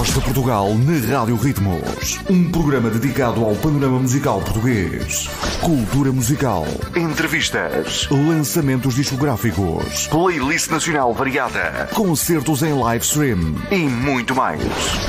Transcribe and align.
Voz 0.00 0.14
de 0.14 0.20
Portugal 0.22 0.74
na 0.78 0.94
Rádio 1.14 1.36
Ritmos. 1.36 2.20
Um 2.30 2.50
programa 2.50 2.88
dedicado 2.88 3.44
ao 3.44 3.54
panorama 3.56 3.98
musical 3.98 4.40
português. 4.40 5.28
Cultura 5.60 6.10
musical. 6.10 6.66
Entrevistas. 6.96 8.08
Lançamentos 8.10 8.94
discográficos. 8.94 10.08
Playlist 10.08 10.70
nacional 10.70 11.12
variada. 11.12 11.90
Concertos 11.92 12.62
em 12.62 12.72
live 12.72 13.04
stream. 13.04 13.56
E 13.70 13.76
muito 13.76 14.34
mais. 14.34 14.62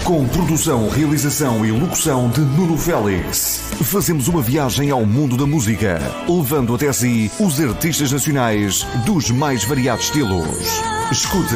Com 0.03 0.27
produção, 0.27 0.89
realização 0.89 1.65
e 1.65 1.71
locução 1.71 2.29
de 2.29 2.41
Nuno 2.41 2.77
Félix. 2.77 3.71
Fazemos 3.83 4.27
uma 4.27 4.41
viagem 4.41 4.91
ao 4.91 5.05
mundo 5.05 5.37
da 5.37 5.45
música, 5.45 6.01
levando 6.27 6.75
até 6.75 6.91
si 6.91 7.31
os 7.39 7.61
artistas 7.61 8.11
nacionais 8.11 8.85
dos 9.05 9.31
mais 9.31 9.63
variados 9.63 10.07
estilos. 10.07 10.81
Escute 11.09 11.55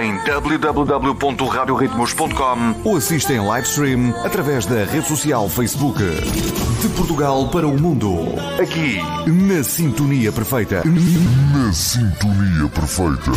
em 0.00 0.18
www.radioritmos.com 0.24 2.63
ou 2.84 2.96
assista 2.96 3.32
em 3.32 3.40
live 3.40 3.66
stream 3.66 4.14
através 4.24 4.66
da 4.66 4.84
rede 4.84 5.06
social 5.06 5.48
Facebook. 5.48 6.02
De 6.02 6.88
Portugal 6.90 7.48
para 7.48 7.66
o 7.66 7.80
mundo. 7.80 8.14
Aqui, 8.60 8.98
na 9.30 9.62
Sintonia 9.64 10.30
Perfeita. 10.30 10.82
Na 10.84 11.72
Sintonia 11.72 12.68
Perfeita. 12.68 13.32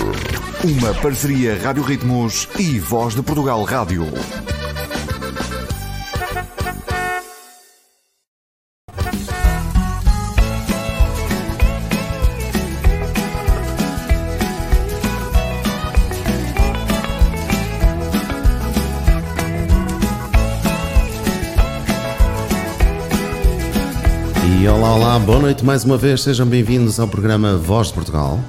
Uma 0.63 0.93
parceria 0.95 1.57
Rádio 1.61 1.83
Ritmos 1.83 2.47
e 2.57 2.79
Voz 2.79 3.15
de 3.15 3.21
Portugal 3.21 3.63
Rádio. 3.63 4.05
Boa 25.27 25.39
noite 25.39 25.65
mais 25.65 25.83
uma 25.83 25.97
vez, 25.97 26.23
sejam 26.23 26.47
bem-vindos 26.47 27.01
ao 27.01 27.07
programa 27.07 27.57
Voz 27.57 27.89
de 27.89 27.95
Portugal. 27.95 28.39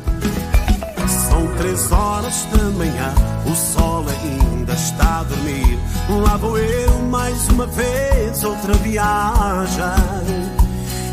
São 1.09 1.45
três 1.57 1.91
horas 1.91 2.47
da 2.53 2.63
manhã, 2.71 3.13
o 3.45 3.53
sol 3.57 4.05
ainda 4.09 4.75
está 4.75 5.19
a 5.19 5.23
dormir. 5.25 5.77
Lá 6.09 6.37
vou 6.37 6.57
eu 6.57 7.01
mais 7.01 7.49
uma 7.49 7.67
vez, 7.67 8.45
outra 8.45 8.75
viagem. 8.75 9.83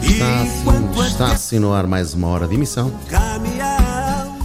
Está 0.04 0.44
enquanto 0.44 1.00
assim, 1.00 1.12
está 1.12 1.32
assim 1.32 1.58
no 1.58 1.74
ar 1.74 1.88
mais 1.88 2.14
uma 2.14 2.28
hora 2.28 2.48
de 2.48 2.54
emissão. 2.54 2.92
caminhão, 3.10 4.38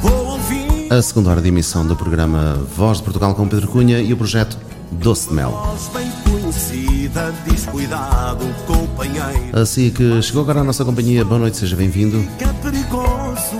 vou 0.00 0.26
ouvir 0.34 0.86
A 0.88 1.02
segunda 1.02 1.30
hora 1.30 1.42
de 1.42 1.48
emissão 1.48 1.84
do 1.84 1.96
programa 1.96 2.64
Voz 2.76 2.98
de 2.98 3.02
Portugal 3.02 3.34
com 3.34 3.48
Pedro 3.48 3.66
Cunha 3.66 4.00
e 4.00 4.12
o 4.12 4.16
projeto 4.16 4.56
Doce 4.92 5.30
de 5.30 5.34
Mel. 5.34 5.50
Voz 6.50 6.70
bem 6.70 6.84
conhecida, 6.86 7.34
diz 7.46 7.66
cuidado, 7.66 8.44
companheiro, 8.66 9.50
Assim 9.52 9.90
que 9.90 10.20
chegou 10.22 10.42
agora 10.42 10.60
a 10.60 10.64
nossa 10.64 10.84
companhia, 10.84 11.24
boa 11.24 11.38
noite, 11.38 11.56
seja 11.56 11.76
bem-vindo. 11.76 12.26
que 12.38 12.44
é 12.44 12.52
perigoso. 12.54 13.56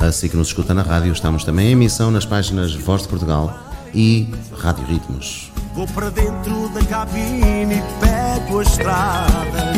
Assim 0.00 0.28
que 0.28 0.36
nos 0.36 0.48
escuta 0.48 0.72
na 0.74 0.82
rádio, 0.82 1.12
estamos 1.12 1.44
também 1.44 1.68
em 1.68 1.72
emissão 1.72 2.10
nas 2.10 2.24
páginas 2.24 2.74
Voz 2.74 3.02
de 3.02 3.08
Portugal 3.08 3.58
e 3.94 4.28
Rádio 4.58 4.84
Ritmos. 4.84 5.50
Vou 5.74 5.86
para 5.88 6.10
dentro 6.10 6.68
da 6.70 6.82
cabine 6.84 7.74
e 7.74 7.82
pego 8.00 8.58
a 8.58 8.62
estrada. 8.62 9.72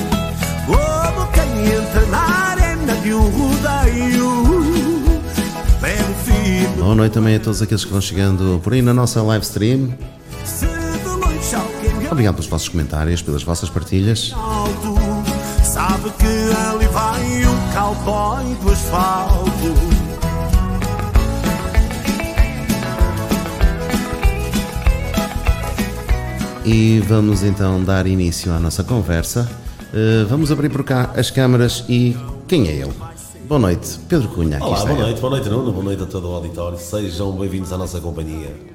Como 0.66 1.32
quem 1.32 1.66
entra 1.66 2.06
na 2.06 2.18
arena 2.18 2.94
de 2.96 3.14
um 3.14 3.28
rodeio. 3.28 4.42
Pego 5.80 6.14
firme, 6.24 6.76
Boa 6.76 6.94
noite 6.94 7.12
também 7.12 7.36
a 7.36 7.40
todos 7.40 7.60
aqueles 7.60 7.84
que 7.84 7.90
vão 7.90 8.00
chegando 8.00 8.60
por 8.62 8.72
aí 8.72 8.82
na 8.82 8.94
nossa 8.94 9.22
live 9.22 9.44
stream. 9.44 9.90
Obrigado 12.12 12.34
pelos 12.34 12.46
vossos 12.50 12.68
comentários, 12.68 13.22
pelas 13.22 13.42
vossas 13.42 13.70
partilhas. 13.70 14.32
alto. 14.36 14.94
Sabe 15.64 16.10
que 16.18 16.26
ali 16.68 16.86
vai 16.88 17.42
o 17.44 17.72
cowboy 17.74 18.54
do 18.56 18.70
asfalto. 18.70 19.72
E 26.66 27.00
vamos 27.08 27.42
então 27.42 27.82
dar 27.82 28.06
início 28.06 28.52
à 28.52 28.60
nossa 28.60 28.84
conversa. 28.84 29.50
Eh, 29.94 30.24
vamos 30.28 30.52
abrir 30.52 30.68
por 30.68 30.84
cá 30.84 31.10
as 31.16 31.30
câmaras 31.30 31.82
e 31.88 32.14
quem 32.46 32.68
é 32.68 32.72
ele? 32.72 32.92
Boa 33.48 33.58
noite, 33.58 33.98
Pedro 34.08 34.28
Cunha. 34.28 34.58
Aqui 34.58 34.66
Olá, 34.66 34.76
está 34.76 34.88
boa 34.88 34.98
ele. 34.98 35.06
noite, 35.06 35.20
boa 35.20 35.30
noite 35.30 35.48
Nuno, 35.48 35.72
boa 35.72 35.84
noite 35.84 36.02
a 36.02 36.06
todo 36.06 36.28
o 36.30 36.34
auditório. 36.34 36.78
Sejam 36.78 37.32
bem-vindos 37.32 37.72
à 37.72 37.78
nossa 37.78 38.00
companhia. 38.00 38.71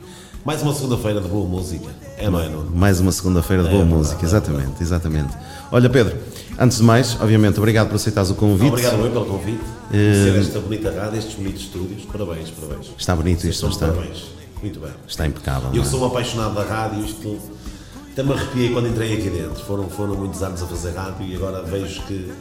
Mais 0.47 0.61
uma 0.61 0.73
segunda-feira 0.73 1.19
de 1.19 1.27
boa 1.27 1.45
música. 1.45 1.89
É, 2.17 2.29
não 2.29 2.39
é, 2.39 2.47
Nuno? 2.47 2.71
Mais 2.73 3.01
uma 3.01 3.11
segunda-feira 3.11 3.63
de 3.63 3.69
boa 3.69 3.83
verdade, 3.83 3.99
música, 4.01 4.21
é 4.21 4.25
exatamente, 4.25 4.81
exatamente. 4.81 5.37
Olha, 5.69 5.89
Pedro, 5.89 6.17
antes 6.57 6.77
de 6.77 6.85
mais, 6.85 7.19
obviamente, 7.19 7.57
obrigado 7.57 7.89
por 7.89 7.95
aceitares 7.95 8.29
o 8.29 8.35
convite. 8.35 8.69
Obrigado 8.69 9.05
eu 9.05 9.11
pelo 9.11 9.25
convite. 9.25 9.59
Ser 9.91 10.39
esta 10.39 10.59
bonita 10.61 10.89
rádio, 10.89 11.19
estes 11.19 11.35
bonitos 11.35 11.63
estúdios. 11.63 12.05
Parabéns, 12.05 12.49
parabéns. 12.51 12.93
Está 12.97 13.13
bonito 13.13 13.45
isto, 13.45 13.59
São 13.59 13.67
não 13.67 13.75
está? 13.75 13.87
Parabéns. 13.87 14.23
Muito 14.61 14.79
bem. 14.79 14.91
Está 15.05 15.27
impecável. 15.27 15.69
Eu 15.73 15.81
é? 15.81 15.85
sou 15.85 16.01
um 16.01 16.05
apaixonado 16.05 16.55
da 16.55 16.63
rádio, 16.63 17.03
isto 17.03 17.37
até 18.13 18.23
me 18.23 18.31
arrepiei 18.31 18.69
quando 18.69 18.87
entrei 18.87 19.15
aqui 19.15 19.29
dentro. 19.29 19.61
Foram, 19.65 19.89
foram 19.89 20.15
muitos 20.15 20.41
anos 20.41 20.63
a 20.63 20.65
fazer 20.65 20.91
rádio 20.91 21.27
e 21.27 21.35
agora 21.35 21.61
vejo 21.63 22.03
que 22.03 22.31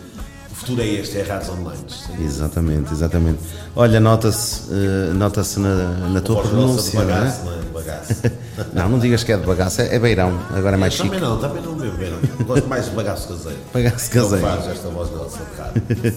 futuro 0.57 0.81
é 0.83 0.87
este, 0.87 1.19
é 1.19 1.23
rádios 1.23 1.51
online. 1.51 1.79
Sim. 1.89 2.25
Exatamente, 2.25 2.93
exatamente. 2.93 3.39
Olha, 3.75 4.01
nota-se 4.01 4.63
eh, 4.71 5.13
nota-se 5.15 5.59
na, 5.61 5.75
na 6.09 6.21
tua 6.21 6.43
de 6.43 6.49
pronúncia, 6.49 7.03
não 7.05 7.11
é? 7.11 7.15
bagaço, 7.15 7.45
não 7.45 7.53
é? 7.53 7.57
De 7.59 7.67
bagaço. 7.69 8.15
Não, 8.73 8.89
não 8.89 8.99
digas 8.99 9.23
que 9.23 9.31
é 9.33 9.37
de 9.37 9.45
bagaço, 9.45 9.83
é, 9.83 9.95
é 9.95 9.99
beirão, 9.99 10.41
agora 10.55 10.77
é 10.77 10.79
mais 10.79 10.95
chique. 10.95 11.11
Também 11.11 11.21
não, 11.21 11.39
também 11.39 11.63
não 11.63 11.75
bebo 11.75 11.95
beirão. 11.99 12.19
Gosto 12.47 12.67
mais 12.67 12.87
de 12.87 12.91
bagaço 12.93 13.29
caseiro. 13.29 13.59
Bagaço 13.75 14.17
Não 14.17 14.23
caseiro. 14.23 14.47
faz 14.47 14.67
esta 14.69 14.89
voz 14.89 15.11
grossa 15.11 15.39
de 15.45 15.61
rádio. 15.61 16.15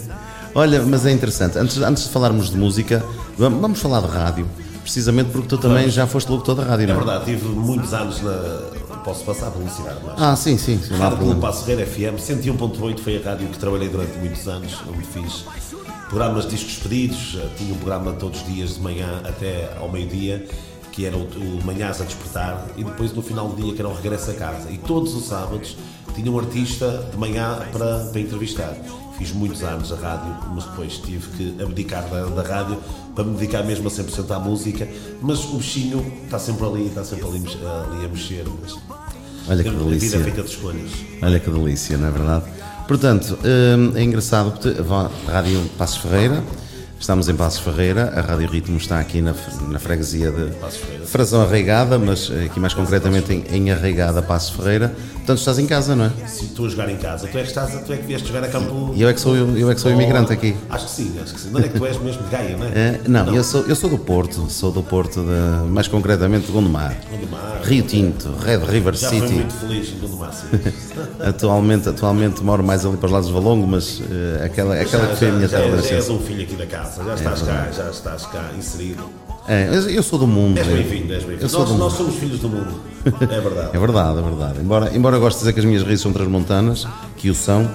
Olha, 0.55 0.81
mas 0.83 1.05
é 1.05 1.11
interessante, 1.11 1.57
antes, 1.59 1.77
antes 1.81 2.03
de 2.05 2.09
falarmos 2.11 2.49
de 2.49 2.57
música, 2.57 3.03
vamos, 3.37 3.59
vamos 3.59 3.79
falar 3.81 3.99
de 4.01 4.07
rádio, 4.07 4.47
precisamente 4.81 5.31
porque 5.31 5.47
tu 5.49 5.57
também 5.57 5.89
já 5.89 6.07
foste 6.07 6.31
locutor 6.31 6.55
da 6.55 6.63
rádio, 6.63 6.85
É 6.85 6.87
não 6.87 6.93
é? 6.95 6.97
verdade, 6.97 7.25
tive 7.25 7.45
muitos 7.49 7.93
anos 7.93 8.21
na. 8.21 8.31
Posso 9.03 9.23
passar 9.23 9.47
a 9.47 9.51
publicidade, 9.51 9.99
mas. 10.05 10.21
Ah, 10.21 10.35
sim, 10.35 10.57
sim, 10.57 10.77
sim, 10.77 10.93
Rádio 10.95 11.17
Clube. 11.19 11.41
Passo 11.41 11.65
Ferreira 11.65 11.89
FM 11.89 12.19
101.8 12.19 12.99
foi 12.99 13.17
a 13.17 13.21
rádio 13.21 13.47
que 13.47 13.57
trabalhei 13.57 13.89
durante 13.89 14.17
muitos 14.17 14.47
anos, 14.47 14.75
onde 14.87 15.03
fiz 15.05 15.45
programas 16.09 16.45
de 16.45 16.55
discos 16.55 16.77
pedidos, 16.77 17.37
eh, 17.39 17.47
tinha 17.55 17.73
um 17.73 17.77
programa 17.77 18.13
todos 18.13 18.41
os 18.41 18.47
dias 18.47 18.75
de 18.75 18.81
manhã 18.81 19.21
até 19.23 19.71
ao 19.79 19.89
meio-dia, 19.89 20.45
que 20.91 21.05
era 21.05 21.15
o, 21.15 21.21
o 21.21 21.63
Manhãs 21.63 22.01
a 22.01 22.03
Despertar, 22.03 22.67
e 22.75 22.83
depois 22.83 23.13
no 23.13 23.21
final 23.21 23.47
do 23.47 23.61
dia 23.61 23.73
que 23.73 23.79
era 23.79 23.87
o 23.87 23.93
Regresso 23.93 24.31
a 24.31 24.33
Casa. 24.33 24.69
E 24.71 24.77
todos 24.77 25.13
os 25.13 25.27
sábados 25.27 25.77
tinha 26.15 26.31
um 26.31 26.39
artista 26.39 27.07
de 27.11 27.17
manhã 27.17 27.59
para, 27.71 28.05
para 28.05 28.19
entrevistar. 28.19 28.75
Fiz 29.19 29.33
muitos 29.33 29.61
anos 29.63 29.91
a 29.91 29.97
rádio, 29.97 30.33
mas 30.55 30.63
depois 30.63 30.97
tive 30.97 31.27
que 31.35 31.61
abdicar 31.61 32.07
da, 32.07 32.23
da 32.23 32.41
rádio 32.41 32.77
para 33.13 33.25
me 33.25 33.33
dedicar 33.35 33.63
mesmo 33.63 33.89
a 33.89 33.91
100% 33.91 34.31
à 34.33 34.39
música. 34.39 34.87
Mas 35.21 35.43
o 35.43 35.57
bichinho 35.57 36.05
está 36.23 36.39
sempre 36.39 36.65
ali, 36.65 36.87
está 36.87 37.03
sempre 37.03 37.25
ali, 37.27 37.37
ali 37.37 38.05
a 38.05 38.07
mexer. 38.07 38.45
Mas 38.61 38.77
Olha 39.49 39.61
que 39.61 39.67
a 39.69 39.71
vida 39.73 39.83
é 39.83 39.89
delícia. 39.89 40.19
feita 40.23 40.41
de 40.41 40.49
escolhas. 40.49 40.91
Olha 41.21 41.37
que 41.37 41.49
delícia, 41.49 41.97
não 41.97 42.07
é 42.07 42.11
verdade? 42.11 42.45
Portanto, 42.87 43.37
hum, 43.43 43.91
é 43.95 44.03
engraçado, 44.03 44.53
Rádio 45.27 45.61
Passos 45.77 45.97
Ferreira, 45.97 46.41
estamos 46.99 47.27
em 47.27 47.35
Passos 47.35 47.59
Ferreira, 47.59 48.13
a 48.15 48.21
Rádio 48.21 48.47
Ritmo 48.49 48.77
está 48.77 48.99
aqui 49.01 49.21
na, 49.21 49.35
na 49.67 49.79
freguesia 49.79 50.31
de. 50.31 50.51
Frazão 51.05 51.41
Arraigada, 51.41 51.99
mas 51.99 52.31
eh, 52.31 52.45
aqui 52.45 52.59
mais 52.59 52.73
concretamente 52.73 53.33
em, 53.33 53.43
em 53.51 53.71
Arraigada, 53.71 54.21
Passos 54.21 54.55
Ferreira. 54.55 54.95
Portanto, 55.29 55.41
estás 55.41 55.59
em 55.59 55.67
casa, 55.67 55.95
não 55.95 56.05
é? 56.05 56.27
Se 56.27 56.47
tu 56.47 56.65
a 56.65 56.69
jogar 56.69 56.89
em 56.89 56.97
casa, 56.97 57.27
tu 57.27 57.37
é 57.37 57.43
que, 57.43 57.49
estás, 57.49 57.83
tu 57.85 57.93
é 57.93 57.97
que 57.97 58.07
vieste 58.07 58.27
jogar 58.27 58.43
a 58.45 58.47
campo. 58.47 58.93
E 58.95 59.01
eu 59.03 59.07
é 59.07 59.13
que 59.13 59.21
sou, 59.21 59.35
eu 59.35 59.69
é 59.69 59.75
que 59.75 59.79
sou 59.79 59.91
imigrante 59.91 60.33
aqui. 60.33 60.55
Acho 60.67 60.85
que 60.85 60.91
sim, 60.91 61.19
acho 61.21 61.35
que 61.35 61.39
sim. 61.39 61.51
Não 61.51 61.59
é 61.59 61.63
que 61.67 61.77
tu 61.77 61.85
és 61.85 61.99
mesmo 61.99 62.23
de 62.23 62.29
Gaia, 62.31 62.57
não 62.57 62.65
é? 62.65 62.69
É, 62.69 63.01
não, 63.07 63.35
Eu, 63.35 63.43
sou, 63.43 63.61
eu 63.65 63.75
sou 63.75 63.91
do 63.91 63.99
Porto, 63.99 64.49
sou 64.49 64.71
do 64.71 64.81
Porto, 64.81 65.21
de, 65.21 65.69
mais 65.69 65.87
concretamente 65.87 66.47
de 66.47 66.51
Gondomar. 66.51 66.97
Gondomar. 67.11 67.61
Rio 67.61 67.83
Tinto, 67.83 68.33
Red 68.43 68.57
River 68.57 68.95
Já 68.95 69.09
City. 69.09 69.33
muito 69.33 69.53
feliz 69.53 69.89
em 69.89 69.99
Gondomar, 69.99 70.33
sim. 70.33 70.47
Atualmente, 71.23 71.89
atualmente 71.89 72.43
moro 72.43 72.63
mais 72.63 72.83
ali 72.83 72.97
para 72.97 73.05
os 73.05 73.11
lados 73.11 73.27
de 73.27 73.33
Valongo, 73.33 73.67
mas 73.67 74.01
eh, 74.09 74.45
aquela, 74.45 74.81
aquela 74.81 75.05
já, 75.05 75.11
que 75.11 75.15
foi 75.15 75.29
a 75.29 75.31
minha 75.31 75.47
já, 75.47 75.59
terra 75.59 75.77
já, 75.77 75.89
já 75.89 75.95
és 75.95 76.09
um 76.09 76.19
filho 76.19 76.41
aqui 76.41 76.55
da 76.55 76.65
casa, 76.65 77.03
já 77.03 77.13
estás 77.13 77.41
cá, 77.43 77.67
já 77.71 77.89
estás 77.91 78.25
cá 78.25 78.49
inserido. 78.57 79.28
É, 79.49 79.67
eu, 79.97 80.03
sou 80.03 80.19
do 80.19 80.27
mundo. 80.27 80.57
És 80.59 80.67
eu- 80.67 80.73
bem-vindo, 80.75 81.11
és 81.13 81.23
bem-vindo. 81.23 81.51
Nós, 81.51 81.69
nós 81.77 81.93
somos 81.93 82.15
filhos 82.15 82.39
do 82.39 82.47
mundo. 82.49 82.79
É 83.05 83.41
verdade. 83.41 83.69
É 83.75 83.79
verdade, 83.79 84.19
é 84.19 84.21
verdade. 84.21 84.59
Embora, 84.61 84.95
embora 84.95 85.15
eu 85.17 85.19
goste 85.21 85.37
de 85.37 85.39
dizer 85.41 85.53
que 85.53 85.59
as 85.59 85.65
minhas 85.65 85.81
raízes 85.83 86.01
são 86.01 86.13
transmontanas, 86.13 86.87
que 87.17 87.29
o 87.31 87.33
são, 87.35 87.67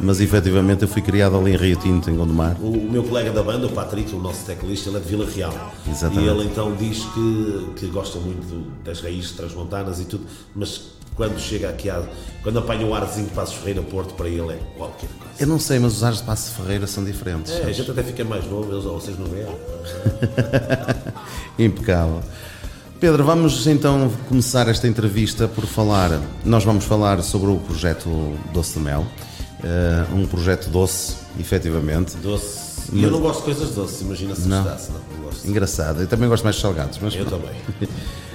mas 0.00 0.18
efetivamente 0.20 0.82
eu 0.82 0.88
fui 0.88 1.02
criado 1.02 1.36
ali 1.36 1.52
em 1.52 1.56
Rio 1.56 1.76
Tinto, 1.76 2.08
em 2.10 2.16
Gondomar. 2.16 2.56
O, 2.58 2.70
o 2.70 2.90
meu 2.90 3.02
colega 3.04 3.30
da 3.32 3.42
banda, 3.42 3.66
o 3.66 3.70
Patrick, 3.70 4.14
o 4.14 4.18
nosso 4.18 4.46
teclista, 4.46 4.88
ele 4.88 4.96
é 4.96 5.00
de 5.00 5.08
Vila 5.08 5.26
Real. 5.28 5.72
Exatamente. 5.86 6.24
E 6.24 6.28
ele 6.30 6.44
então 6.44 6.74
diz 6.74 7.04
que, 7.12 7.66
que 7.76 7.86
gosta 7.88 8.18
muito 8.18 8.40
do- 8.46 8.70
das 8.82 9.00
raízes 9.02 9.32
transmontanas 9.32 10.00
e 10.00 10.04
tudo, 10.06 10.24
mas 10.54 10.80
quando 11.14 11.38
chega 11.38 11.68
aqui, 11.68 11.90
à, 11.90 12.02
quando 12.42 12.58
apanha 12.58 12.86
o 12.86 12.94
arzinho 12.94 13.26
de 13.26 13.32
Passos 13.32 13.54
Ferreira 13.56 13.82
Porto, 13.82 14.14
para 14.14 14.28
ele 14.28 14.52
é 14.52 14.58
qualquer 14.76 15.08
coisa. 15.18 15.34
Eu 15.38 15.46
não 15.46 15.58
sei, 15.58 15.78
mas 15.78 15.96
os 15.96 16.04
ares 16.04 16.18
de 16.18 16.24
Passo 16.24 16.52
Ferreira 16.52 16.86
são 16.86 17.04
diferentes. 17.04 17.52
É, 17.52 17.64
a 17.64 17.72
gente 17.72 17.90
até 17.90 18.02
fica 18.02 18.24
mais 18.24 18.44
novo, 18.46 18.72
eles, 18.72 18.84
vocês 18.84 19.18
não 19.18 19.26
veem. 19.26 19.46
Impecável. 21.58 22.20
Pedro, 22.98 23.24
vamos 23.24 23.66
então 23.66 24.10
começar 24.28 24.68
esta 24.68 24.86
entrevista 24.86 25.48
por 25.48 25.64
falar. 25.64 26.20
Nós 26.44 26.64
vamos 26.64 26.84
falar 26.84 27.22
sobre 27.22 27.50
o 27.50 27.56
projeto 27.56 28.08
Doce 28.52 28.74
de 28.74 28.80
Mel. 28.80 29.06
Uh, 29.60 30.14
um 30.16 30.26
projeto 30.26 30.68
doce, 30.70 31.16
efetivamente. 31.38 32.16
Doce. 32.18 32.70
E 32.92 33.02
eu 33.02 33.10
não 33.10 33.20
gosto 33.20 33.38
de 33.38 33.44
coisas 33.44 33.70
doces, 33.70 34.00
imagina 34.00 34.34
se 34.34 34.48
Não. 34.48 34.62
gostasse, 34.62 34.90
não, 34.90 35.00
não 35.16 35.24
gosto. 35.24 35.46
Engraçado. 35.48 36.00
Eu 36.00 36.06
também 36.06 36.28
gosto 36.28 36.42
mais 36.44 36.56
de 36.56 36.62
salgados. 36.62 36.98
Mas, 37.00 37.14
Eu 37.14 37.24
também. 37.24 37.50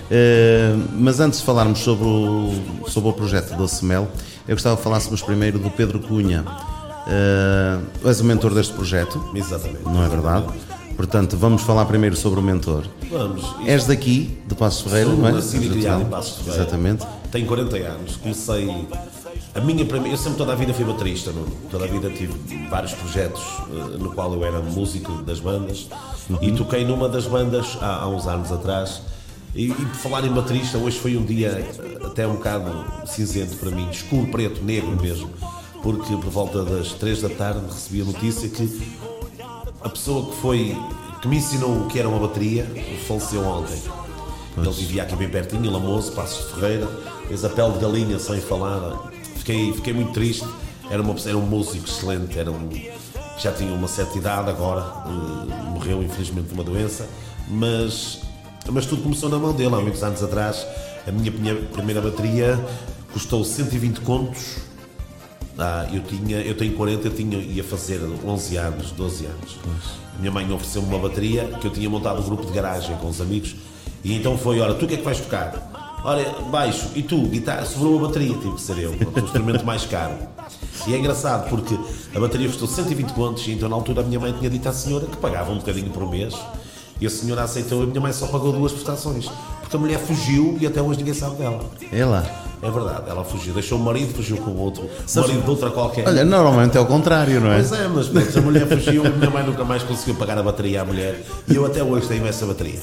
Uh, 0.06 0.88
mas 0.94 1.19
antes 1.19 1.40
de 1.40 1.46
falarmos 1.46 1.80
sobre 1.80 2.06
o, 2.06 2.52
sobre 2.88 3.10
o 3.10 3.13
projeto 3.13 3.56
Doce 3.56 3.81
de 3.81 3.86
Mel, 3.88 4.07
eu 4.48 4.56
gostava 4.56 4.78
que 4.78 4.84
falássemos 4.84 5.22
primeiro 5.22 5.57
do 5.57 5.72
Pedro 5.72 6.00
Cunha. 6.00 6.44
Uh, 6.44 8.07
és 8.07 8.19
o 8.19 8.24
mentor 8.24 8.54
deste 8.54 8.74
projeto, 8.74 9.31
Exatamente. 9.36 9.84
não 9.84 10.04
é 10.04 10.10
verdade? 10.10 10.46
Portanto, 10.96 11.36
vamos 11.38 11.62
falar 11.62 11.86
primeiro 11.86 12.16
sobre 12.16 12.40
o 12.40 12.44
mentor. 12.44 12.84
Vamos. 13.12 13.44
És 13.66 13.86
daqui, 13.86 14.40
de 14.48 14.56
Passos 14.56 14.81
Ferreira, 14.81 15.12
não 15.12 15.28
é? 15.28 15.31
nascido 15.34 15.66
e 15.66 15.69
criado 15.69 16.02
em 16.02 16.06
Passos 16.06 16.38
Ferreira. 16.38 16.63
Exatamente. 16.63 17.06
Tenho 17.31 17.46
40 17.46 17.78
anos, 17.78 18.16
comecei. 18.16 18.88
A 19.54 19.60
minha 19.60 19.86
primeira. 19.86 20.13
Eu 20.13 20.18
sempre 20.18 20.38
toda 20.38 20.54
a 20.54 20.56
vida 20.56 20.74
fui 20.74 20.86
baterista, 20.86 21.31
não? 21.31 21.44
toda 21.69 21.84
a 21.84 21.88
vida 21.88 22.10
tive 22.10 22.34
vários 22.69 22.94
projetos 22.94 23.42
eh, 23.69 23.98
no 23.98 24.13
qual 24.13 24.34
eu 24.34 24.44
era 24.44 24.60
músico 24.62 25.22
das 25.24 25.40
bandas 25.40 25.88
e 26.42 26.51
toquei 26.51 26.86
numa 26.86 27.10
das 27.10 27.25
bandas 27.25 27.78
há, 27.81 28.04
há 28.04 28.08
uns 28.08 28.25
anos 28.28 28.51
atrás. 28.51 29.01
E, 29.56 29.68
e 29.68 29.74
por 29.74 29.96
falar 29.96 30.25
em 30.25 30.31
baterista, 30.31 30.78
hoje 30.78 31.00
foi 31.00 31.16
um 31.16 31.24
dia 31.24 31.48
eh, 31.48 32.06
até 32.06 32.28
um 32.28 32.34
bocado 32.34 32.86
cinzento 33.07 33.56
para 33.56 33.72
mim, 33.72 33.90
escuro, 33.90 34.28
preto, 34.28 34.62
negro 34.62 35.02
mesmo, 35.02 35.30
porque 35.81 36.13
por 36.18 36.30
volta 36.30 36.63
das 36.66 36.90
3 36.94 37.22
da 37.22 37.30
tarde 37.30 37.62
recebi 37.66 38.02
a 38.02 38.04
notícia 38.06 38.50
que 38.50 38.69
a 39.81 39.88
pessoa 39.88 40.30
que 40.30 40.36
foi 40.42 40.78
que 41.22 41.28
me 41.30 41.38
ensinou 41.38 41.86
o 41.86 41.88
que 41.88 41.98
era 41.98 42.10
uma 42.10 42.19
bateria 42.19 42.68
faleceu 43.07 43.46
ontem. 43.46 43.81
Ele 44.57 44.69
vivia 44.72 45.04
aqui 45.04 45.16
bem 45.16 45.30
pertinho, 45.30 45.66
em 45.66 45.69
Lamoso, 45.69 46.12
Passos 46.12 46.48
de 46.48 46.54
Ferreira, 46.60 46.88
fez 47.28 47.44
a 47.46 47.50
pele 47.50 47.74
de 47.74 47.80
galinha 47.80 48.19
sem 48.19 48.42
falar. 48.42 49.12
Fiquei, 49.38 49.72
fiquei 49.74 49.94
muito 49.94 50.12
triste. 50.12 50.46
Era, 50.90 51.01
uma, 51.01 51.16
era 51.25 51.38
um 51.38 51.46
músico 51.46 51.88
excelente, 51.88 52.38
era 52.38 52.51
um, 52.51 52.69
já 53.38 53.51
tinha 53.51 53.74
uma 53.74 53.88
certa 53.88 54.18
idade 54.18 54.50
agora, 54.50 54.81
eh, 54.81 55.72
morreu 55.72 56.04
infelizmente 56.04 56.50
de 56.50 56.54
uma 56.54 56.63
doença, 56.63 57.08
mas, 57.48 58.22
mas 58.71 58.85
tudo 58.85 59.01
começou 59.03 59.29
na 59.29 59.38
mão 59.38 59.53
dele 59.53 59.73
há 59.75 59.79
muitos 59.79 60.03
anos 60.03 60.23
atrás. 60.23 60.65
A 61.07 61.12
minha 61.12 61.31
primeira 61.71 62.01
bateria 62.01 62.59
custou 63.13 63.44
120 63.44 64.01
contos 64.01 64.65
ah, 65.57 65.88
eu, 65.91 66.01
tinha, 66.01 66.41
eu 66.41 66.56
tenho 66.56 66.73
40, 66.73 67.07
eu 67.07 67.13
tinha, 67.13 67.38
ia 67.38 67.63
fazer 67.63 68.01
11 68.25 68.57
anos, 68.57 68.91
12 68.91 69.25
anos. 69.25 69.57
Minha 70.19 70.31
mãe 70.31 70.51
ofereceu-me 70.51 70.88
uma 70.88 71.00
bateria 71.00 71.45
que 71.62 71.67
eu 71.67 71.71
tinha 71.71 71.89
montado 71.89 72.19
um 72.21 72.25
grupo 72.25 72.45
de 72.45 72.51
garagem 72.51 72.95
com 72.97 73.07
os 73.07 73.21
amigos. 73.21 73.56
E 74.03 74.13
então 74.13 74.38
foi: 74.38 74.59
Ora, 74.59 74.73
tu 74.73 74.85
o 74.85 74.88
que 74.88 74.95
é 74.95 74.97
que 74.97 75.03
vais 75.03 75.19
tocar? 75.19 75.71
Olha, 76.03 76.29
baixo, 76.51 76.89
e 76.94 77.01
tu, 77.01 77.19
guitarra, 77.27 77.65
sobrou 77.65 77.97
a 78.00 78.07
bateria, 78.07 78.35
tive 78.38 78.53
que 78.53 78.62
ser 78.62 78.77
eu, 78.77 78.91
o 78.91 79.19
instrumento 79.19 79.65
mais 79.65 79.85
caro. 79.85 80.15
E 80.88 80.94
é 80.94 81.00
engraçado 81.00 81.50
porque 81.50 81.75
a 82.13 82.19
bateria 82.19 82.47
custou 82.47 82.67
120 82.67 83.13
contos, 83.13 83.47
e 83.47 83.51
então 83.53 83.67
na 83.67 83.75
altura 83.75 84.01
a 84.01 84.03
minha 84.03 84.19
mãe 84.19 84.31
tinha 84.33 84.50
dito 84.50 84.69
à 84.69 84.73
senhora 84.73 85.07
que 85.07 85.17
pagava 85.17 85.51
um 85.51 85.57
bocadinho 85.57 85.89
por 85.89 86.07
mês. 86.07 86.35
E 87.00 87.06
a 87.06 87.09
senhora 87.09 87.44
aceitou, 87.44 87.81
e 87.81 87.83
a 87.83 87.88
minha 87.88 88.01
mãe 88.01 88.13
só 88.13 88.27
pagou 88.27 88.51
duas 88.51 88.71
prestações. 88.71 89.30
Porque 89.62 89.75
a 89.75 89.80
mulher 89.80 90.00
fugiu 90.00 90.57
e 90.59 90.68
até 90.68 90.81
hoje 90.81 91.00
ninguém 91.00 91.13
sabe 91.13 91.36
dela. 91.36 91.59
É 91.92 92.06
lá. 92.06 92.24
É 92.62 92.71
verdade, 92.71 93.03
ela 93.07 93.24
fugiu, 93.24 93.53
deixou 93.53 93.77
o 93.77 93.81
marido, 93.81 94.13
fugiu 94.15 94.38
com 94.38 94.51
o 94.51 94.57
outro, 94.57 94.89
marido 95.15 95.44
de 95.44 95.50
outra 95.50 95.69
qualquer. 95.69 96.07
Olha, 96.07 96.24
normalmente 96.24 96.75
é 96.77 96.80
o 96.80 96.86
contrário, 96.86 97.39
não 97.39 97.51
é? 97.51 97.56
Pois 97.56 97.71
é, 97.74 97.88
mas 97.88 98.07
pronto, 98.07 98.39
a 98.39 98.42
mulher 98.42 98.68
fugiu, 98.68 99.06
a 99.06 99.09
minha 99.09 99.29
mãe 99.29 99.46
nunca 99.46 99.63
mais 99.63 99.84
conseguiu 99.84 100.15
pagar 100.15 100.38
a 100.38 100.43
bateria 100.43 100.81
à 100.81 100.86
mulher 100.86 101.22
e 101.48 101.55
eu 101.55 101.65
até 101.65 101.84
hoje 101.84 102.08
tenho 102.08 102.25
essa 102.25 102.46
bateria. 102.46 102.79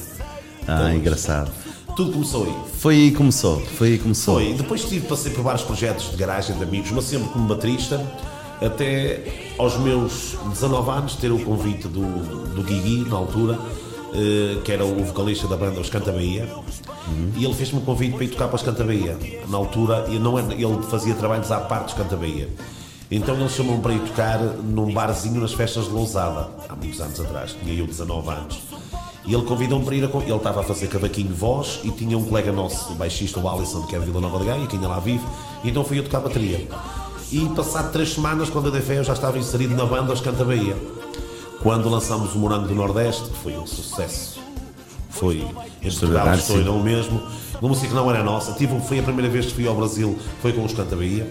Ah, 0.67 0.93
engraçado. 0.93 1.51
Tudo 1.95 2.11
começou 2.11 2.45
aí. 2.45 2.55
Foi 2.79 2.95
aí 2.95 3.11
que 3.11 3.17
começou. 3.17 3.59
Foi 3.59 3.87
aí 3.89 3.97
que 3.97 4.03
começou. 4.03 4.35
Foi. 4.35 4.53
Depois 4.53 4.83
tive, 4.85 5.05
passei 5.05 5.31
por 5.31 5.43
vários 5.43 5.63
projetos 5.63 6.11
de 6.11 6.17
garagem 6.17 6.55
de 6.55 6.63
amigos, 6.63 6.91
mas 6.91 7.03
sempre 7.03 7.27
como 7.29 7.47
baterista, 7.47 8.01
até 8.61 9.51
aos 9.57 9.77
meus 9.77 10.35
19 10.49 10.89
anos 10.89 11.15
ter 11.15 11.31
o 11.31 11.39
convite 11.39 11.87
do, 11.87 12.05
do 12.55 12.63
Guigui, 12.63 13.07
na 13.09 13.17
altura, 13.17 13.59
que 14.63 14.71
era 14.71 14.85
o 14.85 15.03
vocalista 15.03 15.47
da 15.47 15.57
banda 15.57 15.79
Os 15.79 15.89
Canta 15.89 16.11
Bahia, 16.11 16.47
e 17.35 17.43
ele 17.43 17.53
fez-me 17.53 17.79
um 17.79 17.85
convite 17.85 18.13
para 18.13 18.23
ir 18.23 18.29
tocar 18.29 18.47
para 18.47 18.55
os 18.55 18.63
Canta 18.63 18.83
Bahia. 18.83 19.17
Na 19.49 19.57
altura, 19.57 20.07
não 20.07 20.37
era, 20.37 20.53
ele 20.53 20.81
fazia 20.89 21.13
trabalhos 21.15 21.51
à 21.51 21.59
parte 21.59 21.85
dos 21.85 21.93
Canta 21.95 22.15
Bahia. 22.15 22.49
Então 23.11 23.35
ele 23.35 23.49
chamou-me 23.49 23.81
para 23.81 23.93
ir 23.93 23.99
tocar 24.01 24.39
num 24.39 24.91
barzinho 24.91 25.39
nas 25.39 25.53
festas 25.53 25.85
de 25.85 25.91
Lousada, 25.91 26.49
há 26.67 26.75
muitos 26.75 26.99
anos 26.99 27.19
atrás, 27.19 27.55
tinha 27.61 27.73
eu 27.73 27.85
19 27.85 28.29
anos. 28.29 28.61
E 29.25 29.33
ele 29.33 29.43
convidou-me 29.43 29.85
para 29.85 29.95
ir 29.95 30.03
a. 30.03 30.07
Ele 30.07 30.35
estava 30.35 30.61
a 30.61 30.63
fazer 30.63 30.87
cavaquinho 30.87 31.33
voz 31.33 31.79
e 31.83 31.91
tinha 31.91 32.17
um 32.17 32.25
colega 32.25 32.51
nosso, 32.51 32.91
o 32.91 32.95
baixista, 32.95 33.39
o 33.39 33.47
Alisson, 33.47 33.83
que 33.83 33.95
é 33.95 33.99
Vila 33.99 34.19
Nova 34.19 34.39
de 34.39 34.45
Gaia, 34.45 34.67
que 34.67 34.75
ainda 34.75 34.87
lá 34.87 34.99
vive, 34.99 35.23
e 35.63 35.69
então 35.69 35.83
fui 35.83 35.99
eu 35.99 36.03
tocar 36.03 36.19
bateria. 36.19 36.67
E 37.31 37.39
passado 37.55 37.91
três 37.91 38.13
semanas, 38.13 38.49
quando 38.49 38.65
eu 38.65 38.71
dei 38.71 38.81
fé, 38.81 38.97
eu 38.97 39.03
já 39.03 39.13
estava 39.13 39.37
inserido 39.37 39.75
na 39.75 39.85
banda 39.85 40.11
Os 40.11 40.21
Canta 40.21 40.43
Bahia. 40.43 40.75
Quando 41.63 41.87
lançamos 41.87 42.35
o 42.35 42.39
Morango 42.39 42.67
do 42.67 42.75
Nordeste, 42.75 43.29
que 43.29 43.37
foi 43.37 43.57
um 43.57 43.65
sucesso. 43.65 44.37
Foi 45.09 45.37
entre 45.81 45.97
Portugal 45.97 46.35
estou 46.35 46.57
não 46.57 46.83
mesmo. 46.83 47.21
Uma 47.61 47.69
música 47.69 47.87
que 47.87 47.93
não 47.93 48.11
era 48.11 48.21
nossa. 48.21 48.51
Tive, 48.51 48.77
foi 48.81 48.99
a 48.99 49.03
primeira 49.03 49.31
vez 49.31 49.45
que 49.45 49.53
fui 49.53 49.65
ao 49.65 49.73
Brasil, 49.73 50.19
foi 50.41 50.51
com 50.51 50.65
os 50.65 50.73
Canta 50.73 50.93
Bahia. 50.93 51.25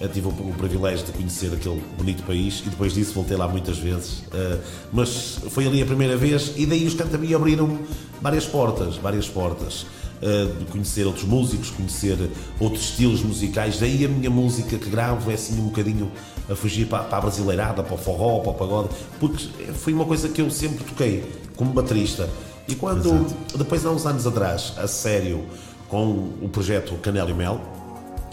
Eu 0.00 0.08
tive 0.08 0.28
o, 0.28 0.30
o 0.30 0.54
privilégio 0.56 1.04
de 1.04 1.12
conhecer 1.12 1.52
aquele 1.52 1.82
bonito 1.98 2.22
país 2.22 2.62
e 2.66 2.70
depois 2.70 2.94
disso 2.94 3.12
voltei 3.12 3.36
lá 3.36 3.46
muitas 3.46 3.76
vezes. 3.76 4.20
Uh, 4.20 4.58
mas 4.94 5.40
foi 5.50 5.66
ali 5.66 5.82
a 5.82 5.86
primeira 5.86 6.16
vez 6.16 6.54
e 6.56 6.64
daí 6.64 6.86
os 6.86 6.94
Canta 6.94 7.18
Bahia 7.18 7.36
abriram 7.36 7.78
várias 8.22 8.46
portas, 8.46 8.96
várias 8.96 9.28
portas. 9.28 9.84
Uh, 10.22 10.58
de 10.58 10.64
conhecer 10.72 11.06
outros 11.06 11.26
músicos, 11.26 11.68
conhecer 11.68 12.16
outros 12.58 12.84
estilos 12.84 13.22
musicais. 13.22 13.78
Daí 13.78 14.06
a 14.06 14.08
minha 14.08 14.30
música 14.30 14.78
que 14.78 14.88
gravo 14.88 15.30
é 15.30 15.34
assim 15.34 15.60
um 15.60 15.66
bocadinho 15.66 16.10
a 16.50 16.54
fugir 16.54 16.86
para, 16.86 17.04
para 17.04 17.18
a 17.18 17.20
brasileirada, 17.22 17.82
para 17.82 17.94
o 17.94 17.98
forró, 17.98 18.40
para 18.40 18.50
o 18.50 18.54
pagode, 18.54 18.88
porque 19.18 19.48
foi 19.74 19.92
uma 19.92 20.04
coisa 20.04 20.28
que 20.28 20.40
eu 20.40 20.50
sempre 20.50 20.84
toquei 20.84 21.24
como 21.56 21.72
baterista. 21.72 22.28
E 22.68 22.74
quando, 22.74 23.26
depois 23.56 23.84
há 23.86 23.90
uns 23.90 24.06
anos 24.06 24.26
atrás, 24.26 24.72
a 24.76 24.88
sério, 24.88 25.44
com 25.88 26.30
o 26.42 26.48
projeto 26.50 26.94
Canela 26.96 27.30
e 27.30 27.34
Mel, 27.34 27.60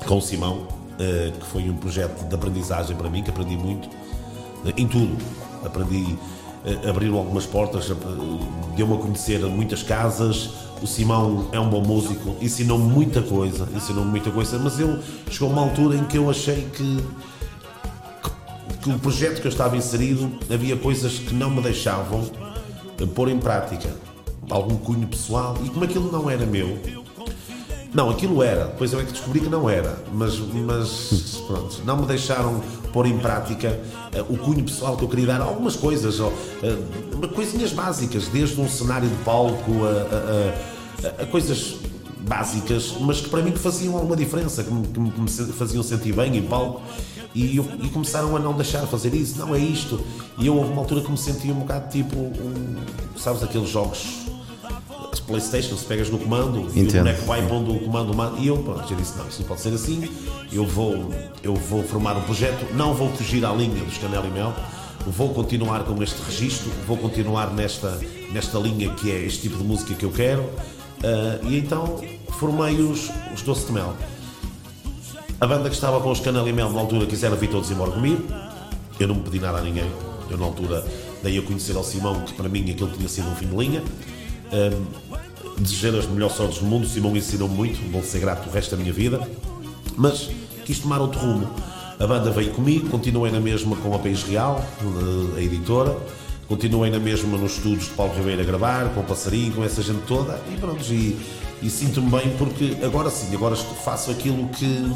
com 0.08 0.18
o 0.18 0.22
Simão, 0.22 0.68
eh, 1.00 1.32
que 1.40 1.46
foi 1.48 1.70
um 1.70 1.78
projeto 1.78 2.28
de 2.28 2.36
aprendizagem 2.36 2.96
para 2.96 3.10
mim, 3.10 3.24
que 3.24 3.30
aprendi 3.30 3.56
muito, 3.56 3.88
eh, 4.66 4.74
em 4.78 4.88
tudo. 4.88 5.18
Aprendi, 5.64 6.18
eh, 6.66 6.90
abriram 6.90 7.18
algumas 7.18 7.46
portas, 7.46 7.92
deu-me 8.76 8.94
a 8.96 8.98
conhecer 8.98 9.40
muitas 9.46 9.84
casas. 9.84 10.50
O 10.82 10.88
Simão 10.88 11.48
é 11.52 11.60
um 11.60 11.70
bom 11.70 11.82
músico, 11.82 12.36
ensinou-me 12.42 12.86
muita 12.92 13.22
coisa, 13.22 13.68
ensinou-me 13.76 14.10
muita 14.10 14.30
coisa, 14.32 14.60
mas 14.60 14.80
eu 14.80 15.00
chegou 15.30 15.50
uma 15.50 15.62
altura 15.62 15.96
em 15.96 16.04
que 16.04 16.18
eu 16.18 16.30
achei 16.30 16.68
que 16.74 17.04
que 18.84 18.90
o 18.90 19.00
projeto 19.00 19.40
que 19.42 19.48
eu 19.48 19.52
estava 19.52 19.78
inserido 19.78 20.30
havia 20.54 20.76
coisas 20.76 21.14
que 21.20 21.34
não 21.34 21.50
me 21.50 21.62
deixavam 21.62 22.30
eh, 23.00 23.06
pôr 23.06 23.30
em 23.30 23.40
prática. 23.40 23.90
Algum 24.50 24.76
cunho 24.76 25.08
pessoal. 25.08 25.56
E 25.64 25.70
como 25.70 25.86
aquilo 25.86 26.12
não 26.12 26.30
era 26.30 26.46
meu 26.46 26.78
não, 27.94 28.10
aquilo 28.10 28.42
era, 28.42 28.66
depois 28.66 28.92
eu 28.92 29.00
é 29.00 29.04
que 29.04 29.12
descobri 29.12 29.40
que 29.40 29.50
não 29.50 29.70
era, 29.70 29.96
mas, 30.12 30.40
mas 30.40 31.44
pronto, 31.46 31.80
não 31.86 31.98
me 31.98 32.08
deixaram 32.08 32.60
pôr 32.92 33.06
em 33.06 33.20
prática 33.20 33.80
eh, 34.12 34.22
o 34.28 34.36
cunho 34.36 34.64
pessoal 34.64 34.98
que 34.98 35.04
eu 35.04 35.08
queria 35.08 35.28
dar, 35.28 35.42
algumas 35.42 35.76
coisas, 35.76 36.20
ó, 36.20 36.32
eh, 36.64 36.76
coisinhas 37.36 37.72
básicas, 37.72 38.28
desde 38.30 38.60
um 38.60 38.68
cenário 38.68 39.08
de 39.08 39.16
palco 39.18 39.72
a, 39.86 41.08
a- 41.08 41.22
a- 41.22 41.26
coisas 41.28 41.76
básicas, 42.22 42.96
mas 43.00 43.22
que 43.22 43.30
para 43.30 43.44
mim 43.44 43.52
faziam 43.52 43.96
alguma 43.96 44.16
diferença, 44.16 44.64
que 44.64 44.74
me, 44.74 44.88
que 44.88 45.00
me- 45.00 45.54
faziam 45.54 45.84
sentir 45.84 46.14
bem 46.16 46.36
em 46.36 46.42
palco. 46.42 46.82
E, 47.36 47.58
eu- 47.58 47.66
e 47.82 47.90
começaram 47.90 48.36
a 48.36 48.40
não 48.40 48.54
deixar 48.54 48.86
fazer 48.88 49.14
isso, 49.14 49.40
não 49.40 49.56
é 49.56 49.60
isto. 49.60 50.00
E 50.38 50.46
eu 50.48 50.56
houve 50.56 50.72
uma 50.72 50.82
altura 50.82 51.02
que 51.02 51.10
me 51.12 51.18
sentia 51.18 51.52
um 51.52 51.60
bocado 51.60 51.90
tipo, 51.90 52.16
um, 52.18 52.76
sabes, 53.18 53.42
aqueles 53.44 53.70
jogos 53.70 54.24
as 55.12 55.20
Playstation, 55.20 55.78
se 55.78 55.86
pegas 55.86 56.10
no 56.10 56.18
comando 56.18 56.60
e 56.74 56.80
o 56.80 56.84
Entendo. 56.84 57.04
boneco 57.04 57.26
vai 57.26 57.46
pondo 57.48 57.72
o 57.76 57.80
comando 57.82 58.14
ma- 58.16 58.34
e 58.40 58.48
eu 58.48 58.58
pronto, 58.58 58.88
já 58.90 58.96
disse 58.96 59.16
não, 59.16 59.28
isso 59.28 59.42
não 59.42 59.48
pode 59.48 59.62
ser 59.62 59.74
assim. 59.74 60.10
Eu 60.52 60.66
vou, 60.66 61.12
eu 61.44 61.54
vou 61.56 61.84
formar 61.84 62.18
um 62.18 62.22
projeto. 62.22 62.74
Não 62.76 62.94
vou 62.96 63.10
fugir 63.12 63.46
à 63.46 63.52
linha 63.54 63.84
dos 63.84 63.98
Canela 64.00 64.26
e 64.26 64.32
Mel. 64.32 64.54
Vou 65.06 65.30
continuar 65.30 65.84
com 65.84 66.02
este 66.02 66.20
registro. 66.26 66.72
Vou 66.88 66.98
continuar 66.98 67.52
nesta, 67.54 68.00
nesta 68.32 68.58
linha 68.58 68.90
que 68.96 69.12
é 69.12 69.20
este 69.24 69.42
tipo 69.42 69.58
de 69.58 69.64
música 69.64 69.94
que 69.94 70.04
eu 70.06 70.12
quero. 70.12 70.50
Ah, 71.04 71.40
e 71.48 71.58
então 71.60 72.02
formei 72.40 72.82
os, 72.82 73.10
os 73.36 73.42
Doce 73.44 73.68
de 73.68 73.72
Mel 73.72 73.94
a 75.44 75.48
banda 75.48 75.70
que 75.70 75.76
estava 75.76 76.00
com 76.00 76.10
os 76.10 76.20
Canela 76.20 76.48
e 76.48 76.54
Mel 76.54 76.72
na 76.72 76.80
altura 76.80 77.06
quiseram 77.06 77.36
vir 77.36 77.50
todos 77.50 77.70
embora 77.70 77.92
comigo 77.92 78.24
eu 79.00 79.08
não 79.08 79.16
me 79.16 79.22
pedi 79.22 79.40
nada 79.40 79.58
a 79.58 79.62
ninguém 79.62 79.92
eu 80.30 80.38
na 80.38 80.46
altura 80.46 80.86
dei 81.22 81.38
a 81.38 81.42
conhecer 81.42 81.76
ao 81.76 81.84
Simão 81.84 82.22
que 82.22 82.34
para 82.34 82.48
mim 82.48 82.70
aquilo 82.72 82.90
tinha 82.90 83.10
sido 83.10 83.30
um 83.30 83.36
fim 83.36 83.48
de 83.48 83.56
linha 83.56 83.84
um, 84.54 85.14
desejar 85.58 85.98
as 85.98 86.06
melhores 86.08 86.36
sortes 86.36 86.60
do 86.60 86.66
mundo. 86.66 86.86
O 86.86 86.88
Simão 86.88 87.16
ensinou 87.16 87.50
muito, 87.50 87.80
vou 87.92 88.04
ser 88.04 88.20
grato 88.20 88.50
o 88.50 88.52
resto 88.52 88.76
da 88.76 88.82
minha 88.82 88.94
vida. 88.94 89.28
Mas 89.98 90.30
quis 90.66 90.80
tomar 90.80 91.00
outro 91.00 91.20
rumo. 91.20 91.50
A 92.00 92.08
banda 92.08 92.32
veio 92.32 92.52
comigo, 92.52 92.90
continuei 92.90 93.32
na 93.32 93.40
mesma 93.40 93.76
com 93.78 93.94
a 93.94 94.00
País 94.00 94.24
Real, 94.24 94.64
eh, 94.82 95.40
a 95.40 95.42
editora, 95.42 95.96
continuei 96.48 96.90
na 96.90 97.00
mesma 97.00 97.38
nos 97.38 97.54
estudos 97.54 97.86
de 97.86 97.92
Paulo 97.92 98.14
Ribeiro 98.16 98.42
a 98.42 98.46
gravar, 98.46 98.90
com 98.94 99.02
o 99.02 99.04
Passarinho, 99.04 99.54
com 99.54 99.64
essa 99.64 99.82
gente 99.82 100.02
toda, 100.08 100.42
e 100.52 100.58
pronto, 100.58 100.84
e, 100.92 101.18
e 101.62 101.70
sinto-me 101.70 102.10
bem 102.10 102.36
porque 102.38 102.78
agora 102.84 103.10
sim, 103.10 103.34
agora 103.34 103.56
faço 103.56 104.12
aquilo 104.12 104.50
que. 104.50 104.92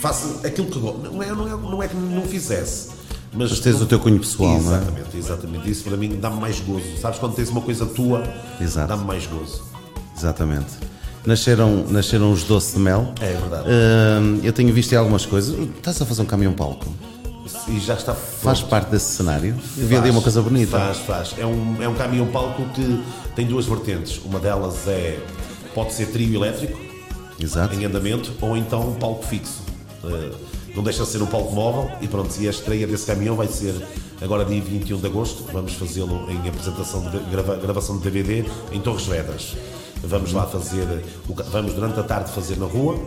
Faço 0.00 0.40
aquilo 0.44 0.66
que 0.68 0.78
gosto. 0.78 0.98
Não 1.10 1.22
é, 1.22 1.26
não, 1.32 1.46
é, 1.46 1.50
não 1.50 1.82
é 1.82 1.88
que 1.88 1.96
não 1.96 2.22
fizesse. 2.22 2.88
Mas, 3.32 3.50
Mas 3.50 3.60
tens 3.60 3.80
o 3.80 3.86
teu 3.86 3.98
cunho 4.00 4.18
pessoal, 4.18 4.60
não 4.60 4.74
é? 4.74 4.78
Exatamente, 4.78 5.16
exatamente. 5.16 5.70
Isso 5.70 5.84
para 5.84 5.96
mim 5.96 6.16
dá-me 6.20 6.40
mais 6.40 6.60
gozo. 6.60 6.84
Sabes 7.00 7.18
quando 7.18 7.34
tens 7.34 7.50
uma 7.50 7.60
coisa 7.60 7.84
tua, 7.84 8.22
dá-me 8.86 9.04
mais 9.04 9.26
gozo. 9.26 9.62
Exatamente. 10.16 10.72
Nasceram, 11.26 11.84
nasceram 11.88 12.32
os 12.32 12.44
Doce 12.44 12.74
de 12.74 12.78
Mel. 12.78 13.12
É 13.20 13.32
verdade. 13.32 13.64
Ah, 13.68 14.20
eu 14.42 14.52
tenho 14.52 14.72
visto 14.72 14.92
aí 14.92 14.98
algumas 14.98 15.26
coisas. 15.26 15.58
Estás 15.76 16.00
a 16.00 16.06
fazer 16.06 16.22
um 16.22 16.26
caminhão 16.26 16.52
palco? 16.52 16.86
E 17.68 17.78
já 17.80 17.94
está 17.94 18.14
Faz 18.14 18.58
pronto. 18.60 18.70
parte 18.70 18.90
desse 18.90 19.16
cenário? 19.16 19.56
Eu 19.76 19.86
vi 19.86 19.96
ali 19.96 20.10
uma 20.10 20.22
coisa 20.22 20.40
bonita. 20.40 20.78
Faz, 20.78 20.98
faz. 20.98 21.34
É 21.36 21.44
um, 21.44 21.82
é 21.82 21.88
um 21.88 21.94
caminhão 21.94 22.26
palco 22.28 22.64
que 22.74 23.02
tem 23.34 23.44
duas 23.46 23.66
vertentes. 23.66 24.20
Uma 24.24 24.38
delas 24.38 24.86
é 24.86 25.18
pode 25.74 25.92
ser 25.92 26.06
trio 26.06 26.34
elétrico 26.34 26.78
Exato. 27.40 27.74
em 27.74 27.84
andamento 27.84 28.32
ou 28.40 28.56
então 28.56 28.88
um 28.88 28.94
palco 28.94 29.26
fixo. 29.26 29.65
Eh, 30.06 30.30
não 30.74 30.82
deixa 30.82 31.04
de 31.04 31.08
ser 31.08 31.22
um 31.22 31.26
palco 31.26 31.54
móvel 31.54 31.90
e 32.02 32.06
pronto, 32.08 32.34
e 32.38 32.46
a 32.46 32.50
estreia 32.50 32.86
desse 32.86 33.06
caminhão 33.06 33.34
vai 33.34 33.48
ser 33.48 33.74
agora 34.20 34.44
dia 34.44 34.60
21 34.60 34.98
de 34.98 35.06
agosto. 35.06 35.44
Vamos 35.52 35.72
fazê-lo 35.74 36.26
em 36.30 36.48
apresentação 36.48 37.00
de 37.10 37.18
grava- 37.30 37.56
gravação 37.56 37.96
de 37.98 38.02
DVD 38.10 38.44
em 38.72 38.80
Torres 38.80 39.06
Vedras. 39.06 39.56
Vamos 40.04 40.32
lá 40.32 40.46
fazer, 40.46 40.86
vamos 41.50 41.72
durante 41.72 41.98
a 41.98 42.02
tarde 42.02 42.30
fazer 42.30 42.58
na 42.58 42.66
rua 42.66 42.98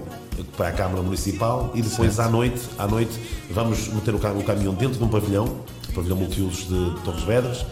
para 0.57 0.69
a 0.69 0.71
Câmara 0.71 1.03
Municipal 1.03 1.71
e 1.75 1.81
depois 1.83 2.19
à 2.19 2.27
noite, 2.27 2.61
à 2.77 2.87
noite 2.87 3.11
vamos 3.51 3.87
meter 3.89 4.15
o, 4.15 4.17
o 4.17 4.43
caminhão 4.43 4.73
dentro 4.73 4.97
de 4.97 5.03
um 5.03 5.07
pavilhão, 5.07 5.45
o 5.89 5.93
pavilhão 5.93 6.17
multiusos 6.17 6.67
de 6.67 7.01
Torres 7.05 7.23
Vedras, 7.23 7.65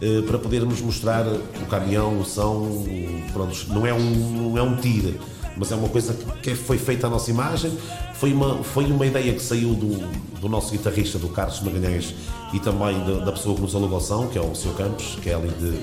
eh, 0.00 0.22
para 0.26 0.38
podermos 0.38 0.80
mostrar 0.80 1.26
o 1.26 1.66
caminhão, 1.68 2.20
o 2.20 2.24
som, 2.24 2.58
o- 2.62 3.22
pronto, 3.32 3.56
não 3.68 3.84
é 3.84 3.92
um, 3.92 4.50
não 4.52 4.56
é 4.58 4.62
um 4.62 4.76
tiro, 4.76 5.14
mas 5.56 5.72
é 5.72 5.74
uma 5.74 5.88
coisa 5.88 6.14
que 6.42 6.54
foi 6.54 6.78
feita 6.78 7.06
a 7.06 7.10
nossa 7.10 7.30
imagem. 7.30 7.72
Foi 8.14 8.32
uma, 8.32 8.62
foi 8.62 8.84
uma 8.84 9.06
ideia 9.06 9.32
que 9.32 9.42
saiu 9.42 9.74
do, 9.74 9.98
do 10.40 10.48
nosso 10.48 10.72
guitarrista, 10.72 11.18
do 11.18 11.28
Carlos 11.28 11.60
Magalhães, 11.60 12.14
e 12.52 12.60
também 12.60 12.98
da, 13.04 13.24
da 13.24 13.32
pessoa 13.32 13.54
que 13.54 13.62
nos 13.62 13.74
alugou 13.74 13.98
o 13.98 14.00
som, 14.00 14.26
que 14.26 14.38
é 14.38 14.40
o 14.40 14.54
Sr. 14.54 14.74
Campos, 14.74 15.18
que 15.22 15.30
é 15.30 15.34
ali 15.34 15.48
de 15.48 15.78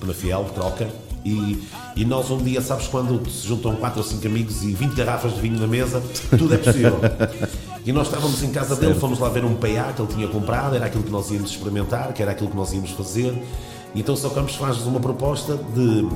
Penafiel, 0.00 0.44
de 0.44 0.52
Troca. 0.52 0.88
E, 1.24 1.62
e 1.96 2.04
nós 2.04 2.30
um 2.30 2.38
dia, 2.38 2.60
sabes 2.60 2.86
quando 2.86 3.28
se 3.28 3.46
juntam 3.46 3.74
4 3.76 3.98
ou 3.98 4.04
5 4.04 4.26
amigos 4.26 4.62
e 4.62 4.72
20 4.72 4.94
garrafas 4.94 5.34
de 5.34 5.40
vinho 5.40 5.58
na 5.58 5.66
mesa, 5.66 6.02
tudo 6.30 6.54
é 6.54 6.58
possível. 6.58 6.98
E 7.88 7.92
nós 7.92 8.08
estávamos 8.08 8.42
em 8.42 8.50
casa 8.50 8.76
dele, 8.76 8.94
fomos 8.96 9.18
lá 9.18 9.30
ver 9.30 9.46
um 9.46 9.54
PA 9.54 9.94
que 9.96 10.02
ele 10.02 10.12
tinha 10.12 10.28
comprado, 10.28 10.76
era 10.76 10.84
aquilo 10.84 11.02
que 11.02 11.10
nós 11.10 11.30
íamos 11.30 11.52
experimentar, 11.52 12.12
que 12.12 12.20
era 12.20 12.32
aquilo 12.32 12.50
que 12.50 12.56
nós 12.56 12.70
íamos 12.70 12.90
fazer. 12.90 13.32
E 13.94 14.00
então 14.00 14.14
o 14.14 14.18
Sr. 14.18 14.30
Campos 14.30 14.56
faz-nos 14.56 14.86
uma 14.86 15.00
proposta 15.00 15.56
de 15.56 16.06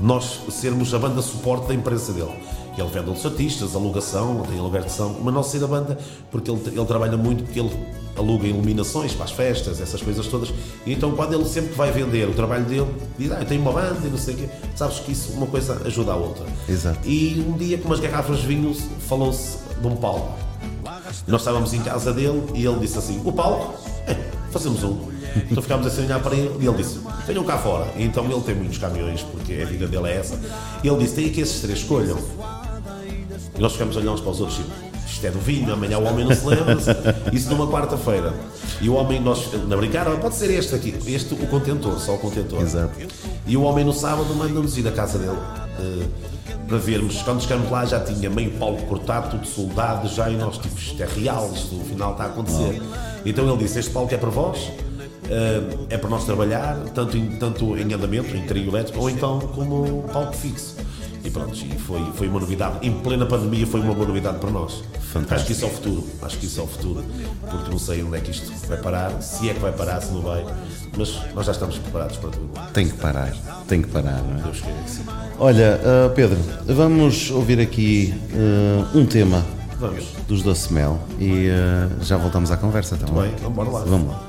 nós 0.00 0.40
sermos 0.50 0.92
a 0.94 0.98
banda 0.98 1.22
suporte 1.22 1.68
da 1.68 1.74
imprensa 1.74 2.12
dele. 2.12 2.32
Ele 2.76 2.88
vende 2.88 3.08
outros 3.08 3.24
artistas, 3.24 3.74
alugação, 3.74 4.42
tem 4.42 4.88
som, 4.90 5.16
mas 5.22 5.32
nós 5.32 5.46
ser 5.46 5.64
a 5.64 5.66
banda, 5.66 5.98
porque 6.30 6.50
ele, 6.50 6.60
ele 6.66 6.84
trabalha 6.84 7.16
muito, 7.16 7.42
porque 7.44 7.58
ele 7.58 7.70
aluga 8.14 8.46
iluminações 8.46 9.14
para 9.14 9.24
as 9.24 9.30
festas, 9.30 9.80
essas 9.80 10.02
coisas 10.02 10.26
todas. 10.26 10.52
E 10.84 10.92
então, 10.92 11.12
quando 11.12 11.32
ele 11.32 11.44
sempre 11.46 11.70
que 11.70 11.76
vai 11.76 11.90
vender 11.90 12.28
o 12.28 12.34
trabalho 12.34 12.66
dele, 12.66 12.86
diz: 13.18 13.32
Ah, 13.32 13.40
eu 13.40 13.46
tenho 13.46 13.62
uma 13.62 13.72
banda 13.72 14.06
e 14.06 14.10
não 14.10 14.18
sei 14.18 14.34
o 14.34 14.36
quê. 14.36 14.48
Sabes 14.74 14.98
que 14.98 15.12
isso, 15.12 15.32
uma 15.32 15.46
coisa 15.46 15.80
ajuda 15.86 16.12
a 16.12 16.16
outra. 16.16 16.44
Exato. 16.68 16.98
E 17.08 17.42
um 17.48 17.56
dia, 17.56 17.78
com 17.78 17.86
umas 17.86 18.00
garrafas 18.00 18.40
de 18.40 18.46
vinho, 18.46 18.74
falou-se 19.08 19.58
de 19.80 19.86
um 19.86 19.96
palco. 19.96 20.34
Nós 21.26 21.40
estávamos 21.40 21.72
em 21.72 21.80
casa 21.80 22.12
dele 22.12 22.42
e 22.54 22.66
ele 22.66 22.78
disse 22.80 22.98
assim: 22.98 23.22
O 23.24 23.32
palco? 23.32 23.74
É, 24.06 24.14
fazemos 24.50 24.84
um. 24.84 25.15
Então 25.50 25.62
ficámos 25.62 25.86
assim 25.86 26.02
a 26.02 26.04
olhar 26.04 26.20
para 26.20 26.34
ele 26.34 26.56
e 26.60 26.66
ele 26.66 26.76
disse: 26.76 26.98
Venham 27.26 27.44
cá 27.44 27.58
fora. 27.58 27.86
E 27.96 28.04
então 28.04 28.24
ele 28.24 28.40
tem 28.40 28.54
muitos 28.54 28.78
caminhões, 28.78 29.22
porque 29.22 29.60
a 29.62 29.64
vida 29.66 29.86
dele 29.86 30.08
é 30.08 30.16
essa. 30.16 30.38
E 30.82 30.88
ele 30.88 30.98
disse: 30.98 31.14
Tem 31.14 31.26
aqui 31.26 31.40
esses 31.40 31.60
três, 31.60 31.78
escolham. 31.78 32.18
E 33.56 33.60
nós 33.60 33.72
ficamos 33.72 33.96
a 33.96 34.00
olhar 34.00 34.12
uns 34.12 34.20
para 34.20 34.30
os 34.30 34.40
outros, 34.40 34.58
tipo, 34.58 34.70
isto 35.06 35.26
é 35.26 35.30
do 35.30 35.38
vinho, 35.38 35.72
amanhã 35.72 35.98
o 35.98 36.04
homem 36.04 36.26
não 36.26 36.34
se 36.34 36.44
lembra. 36.46 36.76
Isso 37.32 37.48
numa 37.48 37.66
quarta-feira. 37.68 38.34
E 38.82 38.88
o 38.88 38.94
homem, 38.94 39.18
nós, 39.18 39.50
na 39.66 39.76
brincar, 39.76 40.06
"Ah, 40.06 40.16
pode 40.16 40.34
ser 40.34 40.50
este 40.50 40.74
aqui, 40.74 40.94
este, 41.06 41.32
o 41.32 41.46
contentor, 41.46 41.98
só 41.98 42.14
o 42.14 42.18
contentor. 42.18 42.60
Exato. 42.60 42.92
E 43.46 43.56
o 43.56 43.62
homem 43.62 43.82
no 43.84 43.94
sábado 43.94 44.34
manda-nos 44.34 44.76
ir 44.76 44.86
à 44.86 44.92
casa 44.92 45.18
dele 45.18 45.38
eh, 45.78 46.06
para 46.68 46.76
vermos. 46.76 47.22
Quando 47.22 47.40
chegamos 47.40 47.70
lá 47.70 47.86
já 47.86 48.00
tinha 48.00 48.28
meio 48.28 48.50
palco 48.52 48.82
cortado, 48.82 49.30
tudo 49.30 49.46
soldado, 49.46 50.06
já 50.08 50.28
e 50.28 50.36
nós, 50.36 50.58
tipo, 50.58 50.78
isto 50.78 51.02
é 51.02 51.06
real, 51.06 51.50
isto 51.54 51.74
no 51.74 51.84
final 51.84 52.12
está 52.12 52.24
a 52.24 52.26
acontecer. 52.26 52.82
Então 53.24 53.48
ele 53.48 53.56
disse: 53.56 53.78
Este 53.78 53.90
palco 53.92 54.12
é 54.14 54.18
para 54.18 54.30
vós, 54.30 54.70
eh, 55.28 55.62
é 55.90 55.98
para 55.98 56.10
nós 56.10 56.24
trabalhar, 56.24 56.76
tanto 56.94 57.16
em, 57.16 57.36
tanto 57.36 57.76
em 57.76 57.92
andamento, 57.92 58.36
em 58.36 58.42
trio 58.46 58.68
elétrico, 58.68 59.00
ou 59.00 59.10
então 59.10 59.40
como 59.40 60.04
palco 60.12 60.34
fixo. 60.34 60.76
E 61.24 61.30
pronto, 61.30 61.54
e 61.56 61.78
foi, 61.78 62.00
foi 62.14 62.28
uma 62.28 62.38
novidade. 62.38 62.86
Em 62.86 62.92
plena 62.92 63.26
pandemia 63.26 63.66
foi 63.66 63.80
uma 63.80 63.92
boa 63.92 64.06
novidade 64.06 64.38
para 64.38 64.50
nós. 64.50 64.84
Fantástico. 65.12 65.34
Acho 65.34 65.46
que 65.46 65.52
isso 65.52 65.64
é 65.64 65.66
o 65.66 65.70
futuro. 65.70 66.04
Acho 66.22 66.38
que 66.38 66.46
isso 66.46 66.60
é 66.60 66.62
o 66.62 66.66
futuro. 66.68 67.04
Porque 67.50 67.70
não 67.70 67.78
sei 67.78 68.02
onde 68.04 68.16
é 68.16 68.20
que 68.20 68.30
isto 68.30 68.52
vai 68.68 68.76
parar, 68.76 69.20
se 69.20 69.48
é 69.50 69.54
que 69.54 69.58
vai 69.58 69.72
parar, 69.72 70.00
se 70.00 70.12
não 70.12 70.20
vai. 70.20 70.44
Mas 70.96 71.18
nós 71.34 71.46
já 71.46 71.52
estamos 71.52 71.78
preparados 71.78 72.16
para 72.18 72.30
tudo. 72.30 72.48
Tem 72.72 72.88
que 72.88 72.94
parar. 72.94 73.32
Tem 73.66 73.82
que 73.82 73.88
parar, 73.88 74.22
não 74.22 74.38
é? 74.38 74.42
Deus 74.42 74.60
queira 74.60 74.78
que 74.82 74.90
sim. 74.90 75.04
Olha, 75.38 75.80
ah, 75.84 76.10
Pedro, 76.14 76.38
vamos 76.66 77.30
ouvir 77.32 77.58
aqui 77.60 78.14
ah, 78.32 78.88
um 78.94 79.04
tema 79.04 79.44
Vamos. 79.80 80.04
dos 80.28 80.42
Doce 80.42 80.72
Mel 80.72 80.98
e 81.18 81.50
ah, 81.50 81.88
já 82.02 82.16
voltamos 82.16 82.52
à 82.52 82.56
conversa 82.56 82.96
também. 82.96 83.22
Bem, 83.22 83.34
então 83.36 83.50
bora 83.50 83.70
lá. 83.70 83.80
Vamos 83.80 84.08
lá. 84.10 84.25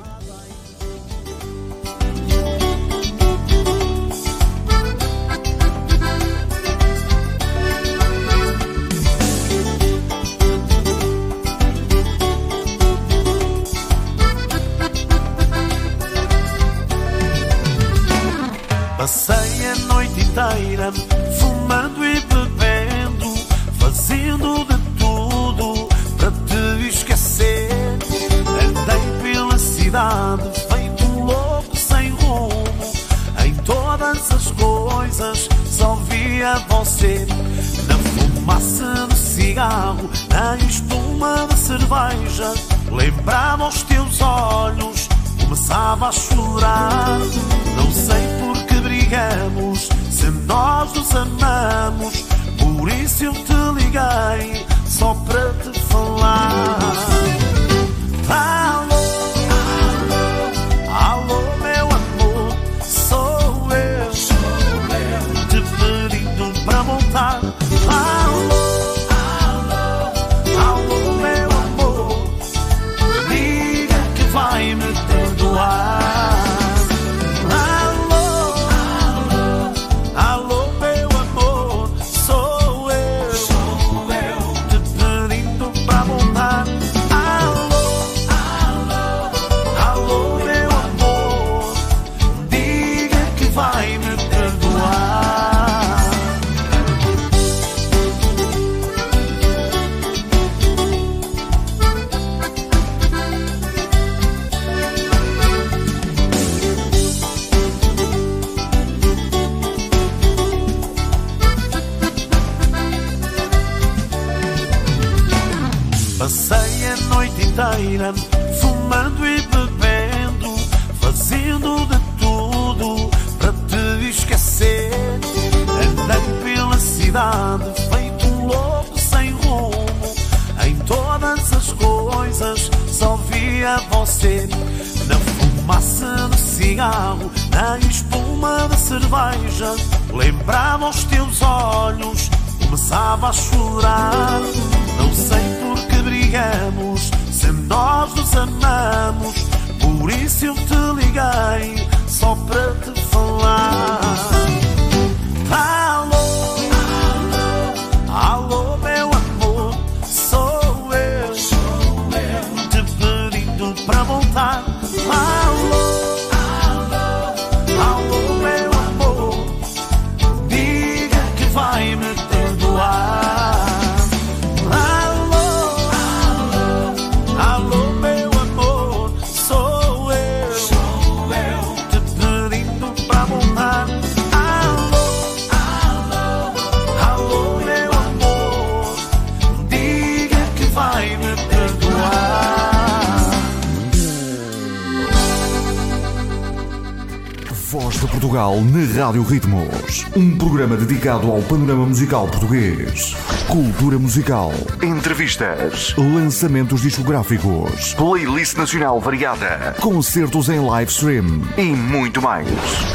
De 198.07 198.11
Portugal 198.11 198.55
na 198.61 199.03
Rádio 199.03 199.21
Ritmos. 199.23 200.05
Um 200.15 200.37
programa 200.37 200.75
dedicado 200.77 201.29
ao 201.31 201.41
panorama 201.43 201.85
musical 201.85 202.27
português. 202.27 203.15
Cultura 203.47 203.99
musical. 203.99 204.53
Entrevistas. 204.81 205.93
Lançamentos 205.97 206.81
discográficos. 206.81 207.93
Playlist 207.95 208.55
nacional 208.55 208.99
variada. 208.99 209.75
Concertos 209.81 210.49
em 210.49 210.59
live 210.59 210.91
stream. 210.91 211.41
E 211.57 211.63
muito 211.63 212.21
mais. 212.21 212.47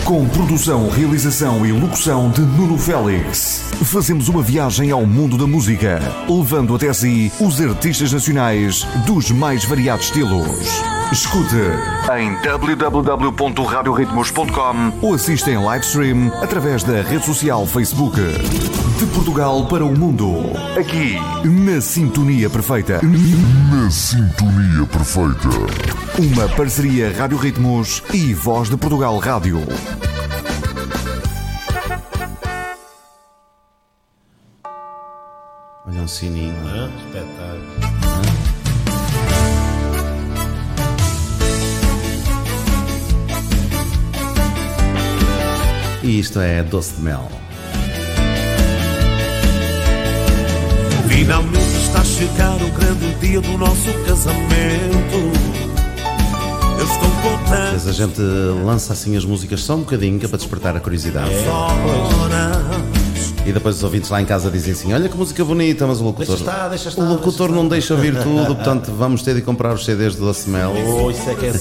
Com 0.05 0.27
produção, 0.29 0.89
realização 0.89 1.65
e 1.67 1.73
locução 1.73 2.31
de 2.31 2.41
Nuno 2.41 2.79
Félix. 2.79 3.65
Fazemos 3.85 4.29
uma 4.29 4.43
viagem 4.43 4.91
ao 4.91 5.07
mundo 5.07 5.37
da 5.37 5.47
música. 5.47 6.01
Levando 6.29 6.75
até 6.75 6.93
si 6.93 7.31
os 7.39 7.61
artistas 7.61 8.13
nacionais 8.13 8.85
dos 9.07 9.31
mais 9.31 9.65
variados 9.65 10.07
estilos. 10.07 11.02
Escute 11.13 11.57
em 12.19 12.35
www.radioritmos.com 12.41 14.93
ou 15.03 15.13
assista 15.13 15.51
em 15.51 15.63
live 15.63 15.85
stream 15.85 16.33
através 16.43 16.83
da 16.83 17.03
rede 17.03 17.27
social 17.27 17.67
Facebook. 17.67 18.19
De 18.99 19.05
Portugal 19.15 19.67
para 19.67 19.85
o 19.85 19.95
mundo. 19.95 20.33
Aqui, 20.75 21.17
na 21.47 21.83
Sintonia 21.83 22.49
Perfeita. 22.49 23.03
Na 23.03 23.91
sintonia 23.91 24.87
perfeita. 24.87 25.51
Uma 26.19 26.49
parceria 26.57 27.15
Rádio 27.15 27.37
Ritmos 27.37 28.03
e 28.15 28.33
Voz 28.33 28.71
de 28.71 28.79
Portugal 28.79 29.19
Rádio. 29.19 29.61
Olha 35.87 36.01
um 36.01 36.09
sininho. 36.09 36.57
Hã? 36.67 36.91
Espetáculo. 36.97 37.92
E 46.03 46.19
isto 46.19 46.41
é 46.41 46.63
Doce 46.65 46.95
de 46.95 47.03
Mel. 47.03 47.31
Finalmente 51.09 51.77
está 51.85 52.01
a 52.01 52.05
chegar 52.05 52.57
o 52.57 52.71
grande 52.73 53.15
dia 53.21 53.41
do 53.41 53.57
nosso 53.57 53.93
casamento. 54.05 55.17
Eu 56.77 56.85
estou 56.85 57.09
contente. 57.23 57.73
Mas 57.73 57.87
a 57.87 57.93
gente 57.93 58.21
lança 58.65 58.93
assim 58.93 59.17
as 59.17 59.25
músicas 59.25 59.61
só 59.61 59.77
um 59.77 59.81
bocadinho 59.81 60.19
que 60.19 60.27
é 60.27 60.29
para 60.29 60.39
despertar 60.39 60.77
a 60.77 60.81
curiosidade. 60.81 61.33
Horas. 61.47 63.35
E 63.47 63.53
depois 63.53 63.77
os 63.77 63.85
ouvintes 63.85 64.11
lá 64.11 64.21
em 64.21 64.25
casa 64.25 64.51
dizem 64.51 64.73
assim: 64.73 64.93
Olha 64.93 65.09
que 65.09 65.17
música 65.17 65.45
bonita, 65.45 65.87
mas 65.87 66.01
o 66.01 66.05
locutor. 66.05 66.37
Deixa 66.37 66.51
estar, 66.51 66.69
deixa 66.69 66.89
estar, 66.89 67.03
o 67.03 67.09
locutor 67.09 67.49
deixa 67.49 67.63
não 67.63 67.69
deixa 67.69 67.95
ouvir 67.95 68.17
tudo, 68.23 68.57
portanto 68.57 68.93
vamos 68.93 69.23
ter 69.23 69.37
de 69.37 69.43
comprar 69.43 69.73
os 69.73 69.85
CDs 69.85 70.17
do 70.17 70.25
Doce 70.25 70.47
de 70.47 70.51
Mel. 70.51 70.73
Oh, 70.85 71.11
isso 71.13 71.31
é 71.31 71.35
que 71.37 71.47
é. 71.47 71.53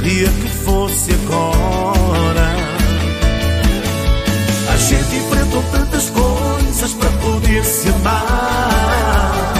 Queria 0.00 0.28
que 0.28 0.48
fosse 0.48 1.12
agora. 1.12 1.93
Enfrentou 5.58 5.62
tantas 5.72 6.10
coisas 6.10 6.92
para 6.94 7.10
poder 7.10 7.64
se 7.64 7.88
amar. 7.88 9.54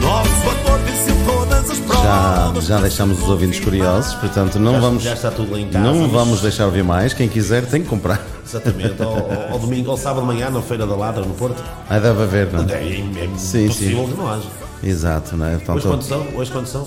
Nosso 0.00 0.28
amor 0.50 0.78
venceu 0.80 1.14
todas 1.26 1.70
as 1.70 1.78
Já, 1.78 1.84
provas. 1.84 2.64
já 2.66 2.80
deixamos 2.80 3.22
os 3.22 3.28
ouvintes 3.28 3.60
curiosos, 3.60 4.14
portanto 4.14 4.58
não 4.58 4.72
Já- 4.74 4.78
vamos. 4.80 5.02
já 5.02 5.12
está 5.14 5.30
tudo 5.30 5.58
em 5.58 5.68
casa, 5.68 5.84
Não 5.84 6.00
mas- 6.02 6.10
vamos 6.12 6.40
deixar 6.40 6.66
ouvir 6.66 6.84
mais. 6.84 7.12
Quem 7.12 7.28
quiser 7.28 7.66
tem 7.66 7.82
que 7.82 7.88
comprar. 7.88 8.20
Exatamente. 8.46 9.02
Ao, 9.02 9.52
ao- 9.52 9.58
domingo, 9.58 9.90
ao 9.90 9.96
sábado 9.96 10.20
de 10.20 10.26
manhã, 10.26 10.50
na 10.50 10.62
Feira 10.62 10.86
da 10.86 10.94
Ladra, 10.94 11.24
no 11.24 11.34
Porto. 11.34 11.62
Aí 11.88 12.00
deve 12.00 12.22
haver, 12.22 12.52
não 12.52 12.60
É, 12.68 12.72
é? 12.74 12.76
é, 12.76 13.24
é 13.24 13.38
Sim, 13.38 13.66
possível 13.66 14.04
sim. 14.06 14.12
que 14.12 14.18
não 14.20 14.30
haja. 14.32 14.44
Exato, 14.82 15.36
não 15.36 15.46
é? 15.46 15.54
Hoje 15.56 15.86
quantos 15.88 16.06
são? 16.06 16.26
Hoje 16.34 16.52
quantos 16.52 16.70
são? 16.70 16.86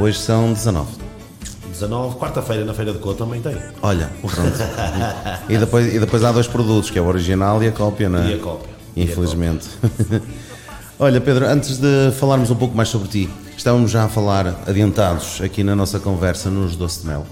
hoje 0.00 0.18
são 0.18 0.52
19. 0.52 0.88
19. 1.86 2.16
Quarta-feira, 2.16 2.64
na 2.64 2.74
Feira 2.74 2.92
de 2.92 2.98
Couto, 2.98 3.24
também 3.24 3.40
tem. 3.40 3.56
Olha, 3.82 4.10
pronto. 4.20 4.52
e, 5.48 5.56
depois, 5.58 5.94
e 5.94 5.98
depois 5.98 6.22
há 6.24 6.32
dois 6.32 6.46
produtos, 6.46 6.90
que 6.90 6.98
é 6.98 7.02
o 7.02 7.06
original 7.06 7.62
e 7.62 7.68
a 7.68 7.72
cópia, 7.72 8.08
não 8.08 8.20
é? 8.22 8.30
E 8.30 8.34
a 8.34 8.38
cópia. 8.38 8.68
E 8.96 9.00
a 9.00 9.04
Infelizmente. 9.04 9.68
Olha, 10.98 11.20
Pedro, 11.20 11.46
antes 11.46 11.78
de 11.78 12.12
falarmos 12.18 12.50
um 12.50 12.54
pouco 12.54 12.76
mais 12.76 12.88
sobre 12.88 13.08
ti, 13.08 13.30
estávamos 13.56 13.90
já 13.90 14.04
a 14.04 14.08
falar 14.08 14.62
adiantados 14.66 15.40
aqui 15.42 15.64
na 15.64 15.74
nossa 15.74 15.98
conversa 15.98 16.48
nos 16.50 16.76
Doce 16.76 17.00
de 17.00 17.06
Mel. 17.08 17.26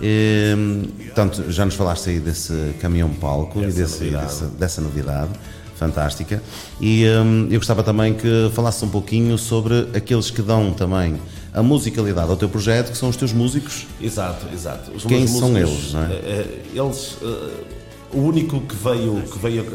E, 0.00 0.88
portanto, 1.06 1.44
já 1.50 1.64
nos 1.64 1.74
falaste 1.74 2.10
aí 2.10 2.20
desse 2.20 2.74
caminhão 2.80 3.08
palco 3.10 3.60
e 3.60 3.66
Dessa 3.66 3.78
desse- 3.82 3.98
novidade. 4.04 4.24
dessa, 4.26 4.46
dessa 4.46 4.80
novidade 4.80 5.30
fantástica. 5.76 6.42
E 6.80 7.04
hum, 7.08 7.48
eu 7.50 7.58
gostava 7.58 7.82
também 7.82 8.12
que 8.14 8.50
falasses 8.52 8.82
um 8.82 8.88
pouquinho 8.88 9.38
sobre 9.38 9.88
aqueles 9.94 10.30
que 10.30 10.42
dão 10.42 10.72
também 10.72 11.16
a 11.58 11.62
musicalidade 11.62 12.30
ao 12.30 12.36
teu 12.36 12.48
projeto, 12.48 12.92
que 12.92 12.98
são 12.98 13.08
os 13.08 13.16
teus 13.16 13.32
músicos. 13.32 13.84
Exato, 14.00 14.46
exato. 14.54 14.92
Os 14.92 15.04
Quem 15.04 15.26
são 15.26 15.50
músicos, 15.50 15.72
eles, 15.72 15.92
não 15.92 16.02
é? 16.02 16.12
eh, 16.12 16.20
eh, 16.24 16.60
eles, 16.72 17.18
eh, 17.20 17.64
o 18.12 18.20
único 18.20 18.60
que 18.60 18.76
veio, 18.76 19.22
que 19.22 19.38
veio 19.40 19.66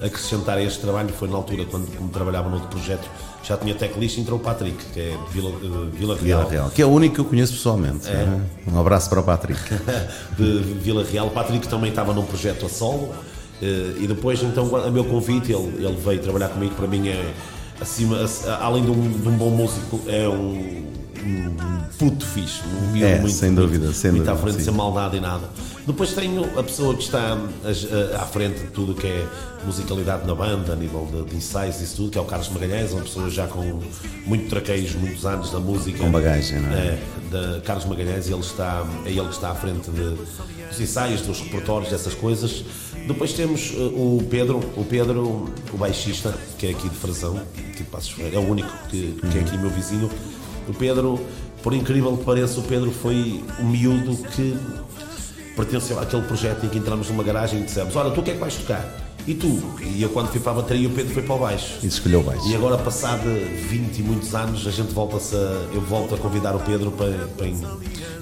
acrescentar 0.00 0.58
a 0.58 0.62
este 0.62 0.80
trabalho 0.80 1.08
foi 1.08 1.26
na 1.28 1.36
altura, 1.36 1.64
quando 1.64 2.10
trabalhava 2.12 2.50
noutro 2.50 2.68
projeto, 2.68 3.08
já 3.42 3.56
tinha 3.56 3.74
teclista, 3.74 4.20
entrou 4.20 4.38
o 4.38 4.42
Patrick, 4.42 4.76
que 4.92 5.00
é 5.00 5.16
de 5.16 5.32
Vila, 5.32 5.50
eh, 5.50 5.88
Vila 5.90 6.16
Real. 6.16 6.40
Vila 6.40 6.50
Real, 6.50 6.70
que 6.70 6.82
é 6.82 6.86
o 6.86 6.90
único 6.90 7.14
que 7.14 7.20
eu 7.22 7.24
conheço 7.24 7.54
pessoalmente. 7.54 8.06
É. 8.08 8.26
não 8.26 8.74
é? 8.74 8.76
Um 8.76 8.80
abraço 8.80 9.08
para 9.08 9.20
o 9.20 9.22
Patrick. 9.22 9.58
de 10.36 10.58
Vila 10.82 11.02
Real. 11.02 11.28
O 11.28 11.30
Patrick 11.30 11.66
também 11.66 11.88
estava 11.88 12.12
num 12.12 12.26
projeto 12.26 12.66
a 12.66 12.68
solo 12.68 13.14
e 13.62 14.06
depois, 14.06 14.42
então, 14.42 14.76
a 14.76 14.90
meu 14.90 15.04
convite, 15.06 15.50
ele, 15.50 15.82
ele 15.82 15.96
veio 15.96 16.20
trabalhar 16.20 16.50
comigo. 16.50 16.74
Para 16.74 16.86
mim, 16.86 17.08
é 17.08 17.32
acima, 17.80 18.18
além 18.60 18.84
de 18.84 18.90
um, 18.90 19.10
de 19.10 19.28
um 19.28 19.36
bom 19.36 19.48
músico, 19.48 19.98
é 20.06 20.28
um, 20.28 20.84
um 21.26 21.80
puto 21.98 22.24
fixe. 22.24 22.60
Um 22.64 22.92
miúdo 22.92 23.04
É, 23.06 23.18
muito, 23.20 23.34
sem 23.36 23.54
dúvida, 23.54 23.84
muito, 23.86 23.96
sem 23.98 24.10
muito 24.12 24.28
à 24.28 24.32
dúvida, 24.32 24.42
frente, 24.48 24.58
sim. 24.58 24.64
sem 24.70 24.74
maldade 24.74 25.16
e 25.16 25.20
nada. 25.20 25.48
Depois 25.86 26.12
tenho 26.12 26.58
a 26.58 26.62
pessoa 26.62 26.94
que 26.94 27.02
está 27.02 27.32
a- 27.36 28.22
à 28.22 28.26
frente 28.26 28.60
de 28.60 28.66
tudo 28.68 28.94
que 28.94 29.06
é 29.06 29.26
musicalidade 29.64 30.26
na 30.26 30.34
banda, 30.34 30.72
a 30.72 30.76
nível 30.76 31.08
de, 31.12 31.30
de 31.30 31.36
ensaios 31.36 31.80
e 31.80 31.84
isso 31.84 31.96
tudo, 31.96 32.10
que 32.10 32.18
é 32.18 32.20
o 32.20 32.24
Carlos 32.24 32.48
Magalhães, 32.48 32.92
uma 32.92 33.02
pessoa 33.02 33.28
já 33.30 33.46
com 33.46 33.80
muito 34.26 34.48
traqueios, 34.48 34.94
muitos 34.94 35.24
anos 35.26 35.50
da 35.50 35.60
música. 35.60 35.98
Com 35.98 36.10
bagagem, 36.10 36.60
não 36.60 36.70
é? 36.70 36.98
É, 37.32 37.60
Carlos 37.64 37.84
Magalhães, 37.86 38.28
ele 38.28 38.40
está, 38.40 38.84
é 39.04 39.10
ele 39.10 39.20
que 39.28 39.34
está 39.34 39.50
à 39.50 39.54
frente 39.54 39.90
de- 39.90 40.16
dos 40.68 40.80
ensaios, 40.80 41.20
dos 41.22 41.40
repertórios, 41.40 41.90
dessas 41.90 42.14
coisas. 42.14 42.64
Depois 43.06 43.32
temos 43.32 43.72
eh, 43.72 43.76
o 43.94 44.20
Pedro, 44.28 44.58
o 44.76 44.84
Pedro, 44.84 45.48
o 45.72 45.76
baixista, 45.76 46.34
que 46.58 46.66
é 46.66 46.70
aqui 46.70 46.88
de 46.88 46.96
Frazão, 46.96 47.40
que 47.76 47.84
Passos 47.84 48.10
Ferreira, 48.10 48.36
é 48.36 48.40
o 48.40 48.48
único 48.50 48.68
que, 48.88 49.16
que 49.30 49.38
é 49.38 49.40
aqui 49.42 49.56
meu 49.56 49.70
vizinho. 49.70 50.10
O 50.68 50.74
Pedro, 50.74 51.20
por 51.62 51.72
incrível 51.72 52.16
que 52.16 52.24
pareça, 52.24 52.60
o 52.60 52.62
Pedro 52.62 52.90
foi 52.90 53.42
o 53.58 53.64
miúdo 53.64 54.16
que 54.30 54.56
pertenceu 55.56 55.98
àquele 55.98 56.22
projeto 56.22 56.66
em 56.66 56.68
que 56.68 56.78
entramos 56.78 57.08
numa 57.08 57.24
garagem 57.24 57.60
e 57.60 57.64
dissemos: 57.64 57.96
Olha, 57.96 58.10
tu 58.10 58.20
o 58.20 58.22
que 58.22 58.30
é 58.30 58.34
que 58.34 58.40
vais 58.40 58.54
tocar? 58.54 59.06
E 59.26 59.34
tu? 59.34 59.60
E 59.82 60.00
eu 60.00 60.10
quando 60.10 60.28
fui 60.28 60.38
para 60.38 60.52
a 60.52 60.54
bateria, 60.56 60.86
o 60.86 60.92
Pedro 60.92 61.12
foi 61.12 61.22
para 61.22 61.34
o 61.34 61.38
baixo. 61.38 61.78
E 61.82 61.86
escolheu 61.86 62.22
baixo. 62.22 62.48
E 62.48 62.54
agora, 62.54 62.78
passado 62.78 63.24
20 63.68 63.98
e 63.98 64.02
muitos 64.02 64.34
anos, 64.36 64.64
a 64.66 64.70
gente 64.70 64.94
volta-se 64.94 65.34
a, 65.34 65.38
eu 65.74 65.80
volto 65.80 66.14
a 66.14 66.18
convidar 66.18 66.54
o 66.54 66.60
Pedro 66.60 66.92
para, 66.92 67.10
para, 67.36 67.48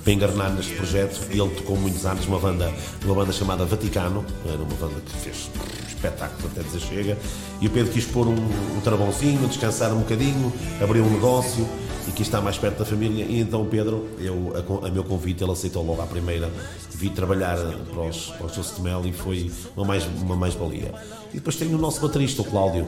para 0.03 0.13
engarnar 0.13 0.51
neste 0.55 0.75
projeto. 0.75 1.21
Ele 1.29 1.51
tocou 1.51 1.77
muitos 1.77 2.07
anos 2.07 2.25
numa 2.27 2.39
banda, 2.39 2.73
numa 3.03 3.15
banda 3.15 3.33
chamada 3.33 3.67
Vaticano, 3.67 4.25
era 4.47 4.57
uma 4.57 4.77
banda 4.77 4.99
que 5.05 5.15
fez 5.19 5.51
espetáculo 5.89 6.49
até 6.51 6.63
dizer 6.63 6.81
chega. 6.81 7.19
E 7.61 7.67
o 7.67 7.71
Pedro 7.71 7.93
quis 7.93 8.07
pôr 8.07 8.27
um, 8.27 8.35
um 8.35 8.81
travãozinho, 8.83 9.47
descansar 9.47 9.93
um 9.93 9.99
bocadinho, 9.99 10.51
abrir 10.83 11.01
um 11.01 11.11
negócio 11.11 11.69
e 12.07 12.13
quis 12.13 12.27
estar 12.27 12.41
mais 12.41 12.59
perto 12.59 12.79
da 12.79 12.85
família. 12.85 13.25
E 13.25 13.41
então 13.41 13.65
Pedro, 13.67 14.09
eu, 14.19 14.53
a, 14.83 14.89
a 14.89 14.91
meu 14.91 15.05
convite, 15.05 15.43
ele 15.43 15.53
aceitou 15.53 15.85
logo 15.85 16.03
à 16.03 16.07
primeira. 16.07 16.51
Vi 16.91 17.11
trabalhar 17.11 17.57
para 17.57 18.01
os, 18.03 18.27
para 18.27 18.47
os 18.47 18.53
Doce 18.53 18.75
de 18.77 18.83
Mel 18.83 19.03
e 19.05 19.13
foi 19.13 19.51
uma 19.77 19.87
mais 19.87 20.05
uma 20.05 20.37
mais 20.37 20.55
valia. 20.55 20.95
E 21.31 21.37
depois 21.37 21.57
tem 21.57 21.75
o 21.75 21.79
nosso 21.79 22.01
baterista, 22.01 22.43
o 22.43 22.45
Cláudio, 22.45 22.87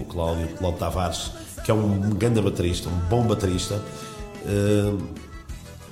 o 0.00 0.04
Cláudio, 0.04 0.48
Cláudio 0.56 0.78
Tavares, 0.78 1.30
que 1.64 1.70
é 1.70 1.74
um 1.74 2.10
grande 2.10 2.40
baterista, 2.40 2.88
um 2.88 2.98
bom 3.08 3.22
baterista. 3.26 3.82
Uh, 4.44 5.26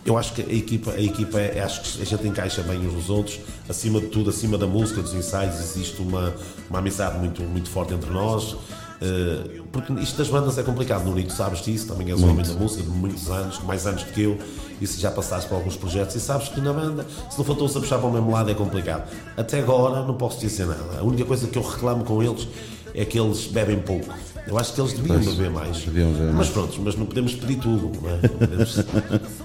eu 0.04 0.18
acho 0.18 0.34
que 0.34 0.42
a 0.42 0.54
equipa, 0.54 0.90
a 0.90 1.00
equipa 1.00 1.40
é, 1.40 1.62
acho 1.62 1.80
que 1.80 2.02
a 2.02 2.04
gente 2.04 2.28
encaixa 2.28 2.62
bem 2.62 2.78
uns 2.86 2.92
nos 2.92 3.08
outros, 3.08 3.40
acima 3.68 4.00
de 4.00 4.08
tudo, 4.08 4.28
acima 4.28 4.58
da 4.58 4.66
música, 4.66 5.00
dos 5.00 5.14
ensaios, 5.14 5.58
existe 5.58 6.02
uma, 6.02 6.34
uma 6.68 6.78
amizade 6.78 7.18
muito, 7.18 7.42
muito 7.42 7.70
forte 7.70 7.94
entre 7.94 8.10
nós. 8.10 8.54
Uh, 9.02 9.64
porque 9.72 9.92
isto 9.94 10.16
das 10.16 10.28
bandas 10.28 10.56
é 10.56 10.62
complicado, 10.62 11.04
Nuno, 11.04 11.22
tu 11.22 11.32
sabes 11.32 11.62
disso, 11.62 11.88
também 11.88 12.10
és 12.10 12.20
um 12.20 12.30
homem 12.30 12.44
da 12.44 12.54
música 12.54 12.82
de 12.82 12.88
muitos 12.88 13.28
anos, 13.28 13.60
mais 13.64 13.86
anos 13.86 14.04
do 14.04 14.12
que 14.12 14.22
eu, 14.22 14.38
e 14.80 14.86
se 14.86 15.00
já 15.00 15.10
passaste 15.10 15.48
por 15.48 15.56
alguns 15.56 15.76
projetos, 15.76 16.14
e 16.14 16.20
sabes 16.20 16.48
que 16.48 16.60
na 16.60 16.72
banda, 16.72 17.04
se 17.30 17.36
não 17.36 17.44
for 17.44 17.56
todos 17.56 17.76
a 17.76 17.80
puxar 17.80 17.98
para 17.98 18.08
o 18.08 18.12
mesmo 18.12 18.30
lado, 18.30 18.50
é 18.50 18.54
complicado. 18.54 19.08
Até 19.36 19.58
agora 19.58 20.02
não 20.02 20.14
posso 20.14 20.38
dizer 20.40 20.66
nada. 20.66 20.98
A 20.98 21.02
única 21.02 21.24
coisa 21.24 21.46
que 21.46 21.58
eu 21.58 21.62
reclamo 21.62 22.04
com 22.04 22.22
eles 22.22 22.48
é 22.94 23.04
que 23.04 23.18
eles 23.18 23.46
bebem 23.46 23.80
pouco. 23.80 24.14
Eu 24.46 24.58
acho 24.58 24.74
que 24.74 24.80
eles 24.80 24.92
deviam 24.92 25.16
pois, 25.16 25.34
beber 25.34 25.50
mais. 25.50 25.78
Deviam 25.78 26.12
beber 26.12 26.32
mas 26.32 26.48
pronto, 26.48 26.80
mas 26.82 26.96
não 26.96 27.06
podemos 27.06 27.34
pedir 27.34 27.56
tudo, 27.56 27.90
não 28.00 28.10
é? 28.10 28.28
Podemos... 28.28 28.84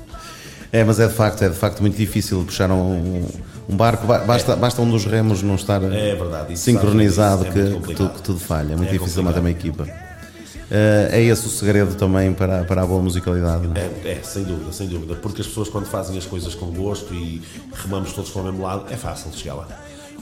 É, 0.71 0.83
mas 0.83 0.99
é 0.99 1.07
de 1.07 1.13
facto, 1.13 1.41
é 1.41 1.49
de 1.49 1.55
facto 1.55 1.81
muito 1.81 1.97
difícil 1.97 2.43
puxar 2.43 2.69
um, 2.69 3.25
um 3.69 3.75
barco, 3.75 4.08
basta, 4.08 4.53
é. 4.53 4.55
basta 4.55 4.82
um 4.82 4.89
dos 4.89 5.05
remos 5.05 5.43
não 5.43 5.53
estar 5.53 5.84
é 5.84 6.15
verdade, 6.15 6.58
sincronizado 6.58 7.45
é 7.45 7.51
que, 7.51 7.79
que, 7.79 7.93
tudo, 7.93 8.10
que, 8.15 8.21
tudo, 8.23 8.39
falha. 8.39 8.73
É 8.73 8.75
muito 8.75 8.89
é 8.89 8.93
difícil 8.93 9.21
manter 9.21 9.41
uma 9.41 9.51
equipa. 9.51 9.84
Uh, 9.84 11.10
é 11.12 11.21
esse 11.21 11.45
o 11.45 11.49
segredo 11.49 11.93
também 11.95 12.34
para, 12.34 12.63
para 12.63 12.82
a 12.82 12.86
boa 12.86 13.01
musicalidade? 13.01 13.69
É? 13.75 14.12
é, 14.12 14.19
sem 14.23 14.43
dúvida, 14.43 14.71
sem 14.71 14.88
dúvida. 14.88 15.15
Porque 15.15 15.41
as 15.41 15.47
pessoas, 15.47 15.69
quando 15.69 15.86
fazem 15.86 16.17
as 16.17 16.25
coisas 16.25 16.55
com 16.55 16.65
gosto 16.71 17.13
e 17.13 17.43
remamos 17.73 18.12
todos 18.13 18.32
para 18.32 18.41
o 18.41 18.45
mesmo 18.45 18.63
lado, 18.63 18.86
é 18.89 18.97
fácil 18.97 19.32
chegar 19.34 19.53
lá. 19.53 19.67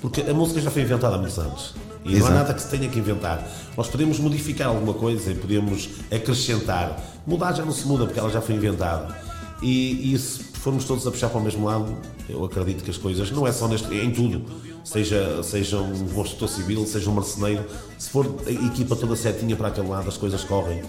Porque 0.02 0.22
a 0.22 0.34
música 0.34 0.60
já 0.60 0.70
foi 0.70 0.82
inventada 0.82 1.16
há 1.16 1.18
muitos 1.18 1.40
anos. 1.40 1.74
E 2.04 2.16
Exato. 2.16 2.32
não 2.32 2.38
há 2.38 2.44
nada 2.44 2.54
que 2.54 2.62
se 2.62 2.70
tenha 2.70 2.90
que 2.90 3.00
inventar. 3.00 3.48
Nós 3.78 3.88
podemos 3.88 4.20
modificar 4.20 4.68
alguma 4.68 4.94
coisa 4.94 5.32
e 5.32 5.36
podemos 5.36 5.90
acrescentar. 6.12 7.02
Mudar 7.26 7.54
já 7.54 7.64
não 7.64 7.72
se 7.72 7.88
muda 7.88 8.06
porque 8.06 8.20
ela 8.20 8.30
já 8.30 8.42
foi 8.42 8.56
inventada. 8.56 9.16
E, 9.62 10.14
e, 10.14 10.18
se 10.20 10.44
formos 10.68 10.84
todos 10.84 11.08
a 11.08 11.12
puxar 11.12 11.30
para 11.30 11.40
o 11.40 11.44
mesmo 11.44 11.66
lado, 11.66 11.96
eu 12.28 12.44
acredito 12.44 12.84
que 12.84 12.92
as 12.92 12.98
coisas, 12.98 13.32
não 13.32 13.48
é 13.48 13.54
só 13.54 13.70
neste, 13.70 13.88
é 13.98 14.04
em 14.04 14.12
tudo, 14.12 14.44
seja, 14.84 15.42
seja 15.42 15.80
um 15.80 16.10
construtor 16.10 16.50
civil, 16.50 16.86
seja 16.86 17.10
um 17.10 17.14
marceneiro, 17.14 17.64
se 17.98 18.10
for 18.10 18.36
a 18.46 18.52
equipa 18.52 18.94
toda 18.94 19.16
certinha 19.16 19.56
para 19.56 19.70
aquele 19.70 19.88
lado, 19.88 20.10
as 20.10 20.18
coisas 20.18 20.44
correm 20.44 20.84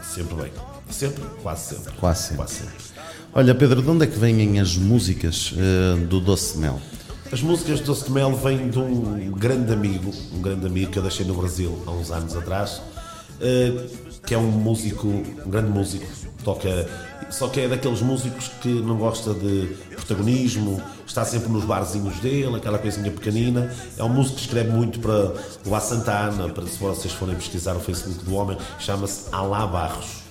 sempre 0.00 0.36
bem. 0.36 0.52
Sempre, 0.88 1.24
quase 1.42 1.74
sempre. 1.74 1.92
Quase 1.94 2.20
sempre. 2.20 2.36
Quase 2.36 2.54
sempre. 2.54 2.74
Olha, 3.32 3.52
Pedro, 3.52 3.82
de 3.82 3.90
onde 3.90 4.04
é 4.04 4.06
que 4.06 4.16
vêm 4.16 4.60
as 4.60 4.76
músicas 4.76 5.50
uh, 5.50 6.06
do 6.06 6.20
Doce 6.20 6.52
de 6.52 6.60
Mel? 6.60 6.80
As 7.32 7.42
músicas 7.42 7.80
do 7.80 7.86
Doce 7.86 8.04
de 8.04 8.12
Mel 8.12 8.32
vêm 8.36 8.70
de 8.70 8.78
um 8.78 9.32
grande 9.32 9.72
amigo, 9.72 10.12
um 10.32 10.40
grande 10.40 10.66
amigo 10.66 10.92
que 10.92 11.00
eu 11.00 11.02
deixei 11.02 11.26
no 11.26 11.34
Brasil 11.34 11.82
há 11.84 11.90
uns 11.90 12.12
anos 12.12 12.36
atrás, 12.36 12.80
uh, 13.40 14.20
que 14.24 14.34
é 14.34 14.38
um 14.38 14.52
músico, 14.52 15.08
um 15.08 15.50
grande 15.50 15.70
músico, 15.70 16.06
toca 16.44 16.86
só 17.30 17.48
que 17.48 17.60
é 17.60 17.68
daqueles 17.68 18.00
músicos 18.00 18.48
que 18.60 18.68
não 18.68 18.96
gosta 18.96 19.34
de 19.34 19.76
protagonismo, 19.90 20.80
está 21.06 21.24
sempre 21.24 21.48
nos 21.48 21.64
barzinhos 21.64 22.20
dele, 22.20 22.56
aquela 22.56 22.78
coisinha 22.78 23.10
pequenina. 23.10 23.74
É 23.96 24.04
um 24.04 24.08
músico 24.08 24.36
que 24.36 24.42
escreve 24.42 24.70
muito 24.70 25.00
para 25.00 25.32
o 25.66 25.74
A 25.74 25.80
Santana, 25.80 26.48
para 26.50 26.66
se 26.66 26.78
vocês 26.78 27.12
forem 27.12 27.34
pesquisar 27.34 27.74
o 27.74 27.80
Facebook 27.80 28.24
do 28.24 28.34
homem, 28.34 28.56
chama-se 28.78 29.28
Alá 29.32 29.66
Barros. 29.66 30.22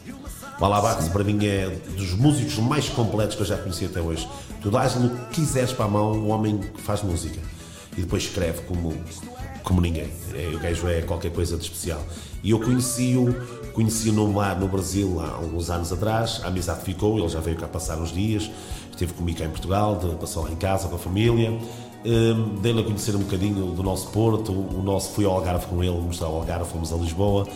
O 0.60 0.65
Alá 0.65 0.80
Barros, 0.82 1.10
para 1.10 1.23
mim, 1.23 1.45
é 1.45 1.67
dos 1.97 2.13
músicos 2.13 2.58
mais 2.60 2.88
completos 2.88 3.36
que 3.36 3.41
eu 3.41 3.47
já 3.47 3.58
conheci 3.58 3.86
até 3.86 3.99
hoje. 3.99 4.28
Tu 4.62 4.71
dás-lhe 4.71 5.08
o 5.08 5.10
que 5.10 5.41
quiseres 5.41 5.73
para 5.73 5.86
a 5.86 5.89
mão, 5.89 6.12
o 6.13 6.28
homem 6.30 6.62
faz 6.78 7.02
música. 7.02 7.39
E 7.97 8.02
depois 8.02 8.23
escreve 8.23 8.62
como, 8.62 8.93
como 9.63 9.82
ninguém. 9.82 10.10
É, 10.34 10.52
o 10.54 10.60
gajo 10.60 10.88
é 10.88 11.02
qualquer 11.02 11.32
coisa 11.32 11.58
de 11.58 11.63
especial. 11.63 12.04
E 12.43 12.52
eu 12.52 12.60
conheci-o 12.60 13.34
Conheci-o 13.73 14.34
lá 14.34 14.54
no 14.54 14.67
Brasil 14.67 15.19
há 15.19 15.32
alguns 15.32 15.71
anos 15.71 15.91
atrás, 15.91 16.41
a 16.43 16.47
amizade 16.47 16.84
ficou, 16.84 17.17
ele 17.17 17.28
já 17.28 17.39
veio 17.39 17.58
cá 17.58 17.67
passar 17.67 17.97
uns 17.97 18.13
dias, 18.13 18.49
esteve 18.91 19.13
comigo 19.13 19.39
cá 19.39 19.45
em 19.45 19.49
Portugal, 19.49 19.99
passou 20.19 20.43
lá 20.43 20.52
em 20.52 20.56
casa 20.56 20.88
com 20.88 20.95
a 20.95 20.99
família. 20.99 21.52
Um, 22.06 22.56
Dei-lhe 22.62 22.82
a 22.82 22.84
conhecer 22.84 23.15
um 23.15 23.19
bocadinho 23.19 23.71
do 23.71 23.82
nosso 23.82 24.10
Porto, 24.10 24.52
o 24.52 24.84
nosso, 24.84 25.10
fui 25.13 25.26
ao 25.26 25.32
Algarve 25.32 25.65
com 25.65 25.84
ele, 25.84 25.97
mostrar 25.97 26.28
ao 26.28 26.36
Algarve, 26.36 26.69
fomos 26.69 26.93
a 26.93 26.97
Lisboa. 26.97 27.47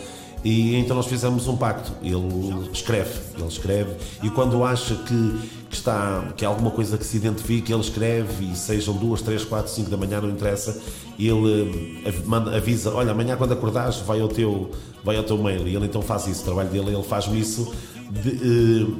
E 0.44 0.76
então 0.76 0.96
nós 0.96 1.06
fizemos 1.06 1.46
um 1.48 1.56
pacto. 1.56 1.92
Ele 2.02 2.70
escreve, 2.72 3.18
ele 3.36 3.48
escreve, 3.48 3.92
e 4.22 4.30
quando 4.30 4.62
acha 4.64 4.94
que, 4.94 5.40
que 5.68 5.76
está, 5.76 6.32
que 6.36 6.44
há 6.44 6.48
alguma 6.48 6.70
coisa 6.70 6.96
que 6.96 7.04
se 7.04 7.16
identifique, 7.16 7.72
ele 7.72 7.80
escreve, 7.80 8.52
e 8.52 8.56
sejam 8.56 8.94
duas, 8.94 9.20
três, 9.20 9.44
quatro, 9.44 9.70
cinco 9.70 9.90
da 9.90 9.96
manhã, 9.96 10.20
não 10.20 10.30
interessa, 10.30 10.80
ele 11.18 12.02
eh, 12.04 12.14
manda, 12.24 12.56
avisa, 12.56 12.94
olha, 12.94 13.10
amanhã 13.10 13.36
quando 13.36 13.52
acordares 13.52 13.96
vai 13.96 14.20
ao 14.20 14.28
teu, 14.28 14.70
vai 15.02 15.16
ao 15.16 15.24
teu 15.24 15.36
mail, 15.38 15.66
e 15.66 15.74
ele 15.74 15.86
então 15.86 16.02
faz 16.02 16.26
isso, 16.26 16.42
o 16.42 16.44
trabalho 16.44 16.68
dele, 16.68 16.94
ele 16.94 17.02
faz-me 17.02 17.40
isso 17.40 17.72
de, 18.10 18.84
uh, 18.84 18.96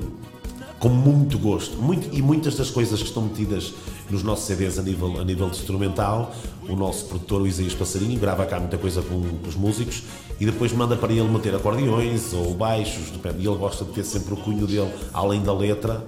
com 0.79 0.89
muito 0.89 1.39
gosto. 1.39 1.77
Muito, 1.77 2.15
e 2.15 2.21
muitas 2.21 2.57
das 2.57 2.71
coisas 2.71 3.01
que 3.01 3.07
estão 3.07 3.23
metidas 3.23 3.73
nos 4.11 4.23
nossos 4.23 4.47
CDs 4.47 4.79
a 4.79 4.83
nível, 4.83 5.21
a 5.21 5.25
nível 5.25 5.49
de 5.49 5.57
instrumental, 5.57 6.35
o 6.69 6.75
nosso 6.75 7.07
produtor, 7.07 7.43
o 7.43 7.47
Isaías 7.47 7.75
Passarinho, 7.75 8.19
grava 8.19 8.45
cá 8.47 8.59
muita 8.59 8.79
coisa 8.79 9.03
com 9.03 9.23
os 9.47 9.55
músicos 9.55 10.03
e 10.41 10.47
depois 10.47 10.73
manda 10.73 10.97
para 10.97 11.13
ele 11.13 11.29
meter 11.29 11.55
acordeões 11.55 12.33
ou 12.33 12.55
baixos, 12.55 13.11
depende. 13.11 13.39
E 13.43 13.47
ele 13.47 13.57
gosta 13.57 13.85
de 13.85 13.93
ter 13.93 14.05
sempre 14.05 14.35
o 14.35 14.37
cunho 14.37 14.67
dele, 14.67 14.93
além 15.13 15.43
da 15.43 15.53
letra, 15.53 16.05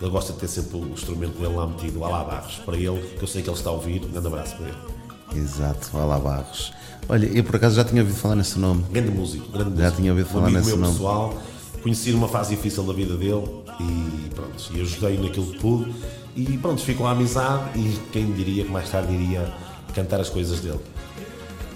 ele 0.00 0.10
gosta 0.10 0.32
de 0.32 0.38
ter 0.38 0.48
sempre 0.48 0.76
o 0.78 0.88
instrumento 0.88 1.38
dele 1.38 1.54
lá 1.54 1.66
metido, 1.66 1.98
lá 2.00 2.08
lá 2.08 2.24
Barros, 2.24 2.56
para 2.64 2.76
ele, 2.76 3.00
que 3.18 3.22
eu 3.22 3.28
sei 3.28 3.42
que 3.42 3.48
ele 3.48 3.56
está 3.56 3.70
a 3.70 3.72
ouvir. 3.72 4.02
Um 4.04 4.10
grande 4.10 4.26
abraço 4.26 4.56
para 4.56 4.68
ele. 4.68 5.42
Exato, 5.42 5.96
lá 5.96 6.18
Barros. 6.18 6.72
Olha, 7.08 7.26
eu 7.26 7.42
por 7.44 7.56
acaso 7.56 7.74
já 7.76 7.84
tinha 7.84 8.02
ouvido 8.02 8.16
falar 8.16 8.36
nesse 8.36 8.58
nome. 8.58 8.84
Grande 8.90 9.10
músico, 9.10 9.50
grande 9.50 9.70
Já 9.76 9.84
músico. 9.84 9.96
tinha 9.96 10.12
ouvido 10.12 10.28
falar 10.28 10.48
um 10.48 10.50
nesse 10.50 10.68
meu 10.68 10.76
nome. 10.76 10.92
pessoal, 10.92 11.34
conheci 11.82 12.12
numa 12.12 12.28
fase 12.28 12.54
difícil 12.54 12.84
da 12.84 12.92
vida 12.92 13.16
dele 13.16 13.44
e 13.80 14.28
pronto, 14.34 14.70
e 14.72 14.80
ajudei 14.80 15.18
naquilo 15.18 15.46
que 15.46 15.58
pude 15.58 15.92
e 16.36 16.56
pronto, 16.58 16.80
ficou 16.80 17.06
a 17.06 17.10
amizade 17.10 17.78
e 17.78 17.98
quem 18.12 18.32
diria 18.32 18.64
que 18.64 18.70
mais 18.70 18.88
tarde 18.88 19.12
iria 19.12 19.52
cantar 19.94 20.20
as 20.20 20.28
coisas 20.30 20.60
dele. 20.60 20.80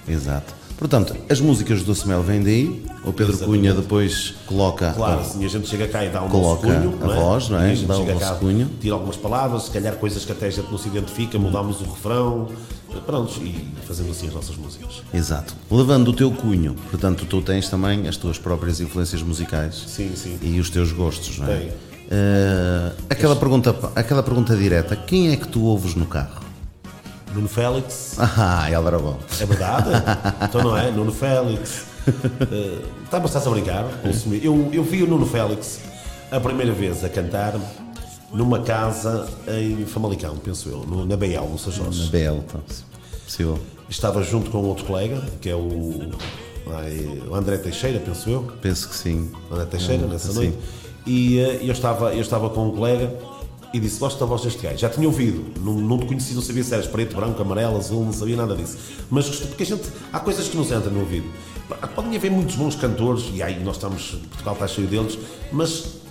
Exato. 0.08 0.54
Portanto, 0.78 1.16
as 1.28 1.40
músicas 1.40 1.82
do 1.82 1.94
Mel 2.06 2.22
vêm 2.22 2.42
daí, 2.42 2.82
o 3.02 3.12
Pedro 3.12 3.32
Exatamente. 3.32 3.58
Cunha 3.60 3.74
depois 3.74 4.34
coloca. 4.46 4.92
Claro, 4.92 5.20
assim, 5.20 5.44
a 5.44 5.48
gente 5.48 5.66
chega 5.68 5.88
cá 5.88 6.04
e 6.04 6.10
dá 6.10 6.22
um 6.22 6.28
Coloca 6.28 6.66
cunho, 6.66 6.98
a 7.00 7.06
não 7.06 7.12
é? 7.12 7.16
voz, 7.16 7.48
não 7.48 7.60
é? 7.60 7.68
E 7.68 7.72
a 7.72 7.74
gente 7.74 7.86
Dá 7.86 7.94
o 7.94 8.00
chega 8.00 8.12
vosso 8.14 8.26
cá, 8.26 8.34
cunho. 8.34 8.70
tira 8.80 8.94
algumas 8.94 9.16
palavras, 9.16 9.62
se 9.64 9.70
calhar 9.70 9.94
coisas 9.96 10.24
que 10.24 10.32
até 10.32 10.46
a 10.46 10.50
gente 10.50 10.70
não 10.70 10.76
se 10.76 10.88
identifica, 10.88 11.38
mudamos 11.38 11.80
o 11.80 11.84
refrão, 11.84 12.48
pronto, 13.06 13.40
e 13.42 13.54
fazemos 13.86 14.16
assim 14.16 14.28
as 14.28 14.34
nossas 14.34 14.56
músicas. 14.56 15.02
Exato. 15.14 15.54
Levando 15.70 16.08
o 16.08 16.12
teu 16.12 16.30
cunho, 16.30 16.74
portanto, 16.90 17.24
tu 17.24 17.40
tens 17.40 17.68
também 17.70 18.06
as 18.06 18.16
tuas 18.18 18.38
próprias 18.38 18.78
influências 18.80 19.22
musicais 19.22 19.82
Sim, 19.86 20.12
sim. 20.14 20.38
e 20.42 20.60
os 20.60 20.68
teus 20.68 20.92
gostos, 20.92 21.38
não 21.38 21.46
é? 21.46 21.56
Tenho. 21.56 21.72
Eh, 22.10 22.92
aquela, 23.10 23.34
pergunta, 23.34 23.74
aquela 23.96 24.22
pergunta 24.22 24.54
direta: 24.56 24.94
quem 24.94 25.30
é 25.32 25.36
que 25.36 25.48
tu 25.48 25.62
ouves 25.64 25.94
no 25.94 26.06
carro? 26.06 26.45
Nuno 27.36 27.48
Félix, 27.48 28.16
Ah, 28.18 28.64
ele 28.66 28.86
era 28.86 28.98
bom. 28.98 29.18
é 29.40 29.44
verdade? 29.46 29.90
então 30.42 30.62
não 30.62 30.76
é? 30.76 30.90
Nuno 30.90 31.12
Félix. 31.12 31.84
Uh, 32.08 32.82
tá, 33.10 33.18
mas 33.18 33.26
estás 33.30 33.46
a 33.46 33.50
brincar? 33.50 33.84
Eu, 34.42 34.70
eu 34.72 34.82
vi 34.84 35.02
o 35.02 35.06
Nuno 35.06 35.26
Félix 35.26 35.80
a 36.30 36.40
primeira 36.40 36.72
vez 36.72 37.04
a 37.04 37.08
cantar 37.08 37.54
numa 38.32 38.60
casa 38.60 39.28
em 39.48 39.84
Famalicão, 39.86 40.36
penso 40.36 40.68
eu, 40.68 40.78
no- 40.86 41.04
na 41.04 41.16
Beiel, 41.16 41.48
no 41.48 41.58
São 41.58 41.72
Na 41.72 41.78
Jorge. 41.90 42.08
BL, 42.10 42.38
então, 42.38 42.60
possível. 43.24 43.58
Estava 43.88 44.22
junto 44.22 44.50
com 44.50 44.58
outro 44.64 44.84
colega, 44.84 45.20
que 45.40 45.48
é 45.48 45.54
o, 45.54 46.10
ai, 46.74 47.22
o 47.28 47.34
André 47.34 47.56
Teixeira, 47.58 48.00
penso 48.00 48.28
eu. 48.30 48.42
Penso 48.62 48.88
que 48.88 48.96
sim. 48.96 49.30
André 49.50 49.64
Teixeira, 49.66 50.06
Hum, 50.06 50.08
nessa 50.08 50.28
sim. 50.32 50.34
noite. 50.34 50.58
E 51.06 51.38
eh, 51.38 51.60
eu, 51.62 51.72
estava, 51.72 52.12
eu 52.14 52.20
estava 52.20 52.50
com 52.50 52.68
um 52.68 52.72
colega 52.72 53.12
e 53.76 53.80
disse: 53.80 53.98
Gosto 54.00 54.18
da 54.18 54.26
voz 54.26 54.42
deste 54.42 54.62
gajo. 54.62 54.78
Já 54.78 54.88
tinha 54.88 55.06
ouvido, 55.06 55.44
não, 55.60 55.74
não 55.74 55.98
te 55.98 56.06
conhecia, 56.06 56.34
não 56.34 56.42
sabia 56.42 56.64
se 56.64 56.72
eras 56.72 56.86
preto, 56.86 57.14
branco, 57.14 57.40
amarelo, 57.40 57.76
azul, 57.76 58.04
não 58.04 58.12
sabia 58.12 58.36
nada 58.36 58.56
disso. 58.56 58.76
Mas 59.10 59.26
gostei, 59.26 59.48
porque 59.48 59.62
a 59.62 59.66
gente, 59.66 59.88
há 60.12 60.20
coisas 60.20 60.48
que 60.48 60.56
nos 60.56 60.70
entram 60.70 60.92
no 60.92 61.00
ouvido. 61.00 61.26
Podem 61.94 62.16
haver 62.16 62.30
muitos 62.30 62.54
bons 62.56 62.76
cantores, 62.76 63.24
e 63.34 63.42
aí 63.42 63.62
nós 63.62 63.76
estamos, 63.76 64.12
Portugal 64.30 64.54
está 64.54 64.68
cheio 64.68 64.86
deles, 64.86 65.18
mas 65.52 66.05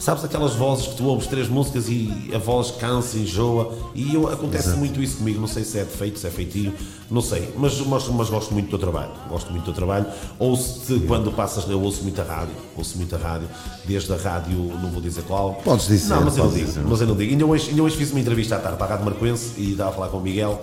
Sabes 0.00 0.24
aquelas 0.24 0.54
vozes 0.54 0.86
que 0.86 0.94
tu 0.96 1.04
ouves 1.04 1.26
três 1.26 1.46
músicas 1.46 1.86
e 1.90 2.30
a 2.34 2.38
voz 2.38 2.70
cansa, 2.70 3.18
enjoa, 3.18 3.74
e 3.94 4.14
eu, 4.14 4.26
acontece 4.32 4.68
Exato. 4.68 4.78
muito 4.78 5.02
isso 5.02 5.18
comigo, 5.18 5.38
não 5.38 5.46
sei 5.46 5.62
se 5.62 5.78
é 5.78 5.84
defeito, 5.84 6.18
se 6.18 6.26
é 6.26 6.30
feitio, 6.30 6.72
não 7.10 7.20
sei, 7.20 7.52
mas, 7.54 7.78
mas, 7.80 8.08
mas 8.08 8.30
gosto 8.30 8.54
muito 8.54 8.66
do 8.66 8.70
teu 8.70 8.78
trabalho, 8.78 9.10
gosto 9.28 9.50
muito 9.50 9.62
do 9.62 9.66
teu 9.66 9.74
trabalho, 9.74 10.06
ouço-te 10.38 11.00
quando 11.00 11.30
passas, 11.30 11.68
eu 11.68 11.78
ouço 11.82 12.02
muita 12.02 12.22
rádio, 12.22 12.54
ouço 12.78 12.96
muita 12.96 13.18
rádio, 13.18 13.46
desde 13.84 14.10
a 14.10 14.16
rádio, 14.16 14.56
não 14.56 14.88
vou 14.90 15.02
dizer 15.02 15.20
qual. 15.24 15.56
Podes 15.62 15.86
dizer, 15.86 16.14
Não, 16.14 16.24
mas 16.24 16.36
eu 16.38 16.44
não 16.44 16.50
digo, 16.54 16.66
dizer. 16.66 16.82
mas 16.82 17.00
eu 17.02 17.06
não 17.06 17.14
digo. 17.16 17.32
Ainda 17.32 17.44
hoje, 17.44 17.68
ainda 17.68 17.82
hoje 17.82 17.96
fiz 17.98 18.10
uma 18.10 18.20
entrevista 18.20 18.56
à 18.56 18.58
tarde 18.58 18.78
para 18.78 18.86
a 18.86 18.90
Rádio 18.90 19.04
Marcoense 19.04 19.52
e 19.60 19.72
estava 19.72 19.90
a 19.90 19.92
falar 19.92 20.08
com 20.08 20.16
o 20.16 20.22
Miguel, 20.22 20.58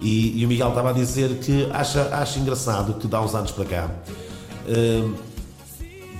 e, 0.00 0.40
e 0.40 0.44
o 0.44 0.48
Miguel 0.48 0.68
estava 0.68 0.90
a 0.90 0.92
dizer 0.92 1.38
que 1.40 1.66
acha, 1.72 2.02
acha 2.12 2.38
engraçado 2.38 2.94
que 2.94 3.08
dá 3.08 3.20
uns 3.20 3.34
anos 3.34 3.50
para 3.50 3.64
cá. 3.64 3.90
hum, 4.68 5.12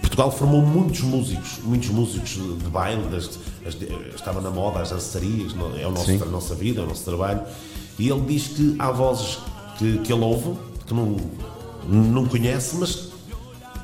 Portugal 0.07 0.31
formou 0.31 0.63
muitos 0.63 1.01
músicos, 1.01 1.59
muitos 1.65 1.89
músicos 1.91 2.31
de 2.31 2.69
baile, 2.71 3.03
das- 3.11 3.39
as- 3.67 3.77
estava 4.15 4.41
na 4.41 4.51
moda, 4.51 4.81
as 4.81 4.91
dançarias, 4.91 5.53
é 5.81 5.87
o 5.87 5.91
nosso, 5.91 6.07
Sim. 6.07 6.21
a 6.23 6.27
nossa 6.27 6.55
vida, 6.55 6.81
é 6.81 6.85
o 6.85 6.87
nosso 6.87 7.05
trabalho. 7.05 7.41
E 7.99 8.09
ele 8.09 8.21
diz 8.23 8.47
que 8.49 8.77
há 8.79 8.91
vozes 8.93 9.39
que, 9.79 9.99
que 9.99 10.13
ele 10.13 10.23
ouve, 10.23 10.53
que 10.87 10.95
não, 10.95 11.17
não 11.89 12.27
conhece, 12.27 12.77
mas 12.77 12.95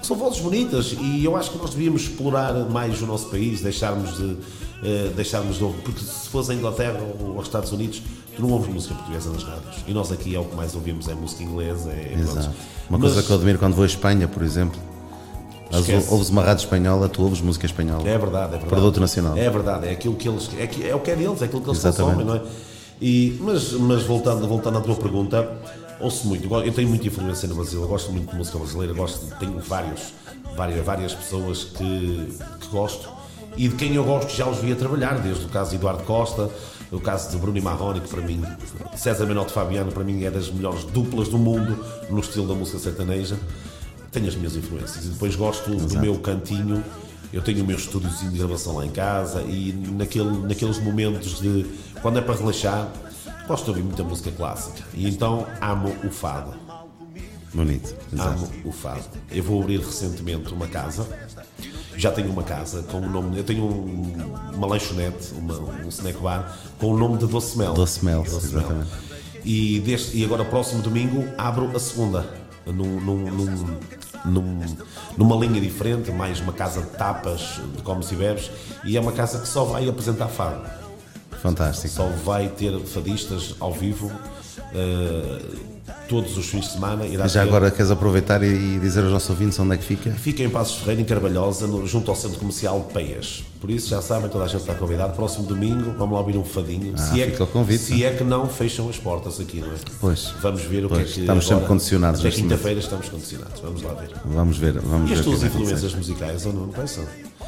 que 0.01 0.07
são 0.07 0.17
vozes 0.17 0.41
bonitas. 0.41 0.95
E 0.99 1.25
eu 1.25 1.37
acho 1.37 1.51
que 1.51 1.59
nós 1.59 1.71
devíamos 1.71 2.03
explorar 2.03 2.55
mais 2.71 3.03
o 3.03 3.07
nosso 3.07 3.27
país, 3.27 3.61
deixarmos 3.61 4.17
de. 4.17 4.37
eh, 4.85 5.13
deixarmos 5.17 5.59
de 5.59 5.65
ouvir, 5.65 5.81
porque 5.83 6.01
se 6.01 6.29
fosse 6.29 6.51
a 6.53 6.55
Inglaterra 6.55 7.01
ou 7.21 7.37
aos 7.37 7.47
Estados 7.47 7.71
Unidos, 7.73 8.03
tu 8.37 8.43
não 8.43 8.51
ouves 8.51 8.73
música 8.73 8.95
portuguesa 8.95 9.31
nas 9.31 9.43
rádios. 9.45 9.77
E 9.87 9.93
nós 9.93 10.11
aqui 10.13 10.35
é 10.35 10.39
o 10.41 10.45
que 10.45 10.55
mais 10.57 10.75
ouvimos, 10.75 11.09
é 11.09 11.15
música 11.15 11.43
inglesa. 11.43 11.91
É, 11.93 12.15
Exato. 12.19 12.33
pronto. 12.49 12.57
Uma 12.91 12.99
Mas- 12.99 13.13
coisa 13.13 13.23
que 13.27 13.31
eu 13.33 13.37
admiro 13.37 13.59
quando 13.59 13.75
vou 13.75 13.83
à 13.85 13.87
Espanha, 13.87 14.27
por 14.29 14.43
exemplo. 14.43 14.81
Esquece. 15.81 16.13
ouves 16.13 16.29
uma 16.29 16.43
rádio 16.43 16.65
espanhola, 16.65 17.09
tu 17.09 17.23
ouves 17.23 17.41
música 17.41 17.67
espanhola. 17.67 18.09
É 18.09 18.19
verdade, 18.19 18.47
é 18.47 18.59
verdade. 18.59 18.67
Produto 18.67 19.01
nacional. 19.01 19.37
É 19.37 19.51
verdade, 19.51 19.89
é 19.89 19.93
aquilo 19.93 20.15
que 20.15 20.29
eles. 20.29 20.49
É, 20.57 20.89
é 20.89 20.95
o 20.95 21.01
que 21.01 21.11
é 21.11 21.17
deles, 21.17 21.43
é 21.43 21.45
aquilo 21.47 21.63
que 21.63 21.69
eles 21.69 21.79
Exatamente. 21.79 22.25
consomem, 22.25 22.27
não 22.27 22.47
é? 22.47 22.51
E, 23.01 23.37
mas 23.41 23.73
mas 23.73 24.03
voltando, 24.05 24.47
voltando 24.47 24.79
à 24.79 24.81
tua 24.81 24.95
pergunta, 24.95 25.51
ouço 26.01 26.27
muito. 26.27 26.53
Eu 26.55 26.73
tenho 26.73 26.89
muita 26.89 27.07
influência 27.07 27.49
no 27.49 27.55
Brasil, 27.55 27.81
eu 27.81 27.89
gosto 27.89 28.13
muito 28.13 28.31
de 28.31 28.37
música 28.37 28.59
brasileira, 28.59 28.93
gosto, 28.93 29.27
tenho 29.39 29.59
vários, 29.61 30.13
várias, 30.57 30.85
várias 30.85 31.15
pessoas 31.15 31.65
que, 31.65 32.39
que 32.61 32.69
gosto 32.69 33.23
e 33.57 33.69
de 33.69 33.75
quem 33.75 33.95
eu 33.95 34.05
gosto 34.05 34.31
já 34.35 34.47
os 34.47 34.59
vi 34.59 34.73
a 34.73 34.77
trabalhar, 34.77 35.19
desde 35.19 35.45
o 35.45 35.49
caso 35.49 35.71
de 35.71 35.77
Eduardo 35.77 36.03
Costa, 36.05 36.51
o 36.91 37.01
caso 37.01 37.31
de 37.31 37.37
Bruno 37.37 37.59
e 37.59 37.61
Marrone, 37.61 38.01
que 38.01 38.09
para 38.09 38.23
mim, 38.23 38.43
César 38.97 39.27
Menotti 39.27 39.53
Fabiano, 39.53 39.93
para 39.93 40.05
mim 40.05 40.25
é 40.25 40.31
das 40.31 40.51
melhores 40.51 40.85
duplas 40.85 41.29
do 41.29 41.39
mundo 41.39 41.85
no 42.09 42.21
estilo 42.21 42.47
da 42.47 42.55
música 42.55 42.79
sertaneja. 42.79 43.37
Tenho 44.13 44.29
as 44.29 44.35
minhas 44.37 44.55
influências 44.57 45.07
e 45.07 45.09
depois 45.09 45.35
gosto 45.35 45.71
do 45.75 45.99
meu 45.99 46.19
cantinho. 46.19 46.85
Eu 47.33 47.41
tenho 47.41 47.65
o 47.65 47.67
meu 47.67 47.77
estúdiozinho 47.79 48.31
de 48.31 48.39
gravação 48.39 48.77
lá 48.77 48.85
em 48.85 48.91
casa 48.91 49.41
e 49.43 49.73
naquele, 49.73 50.31
naqueles 50.47 50.79
momentos 50.79 51.41
de 51.41 51.65
quando 52.03 52.19
é 52.19 52.21
para 52.21 52.35
relaxar, 52.35 52.89
gosto 53.49 53.65
de 53.65 53.71
ouvir 53.71 53.83
muita 53.83 54.05
música 54.05 54.31
clássica. 54.31 54.83
E 54.93 55.09
então 55.09 55.47
amo 55.63 55.97
o 56.05 56.11
fado. 56.11 56.53
Bonito. 57.55 57.95
Exato. 58.13 58.31
Amo 58.45 58.49
o 58.67 58.73
fado. 58.73 59.03
Eu 59.31 59.43
vou 59.43 59.63
abrir 59.63 59.79
recentemente 59.81 60.53
uma 60.53 60.67
casa. 60.67 61.07
Já 61.97 62.11
tenho 62.11 62.31
uma 62.31 62.43
casa 62.43 62.83
com 62.83 62.99
o 62.99 63.09
nome. 63.09 63.39
Eu 63.39 63.45
tenho 63.45 63.65
um- 63.65 64.35
uma 64.55 64.67
lanchonete, 64.67 65.33
uma, 65.35 65.59
um 65.59 65.89
snack 65.89 66.19
bar, 66.21 66.55
com 66.79 66.89
o 66.93 66.99
nome 66.99 67.17
de 67.17 67.27
Doce 67.27 67.57
Mel. 67.57 67.73
Doce 67.73 68.05
Mel, 68.05 68.23
exatamente. 68.27 68.91
E, 69.45 69.81
deste, 69.81 70.17
e 70.19 70.25
agora, 70.25 70.45
próximo 70.45 70.83
domingo, 70.83 71.25
abro 71.39 71.75
a 71.75 71.79
segunda. 71.81 72.42
Num, 72.67 73.01
num- 73.01 73.31
num- 73.31 73.79
num- 74.25 74.77
numa 75.17 75.37
linha 75.37 75.61
diferente, 75.61 76.11
mais 76.13 76.41
uma 76.41 76.53
casa 76.53 76.81
de 76.83 76.91
tapas, 76.91 77.61
de 77.77 77.83
comes 77.83 78.11
e 78.13 78.17
bebes. 78.17 78.51
E 78.85 78.97
é 78.97 79.01
uma 79.01 79.13
casa 79.13 79.41
que 79.41 79.49
só 79.49 79.65
vai 79.65 79.89
apresentar 79.89 80.29
fado. 80.29 80.63
Fantástico. 81.43 81.89
Só 81.89 82.07
vai 82.25 82.49
ter 82.49 82.79
fadistas 82.81 83.55
ao 83.59 83.73
vivo. 83.73 84.11
eh, 84.75 85.72
todos 86.13 86.37
os 86.37 86.47
fins 86.47 86.67
de 86.67 86.73
semana. 86.73 87.07
Irá 87.07 87.27
Já 87.27 87.41
ter- 87.43 87.49
agora 87.49 87.71
queres 87.71 87.91
aproveitar 87.91 88.43
e 88.43 88.79
dizer 88.79 89.03
aos 89.03 89.11
nossos 89.13 89.31
ouvintes 89.31 89.59
onde 89.59 89.75
é 89.75 89.79
que 89.79 89.85
fica? 89.85 90.11
Fica 90.11 90.43
em 90.43 90.51
Passos 90.51 90.77
Ferreira, 90.81 91.01
em 91.01 91.05
Carvalhosa, 91.07 91.67
no- 91.67 91.87
junto 91.87 92.11
ao 92.11 92.17
Centro 92.17 92.39
Comercial 92.39 92.85
de 92.87 92.93
Peias. 92.93 93.45
Por 93.59 93.71
isso, 93.71 93.89
já 93.89 94.03
sabem, 94.03 94.29
toda 94.29 94.45
a 94.45 94.49
gente 94.49 94.61
está 94.61 94.75
convidada. 94.75 95.13
Próximo 95.15 95.47
domingo, 95.47 95.95
vamos 95.97 96.13
lá 96.15 96.21
ouvir 96.21 96.37
um 96.37 96.45
fadinho. 96.45 96.93
Ah, 96.99 97.19
é 97.19 97.27
fica 97.31 97.47
que, 97.47 97.53
convite, 97.53 97.83
Se 97.85 98.05
é 98.05 98.11
que 98.13 98.25
não 98.25 98.47
fecham 98.49 98.89
as 98.91 98.99
portas 98.99 99.41
aqui, 99.41 99.61
não 99.61 99.69
é? 99.69 99.77
Pois. 100.01 100.35
Vamos 100.43 100.63
ver 100.63 100.85
o 100.85 100.89
Pois, 100.89 101.05
que 101.05 101.11
é 101.11 101.15
que. 101.15 101.21
estamos 101.21 101.45
sempre 101.45 101.57
agora- 101.57 101.69
condicionados 101.69 102.21
Até 102.21 102.29
neste 102.29 102.43
quinta-feira 102.43 102.81
estamos 102.81 103.09
condicionados. 103.09 103.61
Vamos 103.61 103.83
lá 103.83 103.95
ver. 103.95 104.11
Vamos 104.25 104.59
ver. 104.59 104.73
Vamos 104.81 105.11
E 105.11 105.15
as 105.15 105.21
tuas 105.21 105.43
acontecer. 105.43 105.63
influências 105.63 105.95
musicais, 105.95 106.45
ou 106.47 106.53
não? 106.53 106.69
Quais 106.69 106.91
são? 106.91 107.05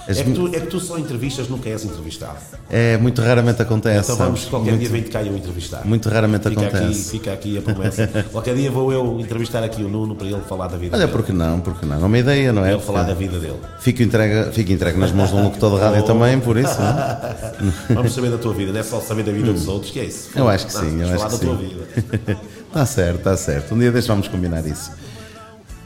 As 0.07 0.19
É 0.19 0.25
que, 0.25 0.33
tu, 0.33 0.47
é 0.49 0.61
que 0.61 0.67
tu 0.67 0.79
só 0.81 0.99
entrevistas, 0.99 1.49
nunca 1.49 1.69
és 1.69 1.85
entrevistado. 1.85 2.37
É, 2.69 2.97
muito 2.99 3.23
raramente 3.23 3.63
acontece. 3.63 4.13
Então 4.13 4.17
vamos, 4.17 4.41
sabes? 4.41 4.51
qualquer 4.51 4.71
muito, 4.71 4.81
dia 4.83 4.91
vem 4.91 5.03
de 5.03 5.09
cá 5.11 5.23
eu 5.23 5.35
entrevistar. 5.37 5.85
muito 5.87 6.09
raramente 6.09 6.49
fica 6.49 6.61
acontece. 6.61 6.85
Aqui, 6.85 6.95
fica 7.11 7.33
aqui 7.33 7.59
a 7.59 7.63
promessa. 7.63 8.07
qualquer 8.31 8.55
dia 8.55 8.71
vou 8.71 8.93
eu 8.93 9.19
entrevistar 9.19 9.63
aqui 9.63 9.83
o 9.83 9.89
Nuno 9.89 10.15
para 10.15 10.27
ele 10.27 10.41
falar 10.49 10.69
da 10.69 10.77
vida 10.77 10.95
Olha, 10.97 11.07
dele. 11.07 11.17
por 11.17 11.25
que 11.25 11.33
não? 11.33 11.61
Por 11.61 11.79
que 11.79 11.87
não? 11.87 11.97
É 12.03 12.05
uma 12.05 12.19
ideia, 12.19 12.53
não 12.53 12.65
é? 12.65 12.73
Ele 12.73 12.81
falar 12.83 13.05
da 13.05 13.15
vida 13.15 13.39
dele. 13.39 13.59
Fico 13.81 14.03
entregue, 14.03 14.53
fico 14.53 14.73
entregue 14.73 14.99
nas 14.99 15.11
mãos 15.13 15.31
de 15.31 15.37
um 15.37 15.45
locutor 15.45 15.75
de 15.75 15.81
rádio 15.81 16.03
também, 16.07 16.39
por 16.41 16.57
isso. 16.59 16.77
é? 16.83 17.55
Vamos 17.95 18.13
saber 18.15 18.31
da 18.31 18.39
tua 18.39 18.53
vida, 18.53 18.73
não 18.73 18.81
é 18.81 18.83
só 18.83 19.01
saber 19.01 19.23
da 19.23 19.33
vida 19.33 19.53
dos 19.53 19.67
outros, 19.69 19.91
que 19.91 20.01
é 20.01 20.05
isso. 20.05 20.29
Eu 20.37 20.49
acho 20.49 20.67
que 20.67 20.75
Não, 20.75 20.81
sim, 20.83 21.01
eu 21.01 21.07
vamos 21.09 21.13
acho 21.13 21.19
falar 21.19 21.31
que 21.31 21.33
da 21.33 21.39
sim. 21.39 21.47
tua 21.47 21.57
vida. 21.57 22.41
Está 22.69 22.87
certo, 22.87 23.19
está 23.19 23.37
certo. 23.37 23.75
Um 23.75 23.79
dia 23.79 23.91
destes 23.91 24.09
vamos 24.09 24.29
combinar 24.29 24.67
isso. 24.67 24.91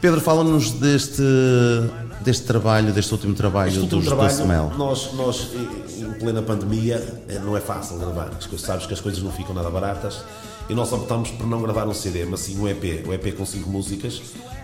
Pedro, 0.01 0.21
fala-nos 0.21 0.71
deste, 0.71 1.21
deste 2.21 2.45
trabalho, 2.45 2.93
deste 2.93 3.11
último 3.13 3.33
trabalho 3.33 3.67
Este 3.69 3.79
último 3.81 3.99
dos 3.99 4.07
trabalho, 4.07 4.29
Doce 4.29 4.47
Mel. 4.47 4.71
nós, 4.77 5.13
nós 5.13 5.47
em- 5.53 6.13
plena 6.19 6.41
pandemia, 6.41 6.95
eh, 7.29 7.39
não 7.39 7.55
é 7.55 7.61
fácil 7.61 7.97
gravar. 7.97 8.29
Sabes 8.57 8.85
que 8.85 8.93
as 8.93 8.99
coisas 9.01 9.21
não 9.21 9.31
ficam 9.31 9.53
nada 9.53 9.69
baratas. 9.69 10.21
E 10.69 10.73
nós 10.73 10.91
optamos 10.93 11.31
por 11.31 11.47
não 11.47 11.61
gravar 11.61 11.87
um 11.87 11.93
CD, 11.93 12.25
mas 12.25 12.41
sim 12.41 12.59
um 12.59 12.67
EP. 12.67 13.03
O 13.07 13.13
EP 13.13 13.31
com 13.31 13.45
cinco 13.45 13.69
músicas, 13.69 14.21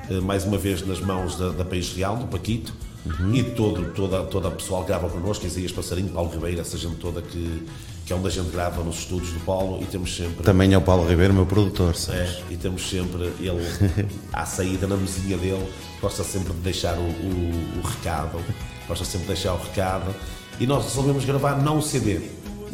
eh, 0.10 0.19
mais 0.21 0.43
uma 0.45 0.58
vez 0.58 0.86
nas 0.86 1.00
mãos 1.00 1.36
da, 1.36 1.50
da 1.50 1.65
País 1.65 1.91
Real, 1.93 2.15
do 2.17 2.28
Paquito, 2.28 2.74
Uhum. 3.06 3.36
e 3.36 3.44
todo, 3.44 3.91
toda, 3.94 4.24
toda 4.24 4.48
a 4.48 4.52
pessoal 4.52 4.82
que 4.82 4.88
grava 4.88 5.08
connosco, 5.10 5.46
Isaías 5.46 5.72
Passarinho, 5.72 6.10
Paulo 6.10 6.32
Ribeiro, 6.32 6.60
essa 6.62 6.76
gente 6.78 6.96
toda 6.96 7.22
que, 7.22 7.68
que 8.04 8.12
é 8.12 8.15
onde 8.15 8.28
a 8.28 8.32
gente 8.32 8.50
grava 8.50 8.84
nos 8.84 8.98
estúdios 9.00 9.32
do 9.32 9.39
Paulo, 9.41 9.80
e 9.82 9.86
temos 9.86 10.15
sempre. 10.15 10.44
Também 10.44 10.74
é 10.74 10.78
o 10.78 10.82
Paulo 10.82 11.08
Ribeiro, 11.08 11.32
meu 11.34 11.46
produtor. 11.46 11.96
sabes? 11.96 12.32
É, 12.32 12.41
e 12.50 12.58
temos 12.58 12.89
sempre 12.89 13.32
ele 13.39 13.63
à 14.34 14.44
saída 14.46 14.88
na 14.88 14.98
mesinha 14.98 15.38
dele, 15.38 15.68
gosta 16.02 16.24
sempre 16.24 16.52
de 16.54 16.60
deixar 16.62 16.98
o, 16.98 17.02
o- 17.04 17.80
o 17.80 17.82
recado, 17.88 18.39
gosta 18.88 19.06
sempre 19.06 19.28
de 19.28 19.34
deixar 19.34 19.54
o 19.54 19.58
recado. 19.62 20.13
E 20.60 20.65
nós 20.65 20.86
resolvemos 20.86 21.24
gravar 21.26 21.62
não 21.62 21.78
um 21.78 21.82
CD, 21.84 22.22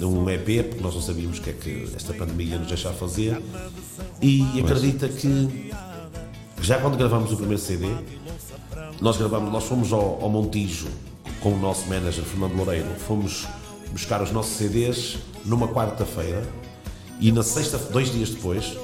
um 0.01 0.29
EP, 0.29 0.63
porque 0.69 0.81
nós 0.81 0.95
não 0.95 1.01
sabíamos 1.01 1.39
o 1.39 1.41
que 1.41 1.49
é 1.49 1.53
que 1.53 1.89
esta 1.95 2.13
pandemia 2.13 2.57
nos 2.57 2.67
deixava 2.69 2.95
fazer. 2.95 3.41
E 4.21 4.61
acredita 4.63 5.09
que 5.09 5.71
já 6.61 6.79
quando 6.79 6.95
gravamos 6.97 7.31
o 7.33 7.35
primeiro 7.35 7.61
CD, 7.61 7.87
nós 9.01 9.17
gravamos, 9.17 9.51
nós 9.51 9.63
fomos 9.63 9.91
ao, 9.91 10.21
ao 10.21 10.29
Montijo 10.29 10.87
com 11.41 11.53
o 11.53 11.59
nosso 11.59 11.89
manager 11.89 12.23
Fernando 12.23 12.53
Loureiro, 12.53 12.87
fomos 12.95 13.47
buscar 13.91 14.21
os 14.21 14.31
nossos 14.31 14.55
CDs 14.55 15.17
numa 15.43 15.67
quarta-feira 15.67 16.47
e 17.19 17.31
na 17.31 17.41
sexta, 17.41 17.79
dois 17.79 18.11
dias 18.11 18.29
depois, 18.29 18.77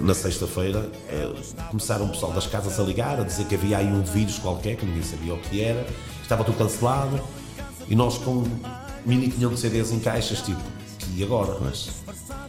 na 0.00 0.14
sexta-feira, 0.14 0.90
eh, 1.08 1.30
começaram 1.70 2.06
o 2.06 2.08
pessoal 2.08 2.32
das 2.32 2.46
casas 2.46 2.80
a 2.80 2.82
ligar, 2.82 3.20
a 3.20 3.22
dizer 3.22 3.44
que 3.46 3.54
havia 3.54 3.78
aí 3.78 3.86
um 3.86 4.02
vírus 4.02 4.38
qualquer, 4.38 4.76
que 4.76 4.86
ninguém 4.86 5.02
sabia 5.02 5.34
o 5.34 5.38
que 5.38 5.62
era, 5.62 5.86
estava 6.22 6.42
tudo 6.42 6.56
cancelado, 6.56 7.20
e 7.86 7.94
nós 7.94 8.16
com 8.16 8.44
1500 9.04 9.60
CDs 9.60 9.92
em 9.92 10.00
caixas, 10.00 10.40
tipo, 10.40 10.60
e 11.14 11.22
agora? 11.22 11.58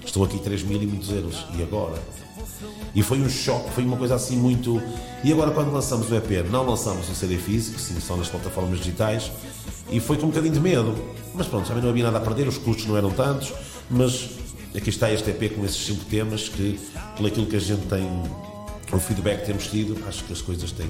Estou 0.06 0.24
aqui 0.24 0.40
3 0.40 0.64
mil 0.64 0.82
e 0.82 0.88
muitos 0.88 1.10
euros, 1.10 1.46
e 1.58 1.62
agora? 1.62 2.02
E 2.94 3.04
foi 3.04 3.20
um 3.20 3.30
choque, 3.30 3.72
foi 3.72 3.84
uma 3.84 3.98
coisa 3.98 4.16
assim 4.16 4.38
muito. 4.38 4.82
E 5.24 5.32
agora, 5.32 5.52
quando 5.52 5.72
lançamos 5.72 6.10
o 6.10 6.16
EP, 6.16 6.50
não 6.50 6.66
lançamos 6.66 7.10
o 7.10 7.16
CD 7.16 7.38
físico, 7.38 7.80
sim, 7.80 8.00
só 8.00 8.16
nas 8.16 8.28
plataformas 8.28 8.80
digitais, 8.80 9.32
e 9.90 10.00
foi 10.00 10.18
com 10.18 10.28
um 10.28 10.30
bocadinho 10.30 10.54
de 10.54 10.60
medo. 10.60 10.96
Mas 11.34 11.48
pronto, 11.48 11.68
também 11.68 11.84
não 11.84 11.90
havia 11.90 12.04
nada 12.04 12.18
a 12.18 12.22
perder, 12.22 12.48
os 12.48 12.58
custos 12.58 12.86
não 12.86 12.96
eram 12.98 13.12
tantos, 13.12 13.54
mas 13.90 14.30
aqui 14.76 14.90
está 14.90 15.12
este 15.12 15.30
EP 15.30 15.56
com 15.56 15.66
esses 15.66 15.86
cinco 15.86 16.06
temas 16.06 16.50
que, 16.50 16.80
pelo 17.16 17.28
aquilo 17.28 17.46
que 17.46 17.56
a 17.56 17.60
gente 17.60 17.86
tem, 17.88 18.10
o 18.94 19.00
feedback 19.00 19.42
que 19.42 19.46
temos 19.48 19.68
tido, 19.68 19.98
acho 20.08 20.24
que 20.24 20.34
as 20.34 20.42
coisas 20.42 20.72
têm, 20.72 20.90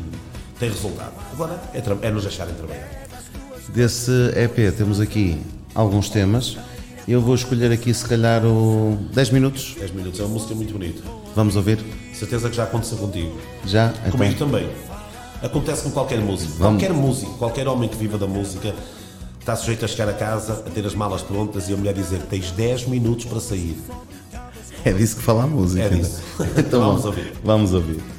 têm 0.60 0.70
resultado. 0.70 1.14
Agora 1.34 1.60
é, 1.74 2.08
é 2.08 2.12
nos 2.12 2.24
deixarem 2.24 2.54
trabalhar. 2.54 3.06
Desse 3.70 4.12
EP 4.36 4.76
temos 4.78 5.00
aqui 5.00 5.42
alguns 5.74 6.10
temas. 6.10 6.58
Eu 7.08 7.22
vou 7.22 7.36
escolher 7.36 7.72
aqui, 7.72 7.94
se 7.94 8.06
calhar, 8.06 8.46
o 8.46 8.98
10 9.14 9.30
minutos. 9.32 9.76
10 9.80 9.92
minutos, 9.92 10.20
é 10.20 10.24
uma 10.24 10.34
música 10.34 10.56
muito 10.56 10.74
bonita. 10.74 11.25
Vamos 11.36 11.56
ouvir? 11.56 11.80
Certeza 12.14 12.50
que 12.50 12.56
já 12.56 12.64
aconteceu 12.64 12.98
contigo. 12.98 13.38
Já? 13.66 13.94
Então, 14.00 14.12
Comigo 14.12 14.36
também. 14.40 14.70
Acontece 15.42 15.84
com 15.84 15.92
qualquer 15.92 16.20
músico. 16.22 16.54
Vamos. 16.54 16.82
Qualquer 16.82 16.94
músico, 16.94 17.34
qualquer 17.38 17.68
homem 17.68 17.90
que 17.90 17.98
viva 17.98 18.18
da 18.18 18.26
música 18.26 18.74
está 19.40 19.56
sujeito 19.56 19.86
a 19.86 19.88
chegar 19.88 20.10
a 20.10 20.14
casa, 20.14 20.64
a 20.66 20.70
ter 20.70 20.86
as 20.86 20.96
malas 20.96 21.22
prontas 21.22 21.70
e 21.70 21.74
a 21.74 21.78
mulher 21.78 21.94
dizer 21.94 22.22
tens 22.30 22.52
10 22.52 22.88
minutos 22.88 23.26
para 23.26 23.40
sair. 23.40 23.78
é 24.84 24.92
disso 24.94 25.18
que 25.18 25.22
fala 25.22 25.44
a 25.44 25.48
música. 25.48 25.84
É 25.84 25.90
disso. 25.90 26.22
Então 26.58 26.80
Vamos 26.80 27.04
vamos 27.04 27.06
ouvir. 27.06 27.34
Vamos 27.44 27.74
ouvir. 27.74 28.15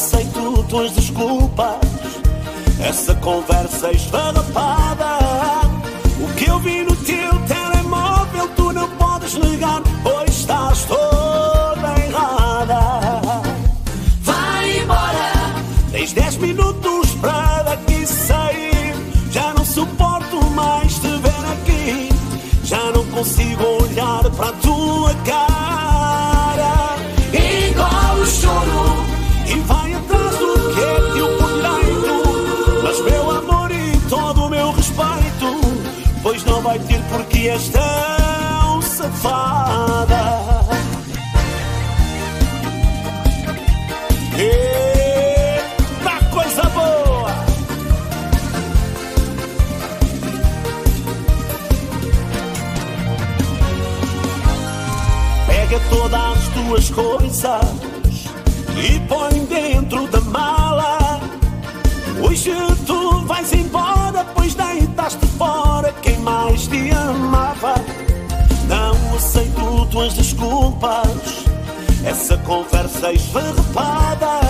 Aceito 0.00 0.64
tuas 0.70 0.92
desculpas, 0.92 1.76
essa 2.82 3.14
conversa 3.16 3.92
esfarrapada. 3.92 5.18
O 6.22 6.34
que 6.36 6.48
eu 6.48 6.58
vi 6.58 6.82
no 6.84 6.96
teu 6.96 7.30
telemóvel 7.46 8.48
tu 8.56 8.72
não 8.72 8.88
podes 8.96 9.34
negar, 9.34 9.82
pois 10.02 10.30
estás 10.30 10.86
toda 10.86 11.94
errada. 12.06 13.42
Vai 14.22 14.78
embora, 14.78 15.32
tens 15.92 16.14
10 16.14 16.36
minutos 16.38 17.10
para 17.20 17.62
daqui 17.64 18.06
sair. 18.06 18.94
Já 19.30 19.52
não 19.52 19.66
suporto 19.66 20.42
mais 20.52 20.94
te 20.94 21.08
ver 21.08 21.44
aqui, 21.52 22.08
já 22.64 22.90
não 22.90 23.04
consigo 23.08 23.64
olhar 23.82 24.30
para 24.30 24.48
a 24.48 24.52
tua 24.52 25.14
cara. 25.26 25.49
Porque 37.40 37.48
és 37.48 37.68
tão 37.70 38.82
safada. 38.82 40.40
Eita 44.36 46.24
coisa 46.30 46.62
boa! 46.68 47.34
Pega 55.46 55.80
todas 55.88 56.20
as 56.20 56.48
tuas 56.48 56.90
coisas 56.90 58.26
e 58.76 59.00
põe 59.08 59.44
dentro 59.46 60.06
da 60.08 60.20
mala. 60.20 61.20
Hoje 62.22 62.52
tu 62.86 63.24
vais 63.24 63.52
embora, 63.54 63.99
mais 66.20 66.66
te 66.66 66.90
amava. 66.90 67.74
Não 68.68 69.16
aceito 69.16 69.86
tuas 69.90 70.14
desculpas, 70.14 71.44
essa 72.04 72.36
conversa 72.38 73.12
esfarrapada. 73.12 74.40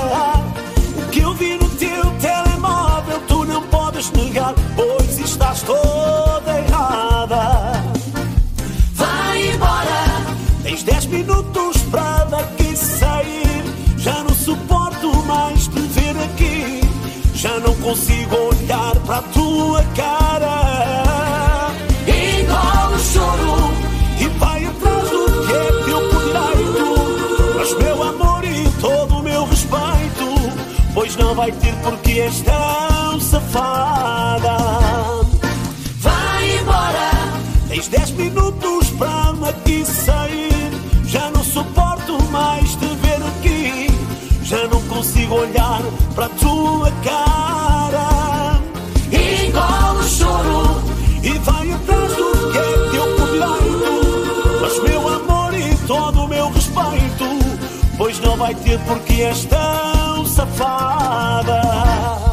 O 0.97 1.11
que 1.11 1.21
eu 1.21 1.35
vi 1.35 1.57
no 1.57 1.69
teu 1.71 2.05
telemóvel 2.21 3.21
tu 3.27 3.45
não 3.45 3.63
podes 3.63 4.11
negar, 4.13 4.55
pois 4.77 5.19
estás 5.19 5.63
toda 5.63 6.59
errada. 6.59 7.83
Vai 8.95 9.51
embora, 9.55 10.05
tens 10.63 10.83
10 10.83 11.07
minutos 11.07 11.79
para 11.91 12.25
daqui 12.25 12.77
sair. 12.77 13.65
Já 13.97 14.23
não 14.23 14.35
suporto 14.35 15.15
mais 15.27 15.67
te 15.69 15.81
ver 15.81 16.17
aqui, 16.25 16.81
já 17.35 17.59
não 17.61 17.75
consigo 17.77 18.37
olhar 18.37 18.97
para 19.07 19.19
a 19.19 19.23
tua 19.23 19.83
cara. 19.97 20.60
Vai 31.41 31.53
ter 31.53 31.75
porque 31.77 32.21
és 32.21 32.43
tão 32.43 33.19
safada. 33.19 34.59
Vai 35.99 36.59
embora, 36.59 37.11
tens 37.67 37.89
10 37.89 38.11
minutos 38.11 38.91
para 38.91 39.33
daqui 39.33 39.83
sair. 39.87 40.71
Já 41.07 41.31
não 41.31 41.43
suporto 41.43 42.23
mais 42.31 42.75
te 42.75 42.85
ver 42.85 43.23
aqui, 43.31 43.87
já 44.43 44.67
não 44.69 44.83
consigo 44.83 45.37
olhar 45.37 45.81
para 46.15 46.27
a 46.27 46.29
tua 46.29 46.93
cara. 47.03 48.61
Engole 49.11 49.99
o 49.99 50.09
choro 50.11 50.83
e 51.23 51.31
vai 51.39 51.73
atrás 51.73 52.17
do 52.17 52.53
que 52.53 52.59
é 52.59 52.91
teu 52.91 53.17
direito. 53.17 54.61
Mas 54.61 54.83
meu 54.83 55.09
amor 55.09 55.55
e 55.55 55.75
todo 55.87 56.25
o 56.25 56.29
meu 56.29 56.51
respeito, 56.51 57.25
pois 57.97 58.21
não 58.21 58.37
vai 58.37 58.55
ter 58.57 58.79
porque 58.81 59.23
és 59.23 59.47
tão 59.47 60.00
safada. 60.41 62.30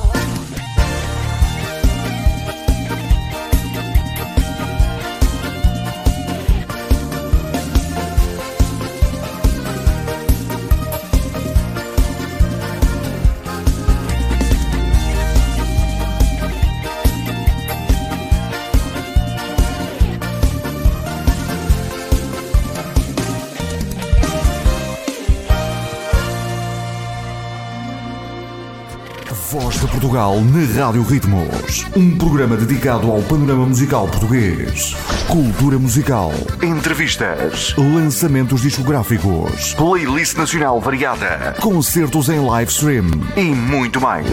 Portugal 29.97 30.35
na 30.41 30.85
Rádio 30.85 31.01
Ritmos. 31.01 31.87
Um 31.95 32.15
programa 32.19 32.55
dedicado 32.55 33.11
ao 33.11 33.19
panorama 33.23 33.65
musical 33.65 34.07
português. 34.07 34.95
Cultura 35.27 35.77
musical. 35.77 36.31
Entrevistas. 36.63 37.75
Lançamentos 37.77 38.61
discográficos. 38.61 39.73
Playlist 39.73 40.37
nacional 40.37 40.79
variada. 40.79 41.53
Concertos 41.59 42.29
em 42.29 42.39
live 42.39 42.71
stream. 42.71 43.07
E 43.35 43.41
muito 43.41 43.99
mais. 43.99 44.25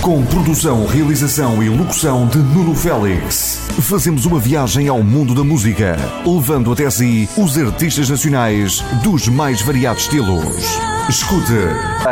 Com 0.00 0.26
produção, 0.26 0.84
realização 0.86 1.62
e 1.62 1.68
locução 1.68 2.26
de 2.26 2.38
Nuno 2.38 2.74
Félix. 2.74 3.60
Fazemos 3.80 4.26
uma 4.26 4.40
viagem 4.40 4.88
ao 4.88 5.04
mundo 5.04 5.34
da 5.34 5.44
música, 5.44 5.96
levando 6.26 6.72
até 6.72 6.90
si 6.90 7.28
os 7.36 7.56
artistas 7.56 8.10
nacionais 8.10 8.80
dos 9.04 9.28
mais 9.28 9.62
variados 9.62 10.02
estilos. 10.02 10.80
Escute 11.08 11.52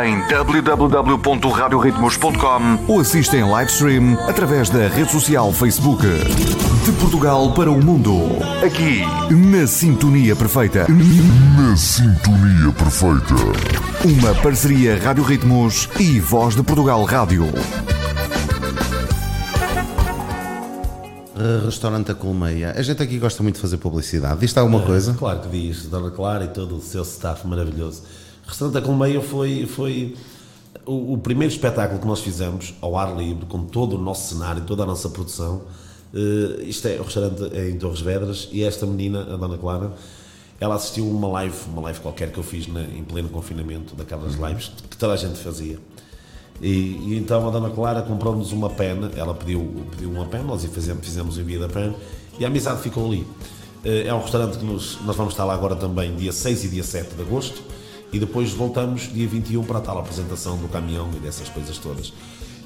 em 0.03 0.19
www.radioritmos.com 0.27 2.79
ou 2.87 2.99
assista 2.99 3.37
em 3.37 3.43
live 3.43 3.71
stream 3.71 4.17
através 4.27 4.69
da 4.69 4.87
rede 4.87 5.11
social 5.11 5.53
Facebook. 5.53 6.05
De 6.85 6.91
Portugal 6.93 7.53
para 7.53 7.69
o 7.71 7.83
mundo. 7.83 8.28
Aqui, 8.63 9.01
na 9.33 9.65
Sintonia 9.65 10.35
Perfeita. 10.35 10.85
Na 10.87 11.75
sintonia 11.75 12.71
perfeita. 12.71 13.35
Uma 14.05 14.35
parceria 14.35 14.99
Rádio 14.99 15.23
Ritmos 15.23 15.89
e 15.99 16.19
Voz 16.19 16.55
de 16.55 16.61
Portugal 16.61 17.03
Rádio. 17.05 17.47
Restaurante 21.65 22.11
A 22.11 22.15
Colmeia. 22.15 22.73
A 22.77 22.81
gente 22.83 23.01
aqui 23.01 23.17
gosta 23.17 23.41
muito 23.41 23.55
de 23.55 23.61
fazer 23.61 23.77
publicidade. 23.77 24.39
Diz-te 24.41 24.59
alguma 24.59 24.81
coisa? 24.83 25.15
Claro 25.15 25.39
que 25.39 25.49
diz, 25.49 25.87
Dona 25.87 26.11
Clara 26.11 26.45
e 26.45 26.49
todo 26.49 26.75
o 26.75 26.81
seu 26.81 27.01
staff 27.01 27.47
maravilhoso. 27.47 28.03
Restaurante 28.45 28.75
da 28.75 28.81
Colmeia 28.81 29.21
foi, 29.21 29.65
foi 29.65 30.15
o, 30.85 31.13
o 31.13 31.17
primeiro 31.17 31.51
espetáculo 31.51 31.99
que 31.99 32.07
nós 32.07 32.19
fizemos 32.19 32.75
ao 32.79 32.95
ar 32.95 33.17
livre, 33.17 33.47
com 33.47 33.63
todo 33.63 33.95
o 33.95 33.99
nosso 33.99 34.35
cenário, 34.35 34.61
toda 34.63 34.83
a 34.83 34.85
nossa 34.85 35.09
produção. 35.09 35.63
Uh, 36.13 36.61
isto 36.63 36.87
é 36.87 36.99
o 36.99 37.03
restaurante 37.03 37.55
é 37.55 37.69
em 37.69 37.77
Torres 37.77 38.01
Vedras 38.01 38.49
e 38.51 38.63
esta 38.63 38.85
menina, 38.85 39.21
a 39.21 39.37
Dona 39.37 39.57
Clara, 39.57 39.93
ela 40.59 40.75
assistiu 40.75 41.07
uma 41.07 41.27
live, 41.27 41.55
uma 41.71 41.81
live 41.83 41.99
qualquer 41.99 42.31
que 42.31 42.37
eu 42.39 42.43
fiz 42.43 42.67
na- 42.67 42.81
em 42.83 43.03
pleno 43.03 43.29
confinamento, 43.29 43.95
daquelas 43.95 44.33
lives 44.35 44.71
que 44.89 44.97
toda 44.97 45.13
a 45.13 45.15
gente 45.17 45.37
fazia. 45.39 45.77
E, 46.61 46.67
e 46.67 47.15
então 47.17 47.47
a 47.47 47.51
Dona 47.51 47.69
Clara 47.69 48.01
comprou-nos 48.01 48.51
uma 48.51 48.69
pena, 48.69 49.11
ela 49.15 49.33
pediu, 49.33 49.85
pediu 49.91 50.09
uma 50.09 50.25
pena, 50.25 50.43
nós 50.43 50.65
fizemos, 50.65 51.05
fizemos 51.05 51.37
o 51.37 51.41
envio 51.41 51.59
da 51.59 51.69
pena 51.69 51.93
e 52.39 52.43
a 52.43 52.47
amizade 52.47 52.81
ficou 52.81 53.05
ali. 53.05 53.25
Eh, 53.85 54.07
É 54.07 54.13
um 54.13 54.19
restaurante 54.21 54.57
que 54.57 54.65
nos, 54.65 54.97
nós 55.05 55.15
vamos 55.15 55.33
estar 55.33 55.45
lá 55.45 55.53
agora 55.53 55.75
também, 55.75 56.13
dia 56.15 56.33
6 56.33 56.65
e 56.65 56.67
dia 56.69 56.83
7 56.83 57.15
de 57.15 57.21
agosto, 57.21 57.61
e 58.11 58.19
depois 58.19 58.51
voltamos 58.51 59.03
dia 59.13 59.27
21 59.27 59.63
para 59.63 59.77
a 59.77 59.81
tal 59.81 59.99
apresentação 59.99 60.57
do 60.57 60.67
caminhão 60.67 61.07
e 61.15 61.19
dessas 61.19 61.47
coisas 61.47 61.77
todas. 61.77 62.11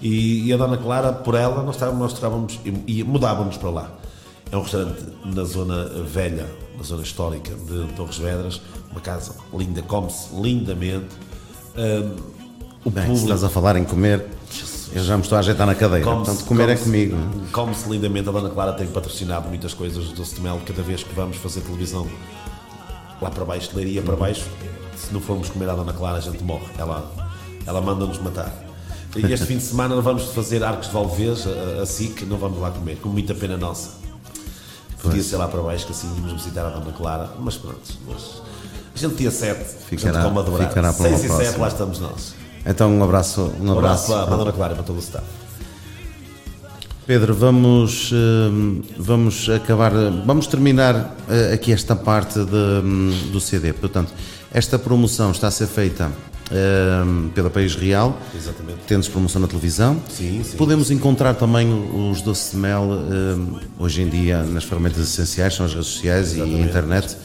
E, 0.04 0.48
e 0.48 0.54
a 0.54 0.58
Dona 0.58 0.76
Clara, 0.78 1.14
por 1.14 1.34
ela, 1.34 1.64
nós 1.64 1.76
estávamos, 1.76 2.02
nós 2.02 2.14
estávamos 2.14 2.60
e, 2.66 3.00
e 3.00 3.04
mudávamos 3.04 3.56
para 3.58 3.70
lá. 3.70 3.92
É 4.52 4.58
um 4.58 4.62
restaurante 4.62 5.02
na 5.26 5.44
zona 5.46 5.86
velha, 6.04 6.46
na 6.78 6.84
zona 6.84 7.02
histórica 7.04 7.56
de 7.56 7.88
Torres 7.96 8.18
Vedras, 8.18 8.62
uma 8.92 9.00
casa 9.00 9.34
linda, 9.54 9.82
come-se 9.82 10.28
lindamente. 10.36 11.08
Hum, 11.78 12.16
o 12.86 12.90
Bem, 12.92 13.04
se 13.04 13.08
público 13.10 13.24
estás 13.24 13.44
a 13.46 13.50
falar 13.50 13.78
em 13.78 13.86
comer, 13.86 14.28
eu 14.92 15.02
já 15.04 15.16
me 15.16 15.24
estou 15.24 15.38
a 15.38 15.40
ajeitar 15.40 15.66
na 15.66 15.74
cadeira. 15.74 16.04
Come-se- 16.06 16.26
Portanto, 16.32 16.48
comer 16.48 16.64
é 16.64 16.76
come-se- 16.76 16.84
comigo. 16.84 17.18
Come-se 17.54 17.90
lindamente. 17.90 18.28
A 18.28 18.32
Dona 18.34 18.50
Clara 18.50 18.74
tem 18.74 18.86
patrocinado 18.88 19.48
muitas 19.48 19.74
coisas 19.74 20.06
do 20.10 20.16
Doce 20.16 20.36
de 20.36 20.42
Mel. 20.42 20.60
Cada 20.66 20.84
vez 20.84 21.02
que 21.02 21.16
vamos 21.16 21.38
fazer 21.38 21.62
televisão 21.62 22.06
lá 23.22 23.32
para 23.32 23.46
baixo, 23.46 23.70
leiria 23.74 24.02
para 24.02 24.18
baixo, 24.18 24.46
se 24.98 25.14
não 25.14 25.22
formos 25.22 25.50
comer 25.50 25.70
à 25.70 25.74
Dona 25.76 25.94
Clara, 25.94 26.18
a 26.18 26.22
gente 26.22 26.44
morre. 26.44 26.66
Ela, 26.78 27.10
ela 27.66 27.82
manda-nos 27.82 28.20
matar. 28.20 28.54
E 29.16 29.32
este 29.32 29.46
fim 29.46 29.58
de 29.58 29.64
semana 29.64 30.00
vamos 30.02 30.24
fazer 30.34 30.64
Arcos 30.64 30.88
de 30.88 30.94
Valvez, 30.94 31.46
a, 31.48 31.82
a 31.84 31.86
SIC, 31.86 32.24
não 32.26 32.38
vamos 32.38 32.60
lá 32.60 32.72
comer, 32.72 32.98
com 32.98 33.10
muita 33.10 33.34
pena 33.36 33.56
nossa. 33.58 33.90
Podia 35.02 35.22
ser 35.22 35.38
lá 35.38 35.48
para 35.48 35.62
baixo, 35.62 35.86
que 35.86 35.92
assim 35.92 36.08
íamos 36.16 36.32
visitar 36.34 36.66
a 36.66 36.70
Dona 36.70 36.92
Clara, 36.94 37.30
mas 37.40 37.56
pronto. 37.58 37.80
Mas 38.08 38.42
a 38.96 38.98
gente 38.98 39.16
dia 39.16 39.30
7, 39.32 39.60
Ficará- 39.88 40.20
a 40.22 40.24
gente 40.24 40.38
a 40.40 40.68
ficará 40.70 40.94
para 40.94 41.08
uma 41.08 41.18
6 41.18 41.20
e 41.20 41.28
7 41.28 41.28
próxima. 41.28 41.58
lá 41.62 41.68
estamos 41.68 42.00
nós. 42.00 42.36
Então 42.66 42.92
um 42.98 43.04
abraço, 43.04 43.42
um 43.60 43.68
Um 43.68 43.78
abraço 43.78 44.06
abraço. 44.14 44.26
para, 44.26 44.34
a 44.34 44.38
Dona 44.38 44.52
Clara 44.54 44.74
e 44.74 44.76
para 44.78 44.86
todo 44.86 44.96
o 44.96 45.00
staff. 45.00 45.26
Pedro, 47.06 47.34
vamos, 47.36 48.12
hum, 48.14 48.82
vamos 48.98 49.50
acabar, 49.50 49.92
vamos 50.26 50.48
terminar 50.48 51.18
eh, 51.30 51.54
aqui 51.54 51.74
esta 51.74 51.98
parte 51.98 52.40
de, 52.46 52.56
hum, 52.56 53.12
do 53.34 53.42
CD. 53.42 53.74
Portanto, 53.74 54.14
esta 54.54 54.80
promoção 54.80 55.32
está 55.32 55.50
a 55.50 55.52
ser 55.52 55.68
feita 55.68 56.10
hum, 56.52 57.30
pela 57.34 57.50
País 57.50 57.76
Real, 57.76 58.18
Exatamente. 58.36 58.80
temos 58.88 59.08
promoção 59.08 59.42
na 59.42 59.48
televisão. 59.48 59.98
Sim, 60.10 60.44
sim. 60.44 60.58
Podemos 60.58 60.92
encontrar 60.92 61.36
também 61.36 61.68
os 62.12 62.22
doce 62.22 62.52
de 62.52 62.58
mel 62.58 62.84
hum, 62.84 63.60
hoje 63.80 64.02
em 64.02 64.10
dia 64.10 64.44
nas 64.44 64.64
ferramentas 64.64 65.02
essenciais, 65.04 65.54
são 65.56 65.66
as 65.66 65.74
redes 65.74 65.88
sociais 65.90 66.34
e 66.36 66.42
a 66.42 66.46
Exatamente. 66.46 66.70
internet. 66.70 67.18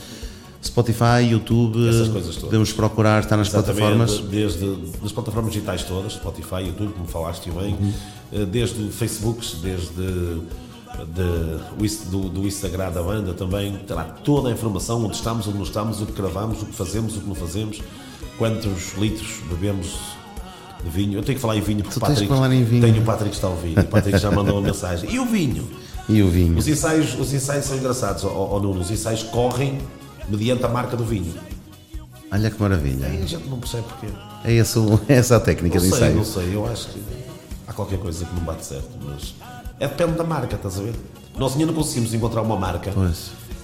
Spotify, 0.64 1.22
YouTube, 1.30 1.88
Essas 1.88 2.08
coisas 2.08 2.34
todas. 2.34 2.42
podemos 2.50 2.72
procurar, 2.72 3.22
está 3.22 3.36
nas 3.36 3.46
Exatamente, 3.48 3.78
plataformas. 3.78 4.18
Desde 4.28 4.76
nas 5.00 5.12
plataformas 5.12 5.52
digitais 5.52 5.84
todas, 5.84 6.14
Spotify, 6.14 6.64
YouTube, 6.66 6.92
como 6.94 7.06
falaste 7.06 7.48
bem, 7.50 7.74
Uhum. 7.74 7.92
eh, 8.32 8.44
desde 8.44 8.82
o 8.82 8.90
Facebook, 8.90 9.46
desde 9.62 9.86
de- 9.94 10.42
do, 12.10 12.28
do 12.28 12.46
Instagram 12.46 12.90
da 12.90 13.02
banda 13.02 13.32
também, 13.34 13.72
tem 13.86 13.94
lá 13.96 14.04
toda 14.04 14.48
a 14.48 14.52
informação, 14.52 15.04
onde 15.04 15.14
estamos, 15.14 15.46
onde 15.46 15.56
não 15.56 15.64
estamos, 15.64 16.00
o 16.02 16.06
que 16.06 16.12
gravamos, 16.12 16.60
o 16.62 16.66
que 16.66 16.74
fazemos, 16.74 17.16
o 17.16 17.20
que 17.20 17.28
não 17.28 17.34
fazemos, 17.36 17.80
quantos 18.38 18.94
litros 18.96 19.40
bebemos 19.50 19.98
de 20.82 20.90
vinho. 20.90 21.18
Eu 21.18 21.22
tenho 21.22 21.36
que 21.36 21.42
falar 21.42 21.56
em 21.56 21.60
vinho 21.60 21.82
porque 21.82 21.98
Tu 21.98 22.02
o 22.02 22.06
tens 22.06 22.18
que 22.20 22.26
Patrick, 22.26 22.34
falar 22.34 22.54
em 22.54 22.64
vinho. 22.64 22.80
tenho 22.82 23.02
o 23.02 23.04
Patrick 23.04 23.34
está 23.34 23.46
a 23.48 23.50
ouvir, 23.50 23.78
o 23.78 23.84
Patrick 23.84 24.18
já 24.18 24.30
mandou 24.30 24.54
uma 24.54 24.62
mensagem. 24.68 25.10
E 25.12 25.18
o 25.18 25.26
vinho? 25.26 25.68
E 26.08 26.22
o 26.22 26.28
vinho. 26.30 26.56
Os 26.56 26.66
ensaios, 26.68 27.18
os 27.18 27.32
ensaios 27.34 27.66
são 27.66 27.76
engraçados, 27.76 28.24
ó, 28.24 28.28
ó, 28.28 28.58
Nuno, 28.60 28.80
os 28.80 28.90
ensaios 28.90 29.22
correm 29.24 29.78
mediante 30.28 30.64
a 30.64 30.68
marca 30.68 30.96
do 30.96 31.04
vinho. 31.04 31.34
Olha 32.30 32.50
que 32.50 32.60
maravilha. 32.60 33.08
E 33.08 33.22
a 33.22 33.26
gente 33.26 33.48
não 33.48 33.58
percebe 33.58 33.84
porquê. 33.84 34.06
É 34.44 34.56
essa, 34.56 34.78
é 35.08 35.14
essa 35.14 35.36
a 35.36 35.40
técnica 35.40 35.78
Não 35.78 35.84
de 35.84 35.90
sei, 35.90 35.98
ensaio. 35.98 36.16
não 36.16 36.24
sei, 36.24 36.54
eu 36.54 36.66
acho 36.66 36.88
que 36.88 37.00
há 37.66 37.72
qualquer 37.72 37.98
coisa 37.98 38.24
que 38.24 38.34
não 38.34 38.42
bate 38.42 38.64
certo, 38.64 38.88
mas 39.04 39.34
é 39.80 39.88
depende 39.88 40.12
da 40.12 40.24
marca, 40.24 40.54
estás 40.56 40.78
a 40.78 40.82
ver? 40.82 40.94
Nós 41.36 41.52
ainda 41.52 41.66
não 41.66 41.74
conseguimos 41.74 42.12
encontrar 42.14 42.42
uma 42.42 42.56
marca 42.56 42.92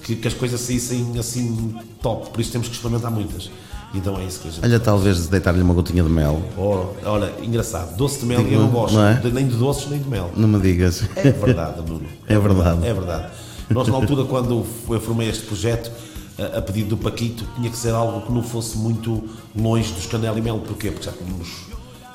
que, 0.02 0.16
que 0.16 0.28
as 0.28 0.34
coisas 0.34 0.60
saíssem 0.60 1.18
assim 1.18 1.74
top, 2.02 2.30
por 2.30 2.40
isso 2.40 2.52
temos 2.52 2.68
que 2.68 2.74
experimentar 2.74 3.10
muitas. 3.10 3.50
Então 3.94 4.18
é 4.18 4.24
isso 4.24 4.40
que 4.40 4.48
a 4.48 4.50
gente. 4.50 4.64
Olha, 4.64 4.80
talvez 4.80 5.28
deitar-lhe 5.28 5.62
uma 5.62 5.72
gotinha 5.74 6.02
de 6.02 6.08
mel. 6.08 6.42
Oh, 6.58 6.86
olha, 7.08 7.32
engraçado, 7.42 7.96
doce 7.96 8.20
de 8.20 8.26
mel 8.26 8.38
Digo, 8.42 8.54
eu 8.54 8.60
não 8.60 8.68
gosto, 8.68 8.94
não 8.94 9.06
é? 9.06 9.20
nem 9.32 9.46
de 9.46 9.56
doces 9.56 9.88
nem 9.88 10.00
de 10.00 10.08
mel. 10.08 10.30
Não 10.36 10.48
me 10.48 10.60
digas. 10.60 11.04
É 11.16 11.30
verdade, 11.30 11.80
Nuno. 11.88 12.06
É 12.26 12.38
verdade. 12.38 12.86
É 12.86 12.92
verdade. 12.92 13.26
Nós, 13.70 13.88
na 13.88 13.94
altura, 13.94 14.24
quando 14.24 14.64
eu 14.90 15.00
formei 15.00 15.28
este 15.28 15.46
projeto, 15.46 15.90
a, 16.38 16.58
a 16.58 16.62
pedido 16.62 16.90
do 16.90 16.96
Paquito, 16.96 17.46
tinha 17.56 17.70
que 17.70 17.76
ser 17.76 17.94
algo 17.94 18.22
que 18.26 18.32
não 18.32 18.42
fosse 18.42 18.76
muito 18.76 19.22
longe 19.56 19.92
dos 19.92 20.06
Canela 20.06 20.38
e 20.38 20.42
Mel. 20.42 20.58
Porquê? 20.58 20.90
Porque 20.90 21.06
já 21.06 21.12
tínhamos 21.12 21.48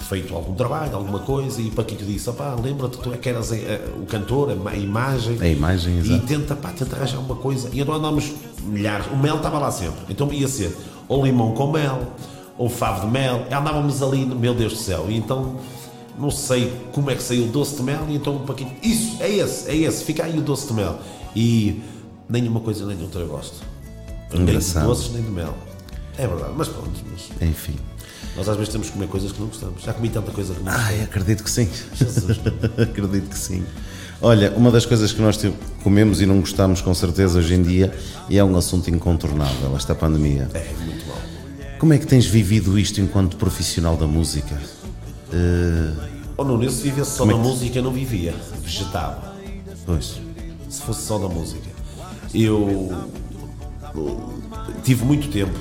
feito 0.01 0.33
algum 0.35 0.53
trabalho, 0.55 0.95
alguma 0.95 1.19
coisa, 1.19 1.61
e 1.61 1.67
o 1.67 1.71
Paquito 1.71 2.03
disse: 2.03 2.29
opá, 2.29 2.55
lembra-te, 2.61 2.97
tu 2.97 3.13
é 3.13 3.17
que 3.17 3.29
eras 3.29 3.51
eh, 3.51 3.79
o 4.01 4.05
cantor, 4.05 4.51
a, 4.51 4.55
ma- 4.55 4.71
a 4.71 4.75
imagem. 4.75 5.37
A 5.39 5.47
imagem, 5.47 5.95
E 5.95 5.99
exato. 5.99 6.25
tenta, 6.27 6.55
pá, 6.55 6.69
tenta 6.69 6.95
arranjar 6.95 7.19
uma 7.19 7.35
coisa. 7.35 7.69
E 7.71 7.79
então 7.79 7.93
andámos 7.95 8.31
milhares. 8.63 9.05
O 9.13 9.15
mel 9.15 9.37
estava 9.37 9.57
lá 9.59 9.71
sempre. 9.71 9.99
Então 10.09 10.31
ia 10.33 10.47
ser 10.47 10.75
ou 11.09 11.25
limão 11.25 11.53
com 11.53 11.71
mel, 11.71 12.13
ou 12.57 12.69
favo 12.69 13.07
de 13.07 13.11
mel. 13.11 13.45
Andávamos 13.47 14.01
ali, 14.01 14.25
meu 14.25 14.53
Deus 14.53 14.73
do 14.73 14.79
céu. 14.79 15.07
E 15.09 15.17
então 15.17 15.57
não 16.17 16.29
sei 16.29 16.71
como 16.93 17.09
é 17.09 17.15
que 17.15 17.23
saiu 17.23 17.45
o 17.45 17.47
doce 17.47 17.75
de 17.75 17.83
mel. 17.83 18.05
E 18.07 18.15
então 18.15 18.35
o 18.35 18.39
Paquito, 18.41 18.71
isso, 18.81 19.21
é 19.21 19.29
esse, 19.29 19.69
é 19.69 19.75
esse, 19.75 20.03
fica 20.05 20.23
aí 20.23 20.37
o 20.37 20.41
doce 20.41 20.67
de 20.67 20.73
mel. 20.73 20.99
E 21.35 21.81
nenhuma 22.29 22.59
coisa 22.59 22.85
nem 22.85 23.01
outra 23.01 23.21
eu 23.21 23.27
gosto. 23.27 23.63
Engraçado. 24.33 24.85
Nem 24.85 24.93
de 24.93 24.99
doces 24.99 25.13
nem 25.13 25.23
de 25.23 25.31
mel. 25.31 25.53
É 26.17 26.27
verdade, 26.27 26.53
mas 26.55 26.67
pronto. 26.67 26.91
Mas 27.09 27.49
Enfim. 27.49 27.75
nós 28.35 28.47
às 28.47 28.57
vezes 28.57 28.71
temos 28.71 28.87
que 28.87 28.93
comer 28.93 29.07
coisas 29.07 29.31
que 29.31 29.39
não 29.39 29.47
gostamos. 29.47 29.81
Já 29.81 29.93
comi 29.93 30.09
tanta 30.09 30.31
coisa 30.31 30.53
que 30.53 30.61
não 30.61 30.71
Ai, 30.71 30.77
gostamos. 30.79 31.03
acredito 31.05 31.43
que 31.43 31.49
sim. 31.49 31.69
Jesus. 31.95 32.39
acredito 32.77 33.29
que 33.29 33.37
sim. 33.37 33.65
Olha, 34.21 34.51
uma 34.55 34.69
das 34.69 34.85
coisas 34.85 35.13
que 35.13 35.21
nós 35.21 35.39
comemos 35.83 36.19
e 36.21 36.25
não 36.25 36.39
gostamos 36.41 36.81
com 36.81 36.93
certeza 36.93 37.39
hoje 37.39 37.53
em 37.53 37.61
dia 37.63 37.93
e 38.29 38.37
é 38.37 38.43
um 38.43 38.57
assunto 38.57 38.89
incontornável, 38.89 39.75
esta 39.77 39.95
pandemia. 39.95 40.49
É 40.53 40.73
muito 40.83 41.07
mal. 41.07 41.17
Como 41.79 41.93
é 41.93 41.97
que 41.97 42.05
tens 42.05 42.25
vivido 42.25 42.77
isto 42.77 42.99
enquanto 42.99 43.37
profissional 43.37 43.95
da 43.95 44.05
música? 44.07 44.59
Eh, 45.31 45.93
Oh 46.35 46.43
Nuno, 46.43 46.63
eu 46.63 46.69
se 46.69 46.83
vivesse 46.83 47.11
só 47.11 47.19
Como 47.19 47.31
é 47.31 47.35
na 47.35 47.41
que- 47.43 47.47
música 47.49 47.81
não 47.81 47.91
vivia. 47.91 48.33
Vegetava. 48.61 49.35
pois. 49.85 50.19
se 50.69 50.81
fosse 50.81 51.01
só 51.05 51.17
da 51.17 51.27
música. 51.27 51.67
Eu 52.33 52.57
uh, 53.95 54.33
tive 54.83 55.03
muito 55.03 55.29
tempo, 55.29 55.51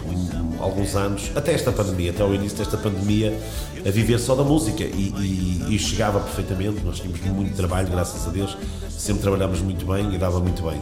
alguns 0.61 0.95
anos, 0.97 1.31
até 1.35 1.53
esta 1.53 1.73
pandemia, 1.73 2.11
até 2.11 2.23
ao 2.23 2.35
início 2.35 2.59
desta 2.59 2.77
pandemia, 2.77 3.39
a 3.87 3.91
viver 3.91 4.19
só 4.19 4.35
da 4.35 4.43
música 4.45 4.85
e, 4.85 5.13
e- 5.69 5.75
e 5.75 5.79
chegava 5.79 6.21
perfeitamente. 6.21 6.83
Nós 6.85 6.99
tínhamos 7.01 7.21
muito 7.27 7.55
trabalho, 7.57 7.89
graças 7.89 8.27
a 8.27 8.31
Deus, 8.31 8.57
sempre 8.91 9.23
trabalhámos 9.23 9.61
muito 9.61 9.87
bem 9.87 10.15
e 10.15 10.19
dava 10.19 10.41
muito 10.41 10.63
bem. 10.63 10.81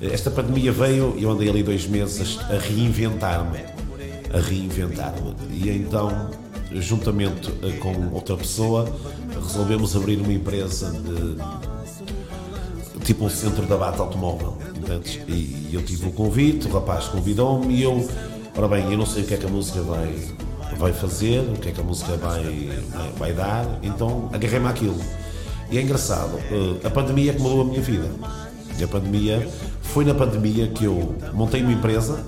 Esta 0.00 0.30
pandemia 0.30 0.72
veio 0.72 1.14
e 1.18 1.22
eu 1.24 1.30
andei 1.30 1.48
ali 1.48 1.62
dois 1.62 1.86
meses 1.86 2.38
a 2.50 2.58
reinventar-me. 2.58 3.58
A 4.32 4.40
reinventar-me. 4.40 5.34
E 5.50 5.68
então, 5.70 6.30
juntamente 6.72 7.50
com 7.80 8.14
outra 8.14 8.36
pessoa, 8.36 8.88
resolvemos 9.46 9.96
abrir 9.96 10.18
uma 10.20 10.32
empresa 10.32 10.90
de 10.92 11.36
tipo 13.04 13.24
um 13.24 13.30
centro 13.30 13.64
de 13.64 13.72
abate 13.72 14.00
automóvel? 14.00 14.56
E 15.26 15.68
eu 15.72 15.82
tive 15.82 16.08
o 16.08 16.12
convite, 16.12 16.66
o 16.66 16.72
rapaz 16.72 17.06
convidou-me 17.06 17.74
e 17.74 17.82
eu, 17.82 18.06
ora 18.58 18.66
bem, 18.66 18.90
eu 18.90 18.98
não 18.98 19.06
sei 19.06 19.22
o 19.22 19.26
que 19.26 19.34
é 19.34 19.36
que 19.36 19.46
a 19.46 19.48
música 19.48 19.80
vai, 19.82 20.12
vai 20.76 20.92
fazer, 20.92 21.40
o 21.40 21.52
que 21.52 21.68
é 21.68 21.72
que 21.72 21.80
a 21.80 21.84
música 21.84 22.16
vai, 22.16 22.42
vai, 22.90 23.12
vai 23.12 23.32
dar, 23.32 23.78
então 23.82 24.28
agarrei-me 24.32 24.66
àquilo. 24.66 25.00
E 25.70 25.78
é 25.78 25.82
engraçado, 25.82 26.38
eh, 26.50 26.86
a 26.86 26.90
pandemia 26.90 27.30
é 27.30 27.34
que 27.34 27.40
mudou 27.40 27.62
a 27.62 27.64
minha 27.64 27.80
vida. 27.80 28.10
E 28.76 28.82
a 28.82 28.88
pandemia, 28.88 29.48
foi 29.80 30.04
na 30.04 30.14
pandemia 30.14 30.66
que 30.68 30.84
eu 30.84 31.14
montei 31.32 31.62
uma 31.62 31.72
empresa 31.72 32.24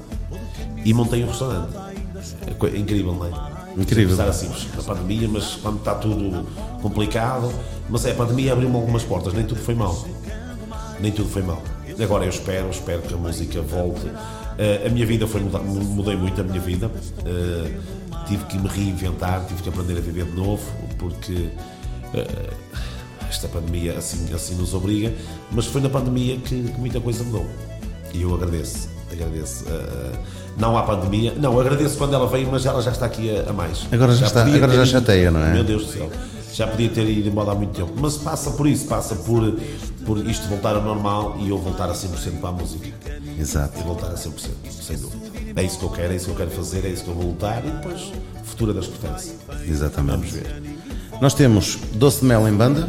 e 0.85 0.95
montei 0.95 1.25
um 1.25 1.27
restaurante. 1.27 1.77
É 2.47 2.67
é 2.67 2.79
incrível, 2.79 3.13
não 3.13 3.27
é? 3.27 3.31
Incrível. 3.77 4.17
Começar 4.17 4.29
assim, 4.29 4.51
na 4.77 4.83
pandemia, 4.83 5.29
mas 5.29 5.57
quando 5.57 5.79
está 5.79 5.95
tudo 5.97 6.47
complicado, 6.81 7.53
mas 7.89 8.05
é, 8.05 8.13
a 8.13 8.15
pandemia 8.15 8.53
abriu-me 8.53 8.77
algumas 8.77 9.03
portas, 9.03 9.33
nem 9.33 9.45
tudo 9.45 9.61
foi 9.61 9.75
mal 9.75 9.97
nem 11.01 11.11
tudo 11.11 11.29
foi 11.29 11.43
mal. 11.43 11.63
Agora 12.01 12.25
eu 12.25 12.31
espero, 12.31 12.71
espero 12.71 13.03
que 13.03 13.15
a 13.15 13.17
música 13.17 13.61
volte. 13.63 14.07
Eh, 14.59 14.87
a 14.87 14.91
minha 14.91 15.07
vida 15.07 15.27
foi 15.27 15.41
mudar, 15.41 15.61
mudei 15.61 16.17
muito 16.17 16.41
a 16.41 16.45
minha 16.45 16.61
vida. 16.61 16.91
Eh, 17.25 17.71
tive 18.27 18.45
que 18.45 18.59
me 18.59 18.69
reinventar, 18.69 19.45
tive 19.47 19.63
que 19.63 19.69
aprender 19.69 19.97
a 19.99 20.01
viver 20.01 20.25
de 20.27 20.37
novo, 20.37 20.63
porque 20.99 21.49
eh, 22.15 22.51
esta 23.29 23.49
pandemia 23.49 23.97
assim, 23.99 24.33
assim 24.35 24.55
nos 24.57 24.75
obriga. 24.75 25.13
Mas 25.51 25.67
foi 25.67 25.81
na 25.81 25.89
pandemia 25.89 26.37
que, 26.39 26.63
que 26.63 26.79
muita 26.81 27.01
coisa 27.01 27.25
mudou. 27.25 27.47
E 28.13 28.23
eu 28.23 28.35
agradeço, 28.35 28.89
agradeço. 29.13 29.65
Não 30.59 30.77
há 30.77 30.83
pandemia, 30.83 31.33
não, 31.37 31.59
agradeço 31.61 31.97
quando 31.97 32.13
ela 32.15 32.27
veio, 32.27 32.49
mas 32.51 32.67
ela 32.67 32.83
já 32.83 32.91
está 32.91 33.07
aqui 33.07 33.31
a, 33.35 33.51
a 33.51 33.53
mais. 33.53 33.87
Agora 33.91 34.15
já 34.15 34.27
está- 34.27 34.41
podia 34.43 34.57
agora 34.57 34.73
já 34.73 34.83
ido- 34.83 34.91
chateia, 34.91 35.31
não 35.31 35.41
é? 35.43 35.53
Meu 35.55 35.65
Deus 35.65 35.87
do 35.87 35.93
céu. 35.93 36.11
Já 36.53 36.67
podia 36.67 36.89
ter 36.91 37.09
ido 37.09 37.29
embora 37.29 37.53
há 37.53 37.55
muito 37.55 37.71
tempo. 37.73 37.93
Mas 37.97 38.17
passa 38.17 38.51
por 38.51 38.67
isso, 38.67 38.87
passa 38.87 39.15
por, 39.15 39.57
por 40.05 40.19
isto 40.27 40.47
voltar 40.49 40.75
ao 40.77 40.83
normal 40.83 41.37
e 41.41 41.49
eu 41.51 41.59
voltar 41.59 41.89
a 41.89 41.93
100% 41.95 42.41
para 42.41 42.49
a 42.51 42.53
música. 42.53 42.89
Exato. 43.39 43.79
E 43.79 43.83
voltar 43.83 44.09
a 44.09 44.15
100%, 44.15 44.31
sem 44.71 44.97
dúvida. 44.97 45.31
É 45.57 45.63
isso 45.63 45.79
que 45.79 45.85
eu 45.85 45.91
quero, 45.91 46.13
é 46.13 46.17
isso 46.17 46.25
que 46.27 46.31
eu 46.33 46.37
quero 46.37 46.51
fazer, 46.51 46.85
é 46.85 46.89
isso 46.89 47.05
que 47.05 47.11
eu 47.11 47.15
vou 47.15 47.27
lutar 47.27 47.65
e 47.65 47.71
depois, 47.71 48.13
futuro 48.45 48.73
das 48.75 48.87
pertence. 48.87 49.35
Exatamente. 49.67 50.17
Vamos 50.17 50.31
ver. 50.31 50.63
Nós 51.21 51.35
temos 51.35 51.77
doce 51.95 52.21
de 52.21 52.27
mel 52.27 52.47
em 52.49 52.53
banda, 52.55 52.89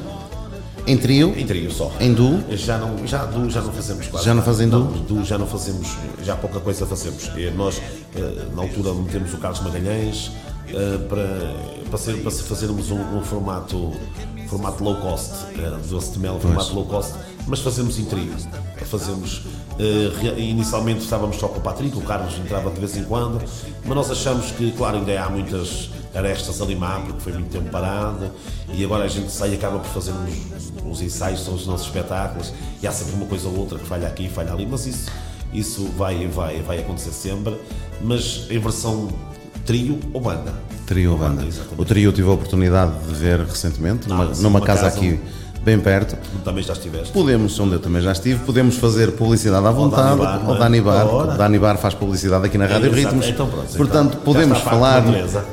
em 0.88 0.98
trio, 0.98 1.34
Em 1.38 1.46
trio 1.46 1.70
só. 1.72 1.92
em 2.00 2.14
duo. 2.14 2.44
Já 2.52 2.78
não, 2.78 3.06
já, 3.06 3.26
du, 3.26 3.50
já 3.50 3.62
não 3.62 3.72
fazemos 3.72 4.08
quase. 4.08 4.26
Já 4.26 4.34
não 4.34 4.42
fazem 4.42 4.68
duo? 4.70 4.84
du 4.86 5.24
já 5.24 5.38
não 5.38 5.46
fazemos, 5.48 5.96
já 6.24 6.36
pouca 6.36 6.60
coisa 6.60 6.86
fazemos. 6.86 7.30
E 7.38 7.50
nós, 7.52 7.80
eh, 8.16 8.48
na 8.56 8.64
altura, 8.64 8.94
metemos 8.94 9.34
o 9.34 9.38
Carlos 9.38 9.60
Magalhães 9.62 10.32
eh, 10.70 10.98
para, 11.08 11.86
para, 11.90 11.98
ser, 12.00 12.18
para 12.24 12.32
fazermos 12.32 12.90
um, 12.90 13.00
um 13.18 13.22
formato, 13.22 13.92
formato 14.52 14.84
low 14.84 14.96
cost, 14.98 15.32
eh, 15.58 15.78
doce 15.88 16.12
de 16.12 16.20
mel, 16.20 16.38
formato 16.38 16.74
low 16.76 16.86
cost, 16.86 17.14
mas 17.48 17.60
fazemos 17.62 17.98
em 17.98 18.04
trio. 18.04 18.34
Fazemos, 18.86 19.44
eh, 19.80 20.12
re- 20.22 20.42
inicialmente 20.42 21.00
estávamos 21.04 21.38
só 21.38 21.48
com 21.48 21.60
o 21.60 21.62
Patrick, 21.62 21.98
o 21.98 22.02
Carlos 22.02 22.38
entrava 22.38 22.70
de 22.70 22.78
vez 22.82 22.98
em 22.98 23.06
quando, 23.06 23.42
mas 23.86 23.96
nós 23.96 24.12
achamos 24.12 24.52
que, 24.52 24.72
claro, 24.74 24.98
ainda 24.98 25.24
há 25.24 25.30
muitas 25.30 25.90
arestas 26.14 26.62
a 26.62 26.66
limar, 26.66 27.02
porque 27.04 27.22
foi 27.22 27.32
muito 27.32 27.50
tempo 27.50 27.70
parado, 27.70 28.30
e 28.74 28.84
agora 28.84 29.06
a 29.06 29.08
gente 29.08 29.32
sai 29.32 29.52
e 29.52 29.56
acaba 29.56 29.80
por 29.80 29.88
fazer 29.90 30.12
uns, 30.12 30.74
os 30.86 31.02
ensaios, 31.02 31.40
são 31.46 31.54
os 31.54 31.66
nossos 31.66 31.88
espetáculos, 31.88 32.52
e 32.84 32.88
há 32.88 32.92
sempre 32.92 33.14
uma 33.14 33.26
coisa 33.26 33.48
ou 33.48 33.58
outra 33.58 33.80
que 33.80 33.86
falha 33.86 34.06
aqui, 34.08 34.28
falha 34.28 34.52
ali, 34.52 34.66
mas 34.66 34.86
isso, 34.86 35.10
isso 35.54 35.86
vai, 35.98 36.28
vai, 36.28 36.62
vai 36.62 36.80
acontecer 36.80 37.12
sempre, 37.14 37.56
mas 38.02 38.48
em 38.50 38.60
versão 38.60 39.08
trio 39.66 40.00
ou 40.14 40.22
banda. 40.22 40.54
Trio 40.86 41.12
ou 41.14 41.18
banda. 41.18 41.44
exatamente. 41.46 41.80
O 41.82 41.86
trio 41.86 42.12
tive 42.12 42.30
a 42.30 42.34
oportunidade 42.34 42.92
de 43.08 43.14
ver 43.14 43.40
recentemente, 43.40 44.08
numa, 44.10 44.26
Ah, 44.26 44.34
sim, 44.34 44.44
numa 44.44 44.60
uma 44.60 44.66
casa, 44.66 44.84
casa 44.84 44.98
aqui 44.98 45.20
bem 45.64 45.80
perto. 45.80 46.18
Também 46.44 46.64
já 46.64 46.74
estiveste. 46.74 47.12
Podemos, 47.14 47.58
onde 47.60 47.74
eu 47.74 47.80
também 47.80 48.02
já 48.02 48.12
estive, 48.12 48.40
podemos 48.46 48.78
fazer 48.78 49.12
publicidade 49.12 49.66
à 49.66 49.72
vontade. 49.72 50.18
Dani 50.20 50.46
Ao 50.48 50.56
é? 50.56 50.60
Dani 50.60 50.82
Bar. 50.82 51.06
O 51.06 51.26
Dani 51.38 51.60
Bar 51.60 51.78
faz 51.78 51.94
publicidade 51.94 52.46
aqui 52.46 52.58
na 52.58 52.66
Rádio 52.66 52.88
exato. 52.88 52.96
Ritmos. 52.96 53.28
Então 53.30 53.48
pronto, 53.48 53.78
Portanto, 53.78 54.08
então, 54.14 54.22
podemos 54.22 54.58
falar, 54.60 55.04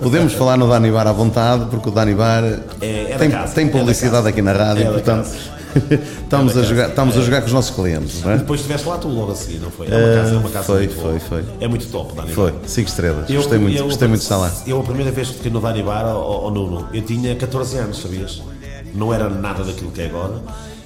podemos 0.02 0.32
falar 0.32 0.56
no 0.56 0.66
Dani 0.68 0.90
Bar 0.90 1.06
à 1.06 1.12
vontade, 1.12 1.66
porque 1.70 1.88
o 1.90 1.92
Dani 1.92 2.14
Bar 2.14 2.42
É- 2.80 3.12
é 3.12 3.16
tem, 3.18 3.30
tem 3.30 3.64
é 3.64 3.66
da 3.70 3.78
publicidade 3.78 4.28
aqui 4.28 4.40
na 4.40 4.52
rádio, 4.52 4.86
É 4.86 4.90
portanto, 4.90 5.28
estamos, 6.22 6.56
É 6.56 6.58
a 6.58 6.62
da 6.62 6.66
jogar, 6.66 6.88
estamos 6.88 7.16
a 7.16 7.20
jogar 7.20 7.40
com 7.40 7.46
os 7.46 7.52
nossos 7.52 7.74
clientes, 7.74 8.22
não 8.22 8.32
é? 8.32 8.38
Depois 8.38 8.60
estiveste 8.60 8.86
lá 8.86 8.98
tu 8.98 9.08
logo 9.08 9.32
a 9.32 9.34
seguir, 9.34 9.58
não 9.58 9.70
foi? 9.70 9.86
É 9.88 9.90
uma 9.90 10.14
casa, 10.14 10.34
é 10.34 10.38
uma 10.38 10.50
casa 10.50 10.64
foi, 10.64 10.78
muito 10.78 11.00
foi, 11.00 11.18
foi. 11.20 11.44
É 11.60 11.68
muito 11.68 11.86
top, 11.88 12.14
Dani. 12.14 12.32
Foi, 12.32 12.54
5 12.66 12.88
estrelas. 12.88 13.30
gostei 13.30 13.58
muito, 13.58 13.84
gostei 13.84 14.08
muito 14.08 14.20
de 14.20 14.24
estar 14.24 14.36
lá. 14.36 14.52
Eu, 14.66 14.80
a 14.80 14.84
primeira 14.84 15.10
vez 15.10 15.28
que 15.28 15.36
toquei 15.36 15.52
no 15.52 15.60
Dani 15.60 15.82
Bar, 15.82 16.06
ao, 16.06 16.50
Nuno, 16.50 16.88
eu 16.92 17.02
tinha 17.02 17.34
14 17.36 17.78
anos, 17.78 18.00
sabias? 18.00 18.42
Não 18.94 19.12
era 19.12 19.28
nada 19.28 19.64
daquilo 19.64 19.90
que 19.90 20.00
é 20.00 20.06
agora. 20.06 20.42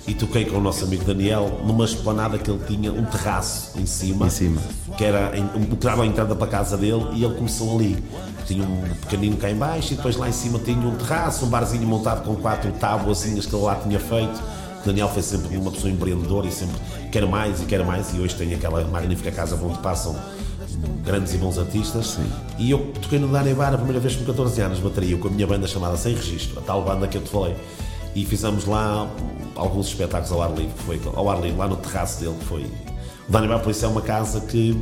E 0.06 0.14
toquei 0.14 0.44
com 0.44 0.56
o 0.56 0.60
nosso 0.60 0.84
amigo 0.84 1.04
Daniel 1.04 1.60
numa 1.64 1.84
esplanada 1.84 2.36
que 2.36 2.50
ele 2.50 2.60
tinha, 2.66 2.92
um 2.92 3.04
terraço 3.04 3.78
em 3.78 3.86
cima. 3.86 4.26
Em 4.26 4.30
cima. 4.30 4.60
Que 4.96 5.04
era 5.04 5.36
em, 5.36 5.44
um, 5.44 6.02
a 6.02 6.06
entrada 6.06 6.34
para 6.34 6.46
a 6.46 6.50
casa 6.50 6.76
dele 6.76 7.06
e 7.12 7.24
ele 7.24 7.34
começou 7.34 7.76
ali. 7.76 8.02
Tinha 8.44 8.64
um 8.64 8.82
pequenino 9.00 9.36
cá 9.36 9.48
em 9.48 9.54
baixo 9.54 9.92
e 9.92 9.96
depois 9.96 10.16
lá 10.16 10.28
em 10.28 10.32
cima 10.32 10.58
tinha 10.58 10.84
um 10.84 10.96
terraço, 10.96 11.46
um 11.46 11.48
barzinho 11.48 11.86
montado 11.86 12.24
com 12.24 12.34
quatro 12.34 12.72
tábuas 12.72 13.22
que 13.22 13.30
ele 13.30 13.62
lá 13.62 13.76
tinha 13.76 14.00
feito. 14.00 14.42
Daniel 14.84 15.08
foi 15.08 15.22
sempre 15.22 15.56
uma 15.56 15.70
pessoa 15.70 15.90
empreendedora 15.92 16.46
e 16.46 16.52
sempre 16.52 16.76
quer 17.10 17.26
mais 17.26 17.60
e 17.62 17.64
quer 17.64 17.84
mais. 17.84 18.12
E 18.14 18.18
hoje 18.20 18.34
tem 18.34 18.52
aquela 18.54 18.84
magnífica 18.84 19.30
casa 19.30 19.58
onde 19.62 19.78
passam 19.78 20.16
grandes 21.04 21.34
e 21.34 21.36
bons 21.38 21.58
artistas. 21.58 22.18
E 22.58 22.70
eu 22.70 22.92
toquei 23.00 23.18
no 23.18 23.28
Dani 23.28 23.54
Bar 23.54 23.74
a 23.74 23.76
primeira 23.76 24.00
vez 24.00 24.16
com 24.16 24.24
14 24.24 24.60
anos, 24.60 24.78
bateria, 24.80 25.16
com 25.16 25.28
a 25.28 25.30
minha 25.30 25.46
banda 25.46 25.66
chamada 25.66 25.96
Sem 25.96 26.14
Registro, 26.14 26.58
a 26.58 26.62
tal 26.62 26.82
banda 26.84 27.06
que 27.06 27.16
eu 27.16 27.22
te 27.22 27.28
falei. 27.30 27.54
E 28.14 28.24
fizemos 28.26 28.64
lá 28.66 29.08
alguns 29.54 29.86
espetáculos 29.88 30.32
ao 30.32 30.42
ar 30.42 30.50
livre, 30.50 30.72
que 30.76 30.82
foi 30.84 31.00
ao 31.14 31.30
ar 31.30 31.40
livre, 31.40 31.56
lá 31.58 31.68
no 31.68 31.76
terraço 31.76 32.20
dele, 32.20 32.34
que 32.38 32.44
foi. 32.46 32.62
O 33.28 33.32
Dani 33.32 33.48
Bar, 33.48 33.60
por 33.60 33.70
isso, 33.70 33.84
é 33.84 33.88
uma 33.88 34.02
casa 34.02 34.40
que, 34.40 34.76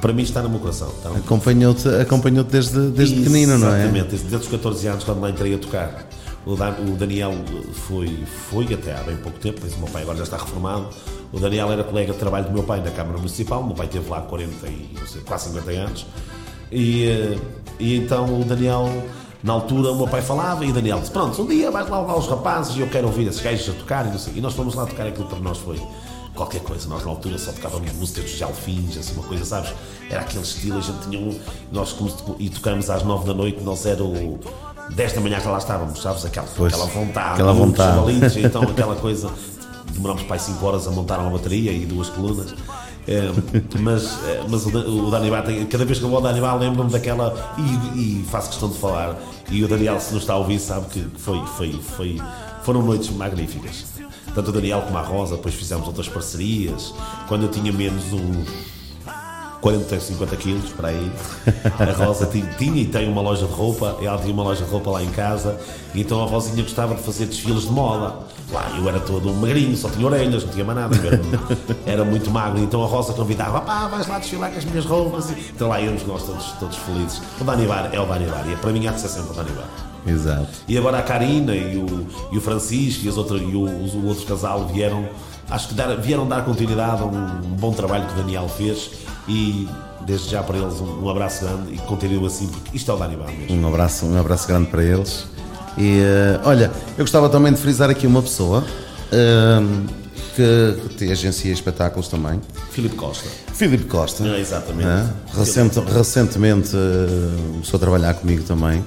para 0.00 0.12
mim 0.12 0.22
está 0.22 0.42
no 0.42 0.48
meu 0.50 0.58
coração. 0.60 0.88
Está 0.88 1.08
no- 1.10 1.16
Acompanhou-te 1.16 1.88
acompanhou 1.88 2.44
desde, 2.44 2.90
desde 2.90 3.16
pequenino, 3.16 3.58
não 3.58 3.68
é? 3.74 3.80
Exatamente, 3.80 4.08
desde, 4.10 4.28
desde 4.28 4.46
os 4.46 4.52
14 4.52 4.86
anos, 4.88 5.04
quando 5.04 5.20
lá 5.20 5.30
entrei 5.30 5.54
a 5.54 5.58
tocar. 5.58 6.06
O, 6.44 6.56
Dan- 6.56 6.74
o 6.80 6.96
Daniel 6.96 7.32
foi, 7.72 8.24
foi 8.50 8.72
até 8.74 8.94
há 8.94 9.02
bem 9.02 9.16
pouco 9.16 9.38
tempo, 9.38 9.60
pois 9.60 9.74
o 9.74 9.78
meu 9.78 9.88
pai 9.88 10.02
agora 10.02 10.18
já 10.18 10.24
está 10.24 10.36
reformado. 10.36 10.88
O 11.32 11.38
Daniel 11.38 11.70
era 11.70 11.84
colega 11.84 12.12
de 12.12 12.18
trabalho 12.18 12.46
do 12.46 12.52
meu 12.52 12.64
pai 12.64 12.80
na 12.80 12.90
Câmara 12.90 13.16
Municipal, 13.16 13.60
o 13.60 13.66
meu 13.66 13.74
pai 13.76 13.86
teve 13.86 14.08
lá 14.10 14.20
40 14.22 14.66
e 14.66 14.94
sei, 15.06 15.22
quase 15.22 15.48
50 15.50 15.70
anos. 15.70 16.06
E, 16.70 17.38
e 17.78 17.96
então 17.96 18.40
o 18.40 18.44
Daniel, 18.44 18.88
na 19.42 19.52
altura, 19.52 19.92
o 19.92 19.96
meu 19.96 20.08
pai 20.08 20.20
falava 20.22 20.64
e 20.64 20.70
o 20.70 20.72
Daniel 20.72 20.98
disse: 20.98 21.10
Pronto, 21.12 21.40
um 21.42 21.46
dia 21.46 21.70
vais 21.70 21.88
lá 21.88 22.00
levar 22.00 22.16
os 22.16 22.26
rapazes 22.26 22.76
e 22.76 22.80
eu 22.80 22.88
quero 22.88 23.06
ouvir 23.06 23.26
esses 23.28 23.40
gajos 23.40 23.68
a 23.68 23.72
tocar. 23.72 24.06
E, 24.06 24.38
e 24.38 24.40
nós 24.40 24.54
fomos 24.54 24.74
lá 24.74 24.84
tocar 24.86 25.06
aquilo 25.06 25.26
para 25.26 25.38
nós 25.38 25.58
foi 25.58 25.80
qualquer 26.34 26.62
coisa. 26.62 26.88
Nós 26.88 27.04
na 27.04 27.10
altura 27.10 27.38
só 27.38 27.52
tocávamos 27.52 27.92
músicas 27.92 28.24
dos 28.24 28.38
Jalfins, 28.38 28.96
assim, 28.96 29.14
uma 29.14 29.22
coisa, 29.24 29.44
sabes? 29.44 29.72
Era 30.10 30.20
aquele 30.22 30.42
estilo, 30.42 30.78
a 30.78 30.80
gente 30.80 30.98
tinha 31.08 31.20
um. 31.20 31.38
Nós 31.70 31.94
e 32.38 32.48
tocamos 32.50 32.90
às 32.90 33.02
9 33.02 33.26
da 33.26 33.34
noite, 33.34 33.62
nós 33.62 33.86
era 33.86 34.02
o. 34.02 34.40
10 34.90 35.12
da 35.14 35.20
manhã 35.20 35.40
já 35.40 35.50
lá 35.50 35.58
estávamos, 35.58 36.00
sabes? 36.02 36.24
Aquela, 36.24 36.46
Pois, 36.56 36.72
aquela 36.72 36.88
vontade, 36.88 37.32
aquela 37.34 37.52
vontade. 37.52 38.40
então 38.44 38.62
aquela 38.62 38.96
coisa. 38.96 39.30
Demorámos 39.92 40.22
para 40.22 40.36
aí 40.36 40.40
5 40.40 40.64
horas 40.66 40.86
a 40.86 40.90
montar 40.90 41.18
uma 41.18 41.30
bateria 41.30 41.70
e 41.72 41.84
duas 41.86 42.08
colunas. 42.08 42.54
É, 43.06 43.30
mas 43.80 44.04
é, 44.26 44.44
mas 44.48 44.64
o, 44.64 44.70
Da- 44.70 44.78
o 44.88 45.10
Dani 45.10 45.28
Bar 45.28 45.42
tem- 45.42 45.66
cada 45.66 45.84
vez 45.84 45.98
que 45.98 46.04
eu 46.04 46.08
vou 46.08 46.18
ao 46.18 46.22
Dani 46.22 46.40
Bar 46.40 46.54
lembro-me 46.56 46.88
daquela 46.90 47.34
e, 47.94 48.20
e 48.22 48.24
faço 48.30 48.48
questão 48.50 48.68
de 48.68 48.78
falar 48.78 49.16
e 49.50 49.64
o 49.64 49.66
Daniel 49.66 49.98
se 49.98 50.14
nos 50.14 50.22
está 50.22 50.34
a 50.34 50.36
ouvir 50.36 50.60
sabe 50.60 50.86
que 50.86 51.04
foi, 51.18 51.44
foi, 51.56 51.72
foi, 51.96 52.22
foram 52.62 52.80
noites 52.80 53.10
magníficas 53.10 53.86
tanto 54.36 54.50
o 54.50 54.52
Daniel 54.52 54.82
como 54.82 54.96
a 54.98 55.02
Rosa 55.02 55.34
depois 55.34 55.52
fizemos 55.52 55.84
outras 55.88 56.08
parcerias 56.08 56.94
quando 57.26 57.42
eu 57.42 57.48
tinha 57.48 57.72
menos 57.72 58.04
uns 58.12 58.46
40, 59.62 60.00
50 60.00 60.36
quilos 60.36 60.70
para 60.72 60.88
aí. 60.88 61.12
A 61.78 62.04
Rosa 62.04 62.26
tinha, 62.26 62.44
tinha 62.58 62.82
e 62.82 62.86
tem 62.86 63.08
uma 63.08 63.22
loja 63.22 63.46
de 63.46 63.52
roupa, 63.52 63.96
ela 64.02 64.18
tinha 64.18 64.34
uma 64.34 64.42
loja 64.42 64.64
de 64.64 64.70
roupa 64.70 64.90
lá 64.90 65.02
em 65.02 65.10
casa, 65.10 65.58
e 65.94 66.00
então 66.00 66.22
a 66.22 66.26
Rosinha 66.26 66.62
gostava 66.62 66.94
de 66.94 67.02
fazer 67.02 67.26
desfiles 67.26 67.62
de 67.62 67.70
moda. 67.70 68.16
Lá 68.50 68.76
eu 68.76 68.86
era 68.88 69.00
todo 69.00 69.32
magrinho, 69.32 69.74
só 69.76 69.88
tinha 69.88 70.04
orelhas, 70.04 70.44
não 70.44 70.52
tinha 70.52 70.64
mais 70.64 70.78
nada, 70.78 70.96
era, 71.86 72.04
muito 72.04 72.30
magro. 72.30 72.60
Então 72.60 72.82
a 72.82 72.86
Rosa 72.86 73.14
convidava, 73.14 73.60
pá, 73.60 73.86
vais 73.86 74.06
lá 74.08 74.18
desfilar 74.18 74.50
com 74.50 74.58
as 74.58 74.64
minhas 74.64 74.84
roupas. 74.84 75.30
Então 75.30 75.68
lá 75.68 75.80
íamos 75.80 76.04
nós 76.06 76.24
todos, 76.24 76.52
todos 76.58 76.76
felizes. 76.78 77.22
O 77.40 77.44
Dani 77.44 77.66
Bar 77.66 77.88
é 77.92 78.00
o 78.00 78.04
Dani 78.04 78.26
Bar, 78.26 78.44
e 78.50 78.56
para 78.56 78.72
mim 78.72 78.86
há 78.88 78.92
de 78.92 79.00
ser 79.00 79.08
sempre 79.08 79.30
o 79.30 79.34
Dani 79.34 79.52
Bar. 79.52 79.92
Exato. 80.04 80.48
E 80.66 80.76
agora 80.76 80.98
a 80.98 81.02
Karina 81.02 81.54
e 81.54 81.76
o, 81.76 82.06
e 82.32 82.38
o 82.38 82.40
Francisco 82.40 83.06
e, 83.06 83.08
as 83.08 83.16
outras, 83.16 83.40
e 83.40 83.54
o, 83.54 83.60
o 83.60 84.06
outro 84.06 84.26
casal 84.26 84.66
vieram, 84.66 85.08
acho 85.50 85.68
que 85.68 85.74
dar- 85.74 85.94
vieram 85.96 86.26
dar 86.26 86.44
continuidade 86.44 87.02
a 87.02 87.04
um, 87.04 87.26
bom 87.58 87.72
trabalho 87.72 88.06
que 88.06 88.12
o 88.14 88.16
Daniel 88.16 88.48
fez 88.48 88.90
e 89.28 89.68
desde 90.06 90.30
já 90.30 90.42
para 90.42 90.58
eles 90.58 90.80
um, 90.80 91.04
um 91.04 91.08
abraço 91.08 91.44
grande 91.44 91.74
e 91.74 91.76
que 91.78 91.86
continue 91.86 92.24
assim, 92.26 92.48
porque 92.48 92.76
isto 92.76 92.90
é 92.90 92.94
o 92.94 92.96
Dani 92.96 93.16
Bar 93.16 93.30
mesmo. 93.30 93.56
Um 93.56 93.68
abraço, 93.68 94.06
um 94.06 94.18
abraço 94.18 94.48
grande 94.48 94.68
para 94.68 94.82
eles. 94.82 95.26
E 95.78 96.00
eh, 96.00 96.40
olha, 96.44 96.70
eu 96.98 97.04
gostava 97.04 97.28
também 97.28 97.52
de 97.52 97.58
frisar 97.60 97.88
aqui 97.88 98.06
uma 98.06 98.20
pessoa 98.20 98.64
ehm, 99.12 99.86
que, 100.36 100.96
que 100.98 101.12
agencia 101.12 101.52
espetáculos 101.52 102.08
também. 102.08 102.40
Filipe 102.70 102.96
Costa. 102.96 103.28
Filipe 103.54 103.84
Costa. 103.84 104.26
É, 104.26 104.40
exatamente. 104.40 104.84
né? 104.86 105.10
Recente- 105.34 105.80
recentemente 105.80 106.70
eh, 106.76 107.50
começou 107.52 107.76
a 107.76 107.80
trabalhar 107.80 108.14
comigo 108.14 108.42
também. 108.42 108.84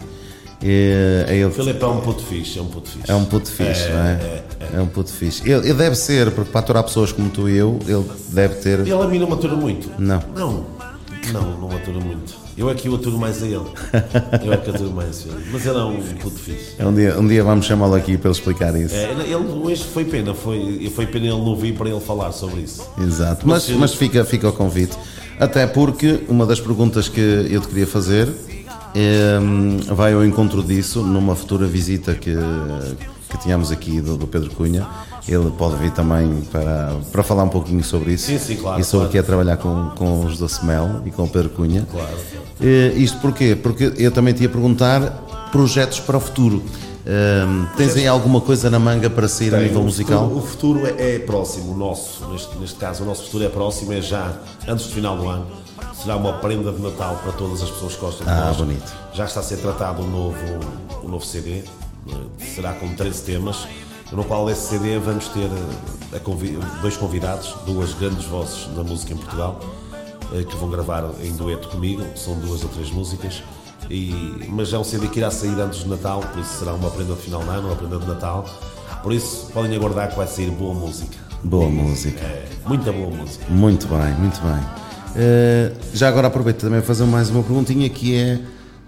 E, 0.63 1.25
é 1.27 1.35
ele 1.37 1.51
Filipe 1.51 1.83
é 1.83 1.87
um 1.87 2.01
puto 2.01 2.23
fixe, 2.23 2.57
é 2.57 2.61
um 2.61 2.67
puto 2.67 2.89
fixe. 2.89 3.11
é 3.11 3.15
um 3.15 3.25
puto 3.25 3.51
fixe, 3.51 3.89
não 3.89 3.99
é? 3.99 4.43
É, 4.73 4.81
um 4.81 4.87
puto 4.87 5.11
fixe. 5.11 5.41
Ele, 5.43 5.67
ele 5.67 5.73
deve 5.73 5.95
ser, 5.95 6.31
porque 6.31 6.49
para 6.49 6.59
aturar 6.61 6.83
pessoas 6.83 7.11
como 7.11 7.29
tu 7.29 7.47
e 7.49 7.57
eu, 7.57 7.77
ele 7.87 8.05
deve 8.29 8.55
ter. 8.55 8.79
Ele 8.79 8.91
a 8.93 9.07
mim 9.07 9.19
não 9.19 9.29
matura 9.29 9.55
muito. 9.55 9.89
Não. 9.99 10.23
Não, 10.35 10.65
não, 11.33 11.59
não 11.59 11.67
matura 11.69 11.99
muito. 11.99 12.45
Eu 12.57 12.69
é 12.69 12.73
que 12.73 12.87
o 12.87 12.95
aturo 12.95 13.17
mais 13.17 13.43
a 13.43 13.45
ele. 13.47 13.65
Eu 14.45 14.53
é 14.53 14.57
que 14.57 14.69
aturo 14.69 14.91
mais 14.91 15.25
a 15.25 15.29
ele. 15.33 15.45
Mas 15.51 15.65
ele 15.65 15.77
é 15.77 15.83
um 15.83 16.01
puto 16.21 16.39
fixe. 16.39 16.81
Um 16.81 16.93
dia, 16.93 17.19
um 17.19 17.27
dia 17.27 17.43
vamos 17.43 17.65
chamá-lo 17.65 17.93
aqui 17.95 18.17
para 18.17 18.29
ele 18.29 18.37
explicar 18.39 18.73
isso. 18.79 18.95
É, 18.95 19.11
ele 19.11 19.35
hoje 19.35 19.83
foi 19.83 20.05
pena, 20.05 20.33
foi, 20.33 20.89
foi 20.95 21.05
pena 21.05 21.25
ele 21.25 21.35
não 21.37 21.55
vir 21.57 21.73
para 21.75 21.89
ele 21.89 21.99
falar 21.99 22.31
sobre 22.31 22.61
isso. 22.61 22.81
Exato, 22.97 23.45
mas, 23.45 23.67
Mas- 23.69 23.77
mas 23.77 23.93
fica, 23.93 24.23
fica 24.23 24.47
o 24.47 24.53
convite. 24.53 24.97
Até 25.37 25.67
porque 25.67 26.21
uma 26.29 26.45
das 26.45 26.61
perguntas 26.61 27.09
que 27.09 27.19
eu 27.19 27.59
te 27.59 27.67
queria 27.67 27.85
fazer 27.85 28.29
vai 29.93 30.13
ao 30.13 30.25
encontro 30.25 30.63
disso 30.63 31.01
numa 31.01 31.35
futura 31.35 31.65
visita 31.65 32.13
que, 32.13 32.35
que 33.29 33.37
tínhamos 33.39 33.71
aqui 33.71 34.01
do, 34.01 34.17
do 34.17 34.27
Pedro 34.27 34.49
Cunha. 34.51 34.87
Ele 35.27 35.51
pode 35.57 35.75
vir 35.77 35.91
também 35.91 36.41
para, 36.51 36.95
para 37.11 37.23
falar 37.23 37.43
um 37.43 37.49
pouquinho 37.49 37.83
sobre 37.83 38.13
isso 38.13 38.27
Sim, 38.27 38.37
sim, 38.37 38.55
claro, 38.57 38.79
e 38.79 38.83
sobre 38.83 39.07
o 39.07 39.09
claro. 39.09 39.11
que 39.11 39.17
é 39.17 39.21
trabalhar 39.23 39.57
com, 39.57 39.89
com 39.95 40.23
os 40.23 40.61
Mel 40.61 41.01
e 41.03 41.09
com 41.09 41.23
o 41.23 41.27
Pedro 41.27 41.49
Cunha. 41.49 41.87
Claro, 41.91 42.15
Eh, 42.61 42.93
isto 42.95 43.17
porquê? 43.19 43.55
Porque 43.55 43.91
eu 43.97 44.11
também 44.11 44.33
te 44.33 44.43
ia 44.43 44.49
perguntar 44.49 45.49
projetos 45.51 45.99
para 45.99 46.17
o 46.17 46.19
futuro. 46.19 46.63
Hum, 47.07 47.65
tens 47.77 47.95
aí 47.95 48.07
alguma 48.07 48.41
coisa 48.41 48.69
na 48.69 48.79
manga 48.79 49.09
para 49.09 49.27
sair 49.27 49.53
a 49.53 49.59
nível 49.59 49.81
o 49.81 49.83
musical? 49.83 50.23
Futuro, 50.23 50.37
o 50.37 50.41
futuro 50.47 50.85
é, 50.87 51.15
é 51.15 51.19
próximo, 51.19 51.73
o 51.73 51.77
nosso, 51.77 52.25
neste, 52.29 52.57
neste 52.57 52.77
caso, 52.77 53.03
o 53.03 53.05
nosso 53.05 53.25
futuro 53.25 53.43
é 53.43 53.49
próximo, 53.49 53.93
é 53.93 54.01
já 54.01 54.33
antes 54.67 54.87
do 54.87 54.93
final 54.93 55.17
do 55.17 55.27
ano. 55.27 55.45
Será 55.93 56.15
uma 56.17 56.33
prenda 56.33 56.71
de 56.71 56.81
Natal 56.81 57.15
para 57.23 57.31
todas 57.33 57.61
as 57.61 57.69
pessoas 57.69 57.95
que 57.95 58.01
gostam 58.01 58.25
de 58.27 58.31
Ah, 58.33 58.45
nós. 58.47 58.57
bonito. 58.57 58.93
Já 59.13 59.25
está 59.25 59.39
a 59.39 59.43
ser 59.43 59.57
tratado 59.57 60.01
um 60.03 60.07
novo, 60.07 60.37
um 61.03 61.07
novo 61.07 61.25
CD, 61.25 61.59
eh, 61.59 61.63
será 62.55 62.73
com 62.73 62.93
13 62.95 63.23
temas, 63.23 63.67
no 64.11 64.23
qual 64.23 64.49
esse 64.49 64.69
CD 64.69 64.97
vamos 64.99 65.27
ter 65.29 65.49
eh, 66.13 66.19
convi- 66.19 66.57
dois 66.81 66.95
convidados, 66.97 67.55
duas 67.65 67.93
grandes 67.93 68.25
vozes 68.25 68.67
da 68.75 68.83
música 68.83 69.13
em 69.13 69.17
Portugal, 69.17 69.59
eh, 70.33 70.43
que 70.43 70.55
vão 70.57 70.69
gravar 70.69 71.03
em 71.21 71.31
dueto 71.33 71.67
comigo, 71.69 72.03
são 72.15 72.35
duas 72.35 72.61
ou 72.63 72.69
três 72.69 72.91
músicas. 72.91 73.41
E, 73.89 74.47
mas 74.49 74.73
é 74.73 74.77
um 74.79 74.83
CD 74.83 75.07
que 75.07 75.19
irá 75.19 75.29
sair 75.29 75.59
antes 75.61 75.83
do 75.83 75.89
Natal, 75.89 76.19
por 76.19 76.39
isso 76.39 76.57
será 76.59 76.73
uma 76.73 76.89
prenda 76.89 77.13
de 77.13 77.21
final 77.21 77.41
de 77.43 77.49
ano, 77.49 77.67
uma 77.67 77.75
prenda 77.75 77.99
de 77.99 78.07
Natal. 78.07 78.45
Por 79.03 79.13
isso 79.13 79.47
podem 79.53 79.75
aguardar 79.75 80.09
que 80.09 80.15
vai 80.15 80.27
sair 80.27 80.49
boa 80.51 80.73
música. 80.73 81.15
Boa 81.43 81.69
música. 81.69 82.19
É, 82.21 82.47
muita 82.65 82.91
boa 82.91 83.11
música. 83.11 83.45
Muito 83.49 83.87
bem, 83.87 84.13
muito 84.15 84.41
bem. 84.41 84.84
Eh, 85.15 85.71
já 85.93 86.07
agora 86.09 86.27
aproveito 86.27 86.57
também 86.57 86.79
para 86.79 86.87
fazer 86.87 87.05
mais 87.05 87.29
uma 87.29 87.41
perguntinha 87.43 87.89
que 87.89 88.15
é, 88.15 88.39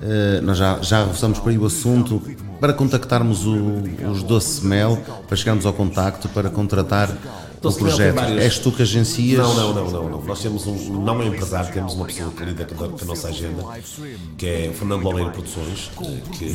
eh, 0.01 0.41
nós 0.41 0.57
já, 0.57 0.79
já 0.81 1.03
roçamos 1.03 1.39
por 1.39 1.49
aí 1.49 1.57
o 1.57 1.65
assunto, 1.65 2.21
para 2.59 2.73
contactarmos 2.73 3.45
o- 3.45 3.83
os 4.11 4.23
Doce 4.23 4.65
Mel, 4.65 4.97
para 5.27 5.37
chegarmos 5.37 5.65
ao 5.65 5.73
contacto, 5.73 6.27
para 6.29 6.49
contratar 6.49 7.15
Doce 7.61 7.77
o 7.77 7.79
projeto. 7.79 8.19
És 8.39 8.59
tu 8.59 8.71
que 8.71 8.83
agencias? 8.83 9.39
Não, 9.39 9.55
não, 9.55 9.73
não, 9.73 9.91
não, 9.91 10.09
não. 10.09 10.23
Nós 10.23 10.39
temos 10.41 10.67
um, 10.67 10.75
não 11.03 11.21
é 11.21 11.25
um 11.25 11.27
empresário, 11.33 11.73
temos 11.73 11.93
uma 11.95 12.05
pessoa 12.05 12.29
que 12.31 12.43
lida 12.45 12.65
com 12.65 12.83
a, 12.83 12.89
com 12.89 13.01
a 13.03 13.05
nossa 13.07 13.27
agenda, 13.29 13.63
que 14.37 14.45
é 14.45 14.69
o 14.69 14.73
Fernando 14.73 15.01
Loureiro 15.03 15.31
Produções, 15.31 15.89
que, 16.33 16.51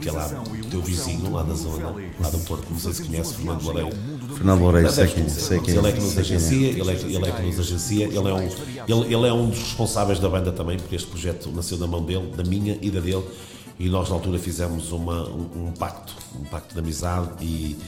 que 0.00 0.08
é 0.08 0.12
lá 0.12 0.30
teu 0.70 0.80
vizinho, 0.80 1.30
lá 1.32 1.42
da 1.42 1.52
zona, 1.54 1.94
lá 2.20 2.30
do 2.30 2.38
Porto, 2.38 2.66
não 2.70 2.78
sei 2.78 2.92
se 2.94 3.02
conhece, 3.04 3.34
Fernando 3.34 3.62
Loureiro, 3.64 3.90
Fernando 4.36 4.60
Loureiro, 4.60 4.90
sei 4.90 5.04
Deves 5.04 5.14
quem, 5.14 5.24
conhecer, 5.24 5.40
sei 5.40 5.60
quem, 5.60 5.74
ele 5.76 5.88
é 5.88 5.92
que 5.92 6.00
nos 6.00 6.10
sei 6.10 6.18
é. 6.18 6.20
agencia, 6.20 6.68
ele 6.68 6.90
é, 6.90 6.94
ele 6.94 7.28
é 7.28 7.32
que 7.32 7.42
nos 7.42 7.60
agencia, 7.60 8.04
ele 8.04 8.16
é, 8.16 8.34
um, 8.34 8.42
ele, 8.42 9.14
ele 9.14 9.28
é 9.28 9.32
um 9.32 9.48
dos 9.48 9.58
responsáveis 9.60 10.18
da 10.18 10.28
banda 10.28 10.52
também, 10.52 10.78
porque 10.78 10.94
este 10.94 11.08
projeto 11.08 11.50
nasceu 11.54 11.78
da 11.78 11.86
mão 11.86 12.02
dele, 12.02 12.30
da 12.36 12.44
minha 12.44 12.78
e 12.82 12.90
da 12.90 13.00
dele, 13.00 13.24
e 13.78 13.88
nós 13.88 14.10
na 14.10 14.14
altura 14.14 14.38
fizemos 14.38 14.92
uma, 14.92 15.26
um, 15.28 15.68
um 15.68 15.72
pacto, 15.72 16.14
um 16.38 16.44
pacto 16.44 16.74
de 16.74 16.80
amizade 16.80 17.30
e, 17.40 17.78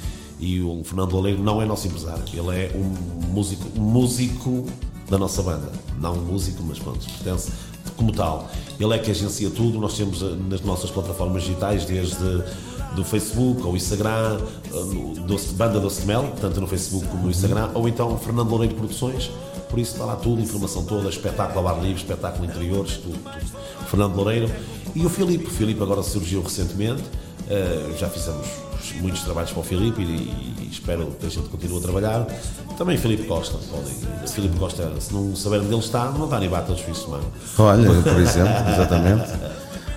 e 0.40 0.60
o 0.62 0.82
Fernando 0.84 1.12
Loureiro 1.12 1.42
não 1.42 1.60
é 1.60 1.66
nosso 1.66 1.86
empresário, 1.86 2.24
ele 2.32 2.56
é 2.56 2.70
um 2.74 3.32
músico, 3.32 3.68
músico 3.78 4.66
da 5.08 5.18
nossa 5.18 5.42
banda, 5.42 5.70
não 6.00 6.14
um 6.14 6.24
músico, 6.24 6.62
mas 6.62 6.78
pronto, 6.78 7.04
pertence 7.04 7.50
como 7.96 8.12
tal. 8.12 8.48
Ele 8.78 8.94
é 8.94 8.98
que 8.98 9.10
agencia 9.10 9.50
tudo, 9.50 9.78
nós 9.78 9.96
temos 9.96 10.22
eh, 10.22 10.36
nas 10.48 10.60
nossas 10.60 10.90
plataformas 10.90 11.42
digitais, 11.42 11.84
desde 11.84 12.44
do 12.94 13.04
Facebook 13.04 13.62
ou 13.64 13.76
Instagram, 13.76 14.38
eh, 14.66 15.20
Doce- 15.26 15.54
Banda 15.54 15.78
Doce 15.80 16.00
de 16.00 16.06
Mel, 16.06 16.32
tanto 16.40 16.60
no 16.60 16.66
Facebook 16.66 17.06
como 17.08 17.24
no 17.24 17.30
Instagram, 17.30 17.70
ou 17.74 17.88
então 17.88 18.16
Fernando 18.18 18.48
Loureiro 18.50 18.74
Produções, 18.74 19.30
por 19.68 19.78
isso 19.78 19.92
está 19.92 20.04
lá 20.04 20.16
tudo, 20.16 20.40
informação 20.40 20.82
toda, 20.84 21.08
espetáculo 21.08 21.60
ao 21.66 21.74
ar 21.76 21.82
livre, 21.82 21.96
espetáculo 22.00 22.44
interiores, 22.46 22.96
tudo, 22.96 23.18
tudo. 23.22 23.86
Fernando 23.88 24.14
Loureiro. 24.16 24.50
E 24.94 25.04
o 25.04 25.10
Filipe, 25.10 25.46
o 25.46 25.50
Filipe 25.50 25.82
agora 25.82 26.02
surgiu 26.02 26.42
recentemente, 26.42 27.02
eh, 27.48 27.94
já 27.98 28.08
fizemos 28.08 28.46
muitos 29.00 29.20
trabalhos 29.22 29.50
para 29.50 29.60
o 29.60 29.62
Filipe 29.62 30.00
e, 30.00 30.04
e 30.62 30.68
espero 30.72 31.06
que 31.20 31.26
a 31.26 31.28
gente 31.28 31.48
continue 31.50 31.78
a 31.78 31.82
trabalhar. 31.82 32.26
Também 32.78 32.96
Filipe 32.96 33.24
Costa. 33.24 33.58
Filipe 34.26 34.56
Costa, 34.58 34.90
se 34.98 35.12
não 35.12 35.36
saberem 35.36 35.66
onde 35.66 35.74
ele 35.74 35.84
está, 35.84 36.06
não 36.12 36.24
está 36.24 36.40
nem 36.40 36.48
bate 36.48 36.66
todos 36.68 36.80
os 36.80 36.86
fins 36.86 36.96
de 36.96 37.04
semana. 37.04 37.24
Olha, 37.58 38.02
por 38.02 38.20
exemplo, 38.20 38.70
exatamente. 38.72 39.30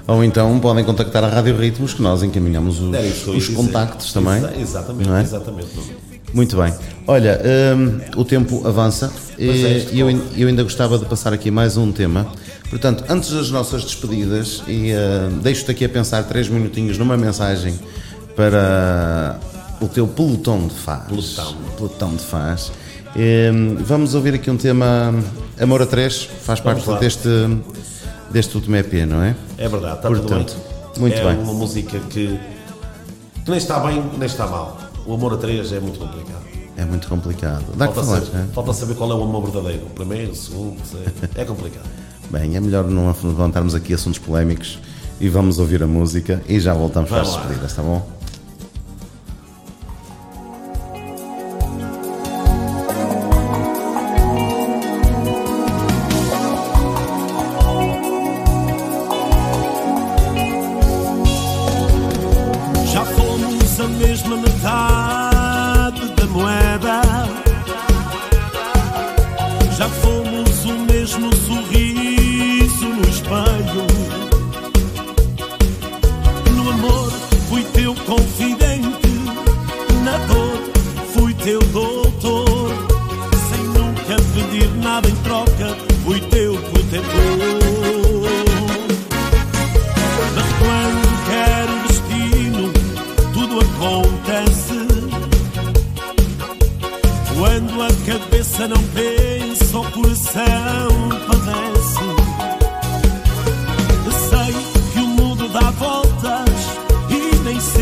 Ou 0.08 0.24
então 0.24 0.60
podem 0.60 0.84
contactar 0.84 1.24
a 1.24 1.28
Rádio 1.28 1.56
Ritmos, 1.56 1.93
que 1.93 2.02
nós 2.02 2.24
encaminhamos 2.24 2.80
os, 2.80 2.93
isso 3.06 3.32
os 3.32 3.43
dizer. 3.43 3.56
contactos 3.56 4.12
também. 4.12 4.38
Exa- 4.38 4.54
exatamente, 4.60 5.10
é? 5.10 5.22
exatamente. 5.22 5.70
Muito 6.34 6.56
bem. 6.58 6.74
Olha, 7.08 7.39
hum, 7.78 7.99
o 8.16 8.24
tempo 8.26 8.66
avança 8.66 9.12
é, 9.38 9.43
e 9.43 9.78
isto 9.78 9.93
eu, 9.95 10.10
eu 10.38 10.47
ainda 10.47 10.64
gostava 10.64 10.97
de 10.97 11.06
passar 11.06 11.34
aqui 11.34 11.52
mais 11.52 11.76
um 11.78 11.91
tema. 11.91 12.26
Portanto, 12.70 13.04
antes 13.10 13.32
das 13.32 13.52
nossas 13.52 13.84
despedidas, 13.84 14.64
e 14.68 14.91
hum, 14.93 15.39
deixo-te 15.43 15.72
aqui 15.72 15.84
a 15.86 15.89
pensar 15.89 16.24
três 16.24 16.47
minutinhos 16.47 16.97
numa 16.97 17.18
mensagem 17.18 17.78
para 18.36 19.38
o 19.82 19.88
teu 19.88 20.08
pelotão 20.08 20.68
de 20.68 20.74
fãs. 20.76 21.04
Pelotão. 21.08 21.56
Pelotão 21.78 22.16
de 22.16 22.24
fãs. 22.24 22.72
Hum, 23.16 23.76
vamos 23.82 24.16
ouvir 24.16 24.34
aqui 24.34 24.49
um 24.49 24.56
tema 24.58 25.14
Amor 25.60 25.82
a 25.82 25.86
Três, 25.86 26.24
faz 26.24 26.60
parte 26.62 26.89
lá. 26.89 26.97
deste, 26.97 27.28
deste 28.32 28.56
último 28.56 28.76
EP, 28.78 28.93
não 29.06 29.22
é? 29.22 29.36
É 29.64 29.70
verdade, 29.70 29.95
está 29.97 30.07
Portanto, 30.07 30.53
tudo 30.53 30.93
bem. 30.93 30.99
muito 30.99 31.18
é 31.18 31.24
bem. 31.36 31.43
uma 31.43 31.53
música 31.53 31.99
que, 31.99 32.39
que 33.45 33.49
nem 33.49 33.57
está 33.57 33.80
bem, 33.80 34.03
nem 34.18 34.26
está 34.26 34.47
mal. 34.47 34.78
O 35.05 35.14
amor 35.14 35.34
a 35.34 35.38
três 35.38 35.72
é 35.72 35.80
muito 35.80 35.99
complicado. 35.99 36.41
É 36.78 36.86
muito 36.86 37.07
complicado. 37.07 37.66
Dá 37.76 37.88
que 37.88 37.93
Falta, 37.93 38.09
falar, 38.09 38.22
saber, 38.26 38.38
é? 38.39 38.53
falta 38.53 38.74
saber 38.74 38.95
qual 38.95 39.12
é 39.12 39.16
o 39.16 39.24
amor 39.24 39.43
verdadeiro. 39.51 39.86
O 39.86 39.89
primeiro, 39.91 40.32
o 40.32 40.36
segundo. 40.36 40.78
É 41.36 41.45
complicado. 41.45 41.88
Bem, 42.30 42.55
é 42.55 42.59
melhor 42.59 42.86
não 42.86 43.07
levantarmos 43.24 43.76
aqui 43.76 43.93
assuntos 43.93 44.18
polémicos 44.20 44.80
e 45.20 45.28
vamos 45.30 45.59
ouvir 45.59 45.84
a 45.84 45.88
música 45.88 46.41
e 46.47 46.59
já 46.59 46.74
voltamos 46.74 47.09
para 47.09 47.22
as 47.22 47.36
despedidas, 47.36 47.74
tá 47.76 47.82
bom? 47.84 48.01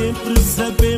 Sempre 0.10 0.42
sabemos 0.42 0.89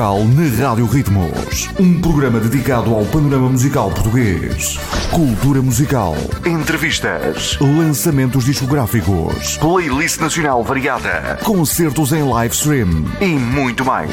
Portugal 0.00 0.24
na 0.24 0.66
Rádio 0.66 0.86
Ritmos. 0.86 1.68
Um 1.78 2.00
programa 2.00 2.40
dedicado 2.40 2.94
ao 2.94 3.04
panorama 3.04 3.50
musical 3.50 3.90
português. 3.90 4.78
Cultura 5.12 5.60
musical, 5.60 6.16
entrevistas, 6.46 7.58
lançamentos 7.60 8.44
discográficos, 8.44 9.58
playlist 9.58 10.20
nacional 10.20 10.62
variada, 10.62 11.36
concertos 11.42 12.12
em 12.12 12.22
live 12.22 12.54
stream 12.54 13.04
e 13.20 13.26
muito 13.26 13.84
mais. 13.84 14.08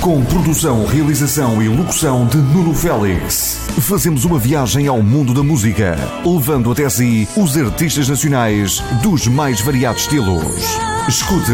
Com 0.00 0.24
produção, 0.24 0.86
realização 0.86 1.62
e 1.62 1.68
locução 1.68 2.26
de 2.26 2.38
Nuno 2.38 2.74
Félix. 2.74 3.60
Fazemos 3.80 4.24
uma 4.24 4.38
viagem 4.38 4.86
ao 4.86 5.02
mundo 5.02 5.34
da 5.34 5.42
música, 5.42 5.98
levando 6.24 6.72
até 6.72 6.88
si 6.88 7.28
os 7.36 7.54
artistas 7.56 8.08
nacionais 8.08 8.80
dos 9.02 9.26
mais 9.26 9.60
variados 9.60 10.02
estilos. 10.02 10.78
Escute 11.06 11.52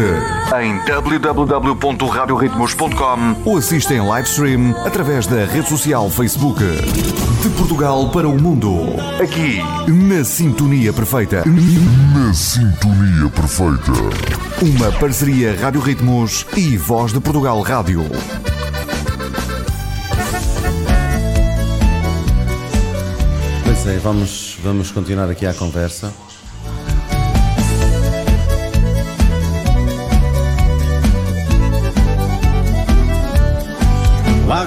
em 0.61 0.77
www.radioritmos.com 0.85 3.35
ou 3.45 3.57
assista 3.57 3.93
em 3.93 4.01
live 4.01 4.27
stream 4.27 4.75
através 4.85 5.27
da 5.27 5.45
rede 5.45 5.69
social 5.69 6.09
Facebook. 6.09 6.61
De 7.41 7.49
Portugal 7.51 8.09
para 8.09 8.27
o 8.27 8.41
mundo, 8.41 8.84
aqui 9.21 9.59
na 9.91 10.23
Sintonia 10.23 10.93
Perfeita. 10.93 11.43
Na 11.45 12.33
sintonia 12.33 13.29
perfeita. 13.29 13.91
Uma 14.61 14.91
parceria 14.93 15.55
Rádio 15.59 15.81
Ritmos 15.81 16.45
e 16.55 16.77
Voz 16.77 17.13
de 17.13 17.19
Portugal 17.19 17.61
Rádio. 17.61 18.03
Pois 23.63 23.87
é, 23.87 23.97
vamos, 23.99 24.57
vamos 24.63 24.91
continuar 24.91 25.29
aqui 25.29 25.45
a 25.45 25.53
conversa. 25.53 26.13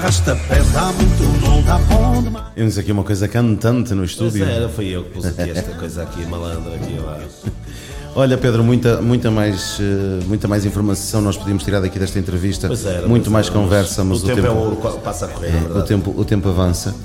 O 0.09 0.11
arrasta-pés 0.11 0.75
há 0.75 0.91
muito 0.91 1.45
não 1.45 1.61
dá 1.61 1.77
bom 1.77 2.23
demais. 2.23 2.45
Temos 2.55 2.79
aqui 2.79 2.91
uma 2.91 3.03
coisa 3.03 3.27
cantante 3.27 3.91
no 3.91 3.97
Pois 3.97 4.09
estúdio. 4.09 4.43
era, 4.43 4.67
foi 4.67 4.87
eu 4.87 5.03
que 5.03 5.11
pus 5.11 5.23
aqui 5.23 5.51
esta 5.51 5.71
coisa 5.73 6.01
aqui, 6.01 6.25
malandra, 6.25 6.73
aqui 6.73 6.97
lá. 6.97 7.19
Olha, 8.15 8.35
Pedro, 8.35 8.63
muita, 8.63 8.99
muita, 9.03 9.29
mais, 9.29 9.77
eh, 9.79 10.25
muita 10.25 10.47
mais 10.47 10.65
informação 10.65 11.21
nós 11.21 11.37
podíamos 11.37 11.63
tirar 11.63 11.79
daqui 11.79 11.99
desta 11.99 12.17
entrevista. 12.17 12.65
Pois 12.65 12.83
era, 12.87 13.07
muito 13.07 13.25
pois 13.25 13.33
mais 13.33 13.47
era, 13.49 13.55
mas 13.55 13.63
conversa, 13.63 14.03
mas 14.03 14.23
o, 14.23 14.25
tempo, 14.25 14.47
é 14.47 14.49
ouro, 14.49 14.77
passa 14.77 15.25
a 15.25 15.27
correr, 15.27 15.49
é 15.49 15.57
o 15.57 15.59
verdade. 15.59 15.87
tempo, 15.87 16.15
o 16.17 16.25
tempo 16.25 16.49
avança. 16.49 16.95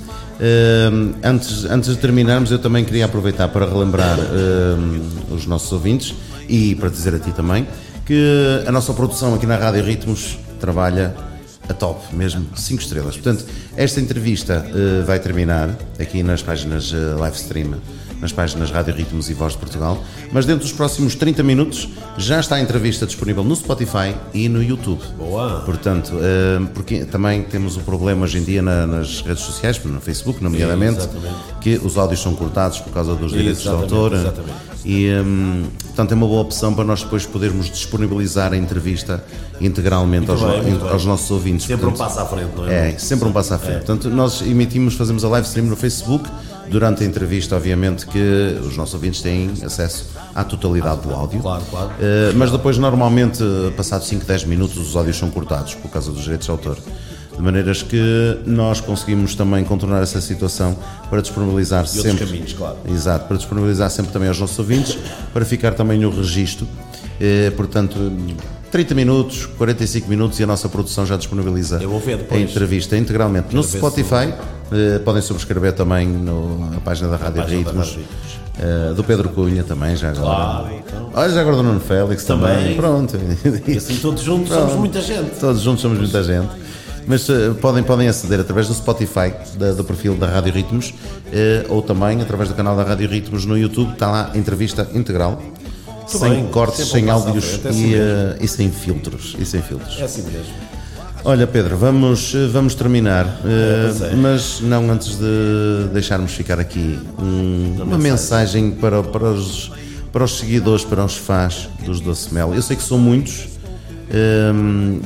Ehm, 0.41 1.13
antes, 1.23 1.63
antes 1.65 1.91
de 1.91 1.97
terminarmos, 1.97 2.49
eu 2.49 2.57
também 2.57 2.83
queria 2.83 3.05
aproveitar 3.05 3.49
para 3.49 3.67
relembrar 3.67 4.17
ehm, 4.17 5.01
os 5.29 5.45
nossos 5.45 5.71
ouvintes 5.71 6.15
e 6.49 6.73
para 6.73 6.89
dizer 6.89 7.13
a 7.13 7.19
ti 7.19 7.31
também 7.31 7.67
que 8.03 8.63
a 8.65 8.71
nossa 8.71 8.91
produção 8.95 9.35
aqui 9.35 9.45
na 9.45 9.57
Rádio 9.57 9.83
Ritmos 9.83 10.39
trabalha 10.59 11.34
a 11.69 11.73
top, 11.73 12.13
mesmo 12.15 12.45
5 12.55 12.81
estrelas. 12.81 13.15
Portanto, 13.15 13.45
esta 13.75 13.99
entrevista 13.99 14.65
eh, 14.69 15.03
vai 15.05 15.19
terminar 15.19 15.69
aqui 15.99 16.21
nas 16.23 16.41
páginas 16.41 16.93
eh, 16.93 17.15
live 17.19 17.35
stream, 17.35 17.75
nas 18.21 18.31
páginas 18.31 18.71
Rádio 18.71 18.93
Ritmos 18.95 19.29
e 19.29 19.33
Voz 19.33 19.53
de 19.53 19.59
Portugal, 19.59 20.01
mas 20.31 20.45
dentro 20.45 20.61
dos 20.63 20.71
próximos 20.71 21.15
30 21.15 21.43
minutos 21.43 21.89
já 22.17 22.39
está 22.39 22.55
a 22.55 22.61
entrevista 22.61 23.05
disponível 23.05 23.43
no 23.43 23.55
Spotify 23.55 24.15
e 24.33 24.47
no 24.47 24.63
YouTube. 24.63 25.01
Boa. 25.17 25.61
Portanto, 25.65 26.13
eh, 26.21 26.65
porque 26.73 27.03
também 27.05 27.43
temos 27.43 27.75
o 27.77 27.81
problema 27.81 28.23
hoje 28.23 28.37
em 28.37 28.43
dia 28.43 28.61
na- 28.61 28.87
nas 28.87 29.21
redes 29.21 29.43
sociais, 29.43 29.79
no 29.83 29.99
Facebook, 29.99 30.41
nomeadamente, 30.43 30.99
Exatamente. 30.99 31.35
que 31.61 31.75
os 31.83 31.97
áudios 31.97 32.21
são 32.21 32.33
cortados 32.35 32.79
por 32.79 32.93
causa 32.93 33.15
dos 33.15 33.31
direitos 33.31 33.61
de 33.63 33.67
Exatamente, 33.67 33.93
autor. 33.93 34.13
exatamente. 34.13 34.74
E, 34.85 35.09
hum, 35.11 35.63
portanto, 35.83 36.11
é 36.11 36.15
uma 36.15 36.27
boa 36.27 36.41
opção 36.41 36.73
para 36.73 36.83
nós 36.83 37.01
depois 37.01 37.25
podermos 37.25 37.65
disponibilizar 37.71 38.53
a 38.53 38.57
entrevista 38.57 39.23
integralmente 39.59 40.29
aos, 40.29 40.41
bem, 40.41 40.79
aos 40.91 41.05
nossos 41.05 41.31
ouvintes. 41.31 41.65
Sempre 41.65 41.87
um 41.87 41.89
Portanto, 41.89 42.07
passo 42.07 42.19
à 42.19 42.25
frente, 42.25 42.51
não 42.55 42.67
é? 42.67 42.89
é, 42.91 42.97
sempre 42.97 43.27
um 43.27 43.31
passo 43.31 43.53
à 43.55 43.57
frente. 43.57 43.77
Portanto, 43.77 44.09
nós 44.09 44.41
emitimos, 44.41 44.93
fazemos 44.93 45.25
a 45.25 45.29
live 45.29 45.47
stream 45.47 45.65
no 45.65 45.75
Facebook. 45.75 46.29
Durante 46.67 47.03
a 47.03 47.05
entrevista, 47.05 47.55
obviamente, 47.55 48.07
que 48.07 48.57
os 48.65 48.75
nossos 48.75 48.95
ouvintes 48.95 49.21
têm 49.21 49.51
acesso 49.63 50.07
à 50.33 50.43
totalidade 50.43 51.01
do 51.01 51.13
áudio. 51.13 51.39
Claro, 51.39 51.63
claro. 51.69 51.91
Eh, 51.99 52.31
mas 52.35 52.51
depois, 52.51 52.79
normalmente, 52.79 53.43
passados 53.77 54.07
5, 54.07 54.25
10 54.25 54.45
minutos, 54.45 54.77
os 54.77 54.95
áudios 54.95 55.15
são 55.15 55.29
cortados 55.29 55.75
por 55.75 55.91
causa 55.91 56.11
dos 56.11 56.23
direitos 56.23 56.45
de 56.45 56.51
autor. 56.51 56.77
De 57.35 57.41
maneiras 57.41 57.81
que 57.83 58.39
nós 58.45 58.79
conseguimos 58.79 59.35
também 59.35 59.63
contornar 59.65 60.01
essa 60.01 60.21
situação 60.21 60.75
para 61.09 61.21
disponibilizar 61.21 61.83
outros 61.83 62.01
sempre. 62.01 62.25
caminhos, 62.25 62.53
claro. 62.53 62.77
Exato, 62.89 63.27
para 63.27 63.35
disponibilizar 63.37 63.89
sempre 63.89 64.11
também 64.13 64.29
aos 64.29 64.39
nossos 64.39 64.57
ouvintes, 64.57 64.97
para 65.33 65.43
ficar 65.43 65.73
também 65.73 65.99
no 65.99 66.09
registro. 66.09 66.65
Eh, 67.19 67.51
portanto, 67.55 67.97
30 68.71 68.93
minutos, 68.95 69.45
45 69.57 70.07
minutos 70.09 70.39
e 70.39 70.43
a 70.43 70.47
nossa 70.47 70.67
produção 70.69 71.05
já 71.05 71.15
disponibiliza 71.17 71.79
a 72.31 72.37
entrevista 72.39 72.97
integralmente 72.97 73.53
no 73.53 73.61
ver 73.61 73.67
se- 73.69 73.77
Spotify. 73.77 74.33
Eh, 74.71 74.99
podem 74.99 75.21
subscrever 75.21 75.73
também 75.73 76.07
no- 76.07 76.69
na 76.71 76.79
página 76.79 77.09
da 77.09 77.17
Rádio 77.17 77.41
página 77.43 77.63
da 77.63 77.71
Ritmos. 77.71 77.99
Eh, 78.57 78.93
do 78.93 79.03
Pedro 79.03 79.27
Cunha 79.29 79.63
também, 79.63 79.95
já 79.97 80.09
agora. 80.11 80.25
Claro, 80.25 80.75
então. 80.75 81.09
Olha, 81.13 81.29
já 81.33 81.41
agora 81.41 81.57
do 81.57 81.63
Nuno 81.63 81.79
Félix 81.81 82.23
também. 82.23 82.55
Também. 82.55 82.75
Pronto. 82.75 83.17
E 83.67 83.77
assim 83.77 83.97
todos 83.97 84.23
juntos 84.23 84.49
somos 84.53 84.73
muita 84.75 85.01
gente. 85.01 85.31
Todos 85.39 85.61
juntos 85.61 85.81
somos 85.81 85.99
muita 85.99 86.23
gente. 86.23 86.49
Mas 87.07 87.29
eh, 87.29 87.51
podem, 87.61 87.83
podem 87.83 88.07
aceder 88.07 88.39
através 88.39 88.67
do 88.67 88.73
Spotify, 88.73 89.31
da- 89.57 89.73
do 89.73 89.83
perfil 89.83 90.15
da 90.15 90.27
Rádio 90.27 90.51
Ritmos, 90.53 90.93
eh, 91.31 91.65
ou 91.69 91.81
também 91.81 92.21
através 92.21 92.49
do 92.49 92.55
canal 92.55 92.75
da 92.75 92.83
Rádio 92.83 93.07
Ritmos 93.09 93.45
no 93.45 93.57
YouTube. 93.57 93.91
Está 93.93 94.09
lá 94.09 94.31
a 94.33 94.37
entrevista 94.37 94.87
integral, 94.93 95.41
sem 96.07 96.19
bem, 96.29 96.47
cortes, 96.47 96.87
sem 96.87 97.09
áudios 97.09 97.59
é 97.63 97.69
assim 97.69 97.87
e, 97.91 97.95
eh, 97.95 98.37
e 98.41 98.47
sem 98.47 98.71
filtros. 98.71 99.35
E 99.39 99.45
sem 99.45 99.61
filtros. 99.61 99.97
É 99.99 100.03
assim 100.03 100.23
mesmo. 100.23 100.53
Olha, 101.23 101.47
Pedro, 101.47 101.75
vamos, 101.75 102.33
vamos 102.51 102.75
terminar, 102.75 103.39
pois 103.41 104.01
é. 104.01 104.15
mas 104.15 104.59
não 104.61 104.91
antes 104.91 105.17
de 105.17 105.87
deixarmos 105.91 106.31
ficar 106.33 106.59
aqui 106.59 106.99
um- 107.19 107.81
uma 107.81 107.97
mensagem 107.97 108.69
para, 108.71 109.01
para, 109.01 109.25
os, 109.31 109.71
para 110.11 110.23
os 110.23 110.37
seguidores, 110.37 110.83
para 110.85 111.03
os 111.03 111.15
fãs 111.17 111.67
dos 111.83 111.99
Doce 111.99 112.31
Mel. 112.31 112.53
Eu 112.53 112.61
sei 112.61 112.75
que 112.75 112.83
são 112.83 112.99
muitos, 112.99 113.47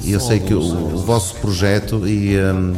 e 0.03 0.11
eu 0.11 0.19
sei 0.19 0.39
que 0.39 0.53
o, 0.53 0.59
o 0.59 0.97
vosso 0.97 1.35
projeto 1.35 2.07
e, 2.07 2.35
ehm, 2.35 2.73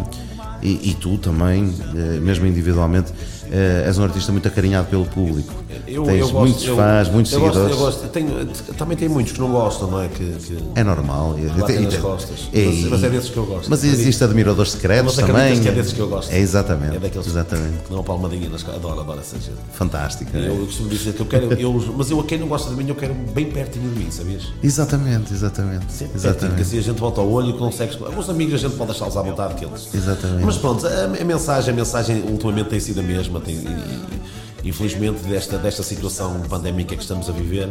e, 0.62 0.92
e 0.92 0.94
tu 0.94 1.18
também, 1.18 1.74
eh, 1.96 2.20
mesmo 2.20 2.46
individualmente, 2.46 3.12
eh, 3.52 3.84
és 3.86 3.98
um 3.98 4.04
artista 4.04 4.32
muito 4.32 4.48
acarinhado 4.48 4.88
pelo 4.88 5.06
público. 5.06 5.61
Eu, 5.88 6.04
Tens 6.04 6.20
eu 6.20 6.30
gosto, 6.30 6.38
muitos 6.40 6.66
eu- 6.66 6.76
fãs, 6.76 7.10
muitos 7.10 7.32
eu 7.34 7.40
gosto- 7.40 7.54
seguidores. 7.54 7.78
eu 7.80 7.86
gosto, 7.86 8.08
tenho- 8.10 8.48
também 8.78 8.98
tem 8.98 9.10
muitos 9.10 9.34
que 9.34 9.40
não 9.40 9.52
gostam, 9.52 9.90
não 9.92 10.02
é? 10.02 10.08
Que, 10.08 10.24
que 10.34 10.58
É 10.76 10.84
normal. 10.84 11.36
batem 11.60 11.80
nas 11.82 11.98
costas. 11.98 12.50
e- 12.54 12.66
Mas, 12.66 12.92
mas 12.92 13.04
é 13.04 13.10
desses 13.10 13.30
que 13.30 13.38
eu 13.38 13.46
gosto. 13.46 13.70
Mas 13.70 13.84
existe 13.84 14.24
admiradores 14.24 14.72
secretos 14.72 15.16
Mas 15.18 15.26
também. 15.28 15.60
que 15.60 15.68
é 15.68 15.72
desses 15.72 15.94
que 15.94 16.00
eu 16.00 16.08
gosto. 16.08 16.32
É 16.32 16.40
exatamente. 16.40 16.96
É 16.96 17.00
daqueles 17.00 17.28
exatamente. 17.28 17.78
que 17.84 17.90
dão 17.90 17.98
uma 17.98 18.04
palmadinha 18.04 18.50
nas 18.50 18.64
costas. 18.64 18.84
Adoro, 18.84 19.02
adoro 19.02 19.20
essa 19.20 19.36
gente. 19.38 19.58
Fantástico. 19.74 20.36
Eu 20.38 20.66
costumo 20.66 20.90
dizer 20.90 21.14
que 21.14 21.22
eu 21.22 21.26
quero, 21.26 21.54
eu, 21.54 21.94
mas 21.98 22.10
eu 22.12 22.20
a 22.20 22.24
quem 22.24 22.38
não 22.40 22.48
gosta 22.48 22.70
de 22.70 22.76
mim, 22.76 22.88
eu 22.88 22.96
quero 22.96 23.14
bem 23.14 23.46
pertinho 23.52 23.90
de 23.92 24.00
mim, 24.04 24.12
sabias? 24.12 24.44
Exatamente, 24.64 25.34
exatamente. 25.34 25.86
Que 25.88 26.04
Exatamente. 26.16 26.62
assim 26.62 26.78
a 26.78 26.82
gente 26.82 27.00
volta 27.00 27.22
ao 27.22 27.30
olho 27.30 27.50
e 27.50 27.54
consegue. 27.54 27.98
Alguns 28.04 28.30
amigos 28.30 28.54
a 28.56 28.58
gente 28.58 28.76
pode 28.76 28.92
deixá-los 28.92 29.16
à 29.18 29.22
vontade 29.22 29.56
que 29.56 29.66
eles. 29.66 29.90
Exatamente. 29.94 30.46
Mas 30.46 30.58
pronto, 30.58 30.86
a, 30.88 31.04
a 31.22 31.24
mensagem, 31.26 31.74
a 31.74 31.76
mensagem 31.76 32.24
ultimamente 32.30 32.70
tem 32.70 32.80
sido 32.80 33.00
a 33.00 33.04
mesma. 33.04 33.40
Tem, 33.40 33.56
e- 33.56 34.22
infelizmente, 34.64 35.22
desta, 35.24 35.58
desta 35.58 35.84
situação 35.84 36.42
pandémica 36.42 36.96
que 36.96 37.02
estamos 37.02 37.30
a 37.30 37.32
viver, 37.32 37.70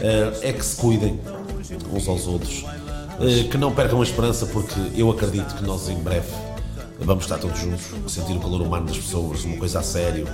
eh, 0.00 0.32
é 0.42 0.52
que 0.52 0.64
se 0.64 0.76
cuidem 0.76 1.20
uns 1.92 2.08
aos 2.08 2.26
outros. 2.26 2.64
Eh, 3.20 3.44
que 3.44 3.56
não 3.56 3.72
percam 3.72 4.00
a 4.00 4.02
esperança, 4.02 4.46
porque 4.46 4.74
eu 4.94 5.10
acredito 5.10 5.54
que 5.54 5.62
nós 5.64 5.88
em 5.88 5.96
breve 5.96 6.28
vamos 6.98 7.24
estar 7.24 7.38
todos 7.38 7.58
juntos, 7.58 7.86
sentir 8.08 8.32
o 8.32 8.40
calor 8.40 8.62
humano 8.62 8.86
das 8.86 8.96
pessoas, 8.96 9.44
uma 9.44 9.56
coisa 9.56 9.80
a 9.80 9.82
sério, 9.82 10.26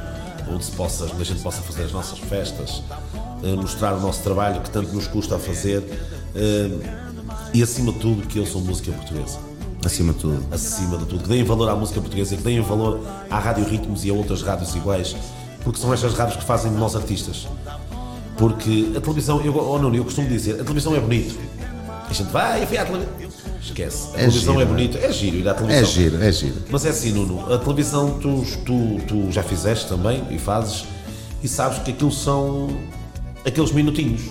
onde, 0.50 0.64
se 0.64 0.72
possa, 0.72 1.04
onde 1.04 1.22
a 1.22 1.24
gente 1.24 1.42
possa 1.42 1.62
fazer 1.62 1.84
as 1.84 1.92
nossas 1.92 2.18
festas, 2.18 2.82
eh, 3.42 3.54
mostrar 3.54 3.94
o 3.94 4.00
nosso 4.00 4.22
trabalho 4.22 4.61
que 4.61 4.70
tanto 4.70 4.92
nos 4.92 5.06
custa 5.06 5.36
a 5.36 5.38
fazer 5.38 5.82
e, 7.52 7.62
acima 7.62 7.92
de 7.92 7.98
tudo, 7.98 8.26
que 8.26 8.38
eu 8.38 8.46
sou 8.46 8.61
música 8.61 8.92
portuguesa 8.92 9.38
Acima 9.84 10.12
de 10.12 10.18
tudo. 10.18 10.44
acima 10.52 10.98
de 10.98 11.06
tudo, 11.06 11.22
que 11.22 11.28
deem 11.28 11.44
valor 11.44 11.68
à 11.68 11.74
música 11.74 12.00
portuguesa, 12.00 12.36
que 12.36 12.42
deem 12.42 12.61
valor 12.61 13.00
à 13.30 13.38
Rádio 13.38 13.64
Ritmos 13.64 14.04
e 14.04 14.11
a 14.11 14.14
outras 14.14 14.42
rádios 14.42 14.74
iguais, 14.74 15.16
porque 15.68 15.82
são 15.82 15.92
estas 15.92 16.14
rádios 16.14 16.38
que 16.38 16.44
fazem 16.44 16.72
de 16.72 16.78
nós 16.78 16.96
artistas. 16.96 17.46
Porque 18.38 18.90
a 18.96 19.00
televisão, 19.02 19.38
eu, 19.42 19.54
oh 19.54 19.78
Nuno, 19.78 19.94
eu 19.94 20.02
costumo 20.02 20.26
dizer, 20.26 20.54
a 20.58 20.64
televisão 20.64 20.96
é 20.96 20.98
bonito. 21.00 21.38
A 22.08 22.10
gente 22.10 22.30
vai, 22.30 22.64
vai 22.64 22.78
à 22.78 22.86
televisão. 22.86 23.12
Esquece. 23.60 24.08
A 24.14 24.16
É 24.16 24.20
televisão 24.20 24.40
giro, 24.40 24.50
é 24.52 24.54
não 24.54 24.62
é? 24.62 24.64
bonito. 24.64 24.96
É 24.96 25.12
giro 25.12 25.36
ir 25.36 25.46
à 25.46 25.52
televisão. 25.52 25.82
É 25.82 25.84
giro, 25.84 26.24
é 26.24 26.32
giro. 26.32 26.54
Mas 26.70 26.86
é 26.86 26.88
assim, 26.88 27.12
Nuno, 27.12 27.52
a 27.52 27.58
televisão 27.58 28.18
tu, 28.18 28.42
tu, 28.64 28.98
tu 29.06 29.30
já 29.30 29.42
fizeste 29.42 29.86
também 29.88 30.24
e 30.30 30.38
fazes 30.38 30.86
e 31.42 31.48
sabes 31.48 31.80
que 31.80 31.90
aquilo 31.90 32.10
são 32.12 32.68
aqueles 33.44 33.70
minutinhos. 33.70 34.22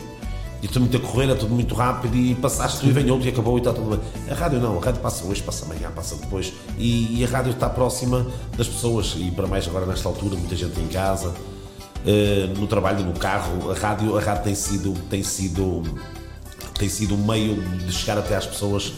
E 0.61 0.67
tudo 0.67 0.81
muito 0.81 0.97
a 0.97 0.99
correr, 0.99 1.29
é 1.29 1.35
tudo 1.35 1.53
muito 1.53 1.75
rápido 1.75 2.15
e 2.15 2.33
passaste 2.35 2.85
e 2.87 2.91
vem 2.91 3.09
outro 3.11 3.27
e 3.27 3.29
acabou 3.29 3.57
e 3.57 3.61
está 3.61 3.71
tudo 3.71 3.91
bem. 3.91 3.99
A 4.31 4.33
rádio 4.33 4.59
não, 4.59 4.77
a 4.77 4.81
rádio 4.83 5.01
passa 5.01 5.23
hoje, 5.25 5.41
passa 5.43 5.65
amanhã, 5.65 5.91
passa 5.91 6.15
depois 6.15 6.51
e, 6.77 7.19
e 7.19 7.23
a 7.23 7.27
rádio 7.27 7.51
está 7.51 7.69
próxima 7.69 8.25
das 8.57 8.67
pessoas 8.67 9.15
e 9.17 9.29
para 9.29 9.45
mais 9.45 9.67
agora 9.67 9.85
nesta 9.85 10.09
altura, 10.09 10.35
muita 10.35 10.55
gente 10.55 10.79
em 10.79 10.87
casa, 10.87 11.33
eh, 12.05 12.49
no 12.57 12.65
trabalho, 12.65 13.05
no 13.05 13.13
carro, 13.13 13.69
a 13.69 13.75
rádio, 13.75 14.17
a 14.17 14.21
rádio 14.21 14.45
tem 14.45 14.55
sido, 14.55 14.93
tem 15.09 15.21
sido 15.21 15.83
tem 16.77 16.89
sido 16.89 17.15
um 17.15 17.25
meio 17.25 17.55
de 17.79 17.91
chegar 17.91 18.17
até 18.17 18.35
às 18.35 18.45
pessoas 18.45 18.93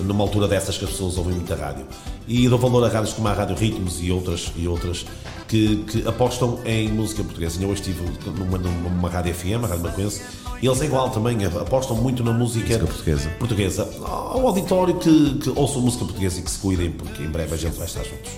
numa 0.00 0.22
altura 0.22 0.48
dessas 0.48 0.78
que 0.78 0.84
as 0.84 0.90
pessoas 0.90 1.16
ouvem 1.16 1.34
muita 1.34 1.54
rádio. 1.54 1.86
E 2.26 2.48
dou 2.48 2.58
valor 2.58 2.84
a 2.84 2.88
rádios 2.88 3.14
como 3.14 3.28
a 3.28 3.32
Rádio 3.32 3.56
Ritmos 3.56 4.02
e 4.02 4.10
outras, 4.10 4.52
e 4.56 4.68
outras 4.68 5.04
que, 5.48 5.76
que 5.88 6.06
apostam 6.06 6.60
em 6.64 6.88
música 6.90 7.24
portuguesa. 7.24 7.60
Eu 7.60 7.70
hoje 7.70 7.80
estive 7.80 8.02
numa, 8.38 8.58
numa 8.58 9.08
rádio 9.08 9.34
FM, 9.34 9.64
a 9.64 9.66
Rádio 9.66 9.82
Marquense, 9.82 10.22
e 10.60 10.66
eles 10.66 10.80
é 10.82 10.84
igual 10.84 11.10
também, 11.10 11.44
apostam 11.44 11.96
muito 11.96 12.22
na 12.22 12.32
música, 12.32 12.66
música 12.66 12.86
portuguesa. 12.86 13.28
portuguesa. 13.38 13.88
Ao 14.04 14.46
auditório 14.46 14.94
que, 14.96 15.38
que 15.38 15.50
ouçam 15.56 15.80
música 15.80 16.04
portuguesa 16.04 16.38
e 16.38 16.42
que 16.42 16.50
se 16.50 16.58
cuidem, 16.58 16.90
porque 16.90 17.22
em 17.22 17.28
breve 17.28 17.54
a 17.54 17.56
gente 17.56 17.76
vai 17.76 17.86
estar 17.86 18.04
juntos. 18.04 18.30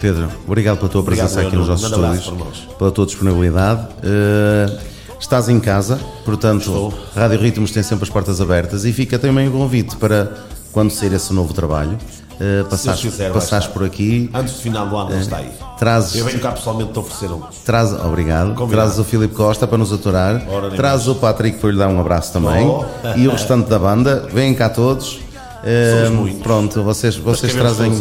Pedro, 0.00 0.28
obrigado 0.48 0.78
pela 0.78 0.88
tua 0.88 1.00
Obrigado, 1.00 1.28
presença 1.28 1.46
aqui 1.46 1.56
nos 1.56 1.68
nossos 1.68 1.88
estúdios, 1.88 2.68
pela 2.76 2.90
tua 2.90 3.06
disponibilidade. 3.06 3.86
Eh, 4.02 4.78
estás 5.20 5.48
em 5.48 5.60
casa, 5.60 6.00
portanto, 6.24 6.62
Estou. 6.62 6.94
Rádio 7.14 7.38
Ritmos 7.38 7.70
tem 7.70 7.84
sempre 7.84 8.04
as 8.04 8.10
portas 8.10 8.40
abertas 8.40 8.84
e 8.84 8.92
fica 8.92 9.16
também 9.16 9.48
o 9.48 9.52
convite 9.52 9.94
para 9.96 10.44
quando 10.72 10.90
sair 10.90 11.12
esse 11.12 11.32
novo 11.32 11.54
trabalho, 11.54 11.96
eh, 12.42 12.64
passares, 12.68 13.00
quiser, 13.00 13.24
vai 13.30 13.32
passares 13.40 13.66
por 13.68 13.84
aqui, 13.84 14.28
Antes 14.34 14.56
de 14.56 14.60
final 14.62 14.88
do 14.88 14.96
ano, 14.96 15.10
ele 15.12 15.20
está 15.20 15.36
aí. 15.36 15.50
trazes, 15.78 16.16
Eu 16.16 16.24
venho 16.24 16.40
cá 16.40 16.50
pessoalmente 16.52 16.92
te 16.92 16.98
oferecer 16.98 17.30
um. 17.32 17.40
traz, 17.64 17.92
obrigado, 17.92 18.48
Combinado. 18.54 18.70
trazes 18.72 18.98
o 18.98 19.04
Filipe 19.04 19.34
Costa 19.34 19.66
para 19.66 19.78
nos 19.78 19.92
aturar, 19.92 20.42
trazes 20.76 21.06
o 21.06 21.14
Patrick 21.14 21.58
para 21.58 21.70
lhe 21.70 21.78
dar 21.78 21.88
um 21.88 22.00
abraço 22.00 22.32
também 22.32 22.66
Oh. 22.66 22.84
e 23.16 23.28
o 23.28 23.32
restante 23.32 23.68
da 23.70 23.78
banda, 23.78 24.26
vêm 24.32 24.52
cá 24.54 24.68
todos. 24.68 25.20
Eh, 25.64 26.08
muitos. 26.08 26.42
pronto, 26.42 26.82
vocês, 26.82 27.16
vocês, 27.16 27.54
trazem, 27.54 27.92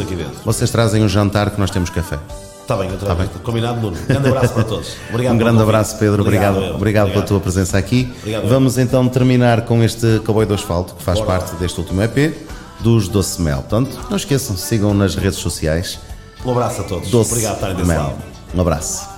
vocês 0.44 0.72
trazem 0.72 1.04
um 1.04 1.08
jantar 1.08 1.52
que 1.52 1.60
nós 1.60 1.70
temos 1.70 1.92
café. 1.92 2.18
Está 2.62 2.76
bem, 2.76 2.90
outra 2.92 3.14
vez. 3.14 3.30
Combinado, 3.44 3.82
Nuno. 3.82 3.98
Grande 4.08 4.30
abraço 4.30 4.54
para 4.54 4.64
todos. 4.64 4.88
Obrigado 5.10 5.34
Um 5.34 5.38
grande 5.38 5.62
abraço, 5.62 5.98
Pedro. 5.98 6.22
Obrigado, 6.22 6.58
eu. 6.58 6.76
obrigado, 6.76 7.12
pela 7.12 7.24
tua 7.24 7.40
presença 7.40 7.78
aqui. 7.78 8.12
Obrigado. 8.20 8.48
Vamos 8.48 8.78
então 8.78 9.08
terminar 9.10 9.62
com 9.62 9.84
este 9.84 10.22
Cowboy 10.26 10.46
do 10.46 10.54
Asfalto, 10.54 10.96
que 10.96 11.04
faz 11.04 11.20
Bora 11.20 11.40
parte 11.40 11.56
deste 11.58 11.80
último 11.80 12.02
EP, 12.02 12.34
dos 12.82 13.08
Doce 13.08 13.42
Mel. 13.42 13.58
Portanto, 13.60 14.00
não 14.10 14.18
esqueçam, 14.18 14.56
sigam 14.58 14.94
nas 14.94 15.16
redes 15.16 15.40
sociais. 15.40 16.00
Um 16.46 16.52
abraço 16.52 16.82
a 16.82 16.84
todos. 16.84 17.10
Doce 17.10 17.32
Obrigado 17.32 17.52
por 17.54 17.56
estarem 17.58 17.76
desse 17.78 17.88
Mel. 17.90 18.02
lado. 18.04 18.24
Um 18.56 18.62
abraço. 18.62 19.11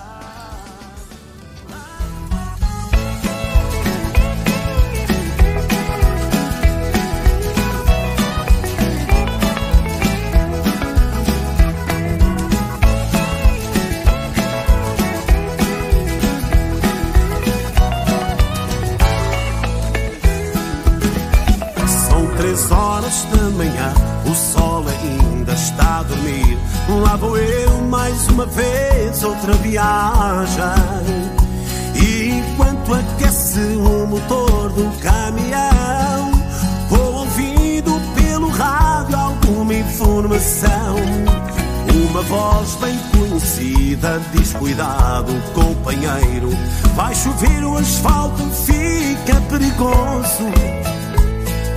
Bem 43.44 43.64
conhecida 43.64 44.22
diz: 44.34 44.54
Cuidado, 44.54 45.34
companheiro, 45.54 46.50
vai 46.96 47.14
chover 47.14 47.64
o 47.64 47.78
asfalto, 47.78 48.44
fica 48.66 49.40
perigoso. 49.50 50.52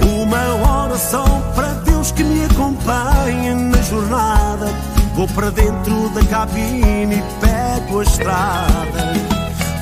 Uma 0.03 0.85
oração 0.85 1.43
para 1.55 1.73
Deus 1.85 2.13
que 2.13 2.23
me 2.23 2.45
acompanhe 2.45 3.55
na 3.55 3.83
jornada. 3.83 4.67
Vou 5.15 5.27
para 5.29 5.51
dentro 5.51 6.09
da 6.11 6.25
cabine 6.25 7.17
e 7.17 7.25
pego 7.41 8.01
a 8.01 8.03
estrada. 8.03 9.13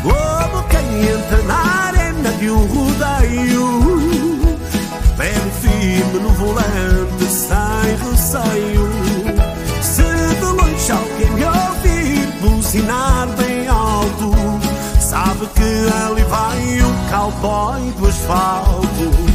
Como 0.02 0.64
quem 0.68 1.08
entra 1.08 1.42
na 1.42 1.86
arena 1.88 2.30
de 2.32 2.50
um 2.50 2.66
rodeio. 2.66 3.84
Pego 5.16 5.50
firme 5.60 6.20
no 6.20 6.30
volante 6.30 7.24
sem 7.24 8.10
receio. 8.10 8.88
Se 9.82 10.02
de 10.02 10.44
longe 10.44 10.92
alguém 10.92 11.30
me 11.32 11.44
buzinar 12.74 13.28
bem 13.36 13.68
alto, 13.68 14.32
sabe 15.00 15.46
que 15.46 16.06
ali 16.06 16.24
vai 16.24 16.80
o 16.80 17.10
cowboy 17.10 17.92
do 17.92 18.08
asfalto. 18.08 19.33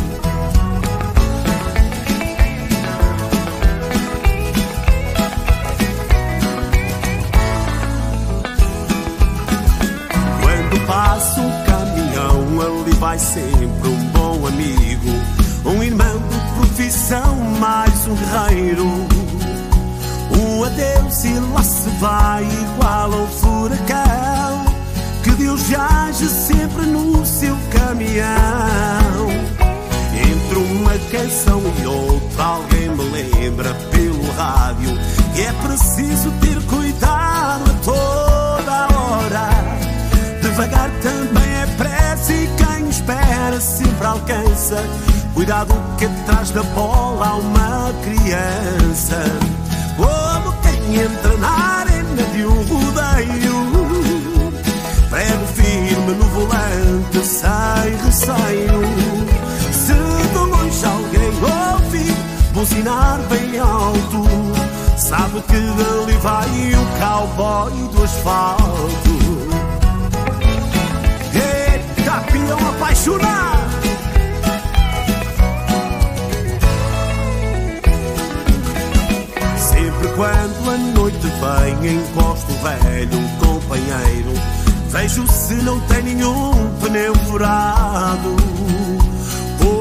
Canção 31.20 31.62
e 31.82 31.86
outra, 31.86 32.44
alguém 32.44 32.90
me 32.90 33.04
lembra 33.10 33.74
pelo 33.92 34.32
rádio 34.32 34.90
que 35.36 35.42
é 35.42 35.52
preciso 35.52 36.32
ter 36.40 36.62
cuidado 36.66 37.70
a 37.70 37.74
toda 37.84 38.88
hora. 38.98 39.50
Devagar 40.42 40.90
também 41.02 41.54
é 41.56 41.66
pressa 41.78 42.34
e 42.34 42.50
quem 42.56 42.90
espera 42.90 43.60
sempre 43.60 44.08
alcança. 44.08 44.82
Cuidado 45.34 45.74
que 45.98 46.06
atrás 46.06 46.52
da 46.52 46.64
bola 46.64 47.28
há 47.28 47.36
uma 47.36 47.94
criança. 48.02 49.22
Como 49.98 50.54
quem 50.62 51.02
entra 51.02 51.38
na 51.38 51.50
arena 51.80 52.24
de 52.34 52.46
um 52.46 52.64
rodeio. 52.64 54.54
Prego 55.10 55.46
firme 55.48 56.14
no 56.14 56.26
volante, 56.26 57.26
sai 57.26 57.98
receio. 58.06 59.09
Ouvir 61.42 62.16
buzinar 62.54 63.20
bem 63.30 63.58
alto, 63.60 64.24
sabe 64.98 65.42
que 65.42 65.54
dali 65.54 66.18
vai 66.18 66.74
o 66.74 66.86
cowboy 67.00 67.72
do 67.94 68.04
asfalto. 68.04 69.10
Eita, 71.34 72.22
pilhão 72.32 72.60
apaixonado! 72.70 73.40
Sempre 79.58 80.08
quando 80.16 80.70
a 80.70 80.78
noite 80.78 81.28
vem, 81.40 81.96
encosto 81.96 82.52
velho 82.62 83.40
companheiro. 83.40 84.34
Vejo 84.90 85.26
se 85.32 85.54
não 85.54 85.80
tem 85.82 86.04
nenhum 86.04 86.52
pneu 86.82 87.16
furado. 87.16 88.36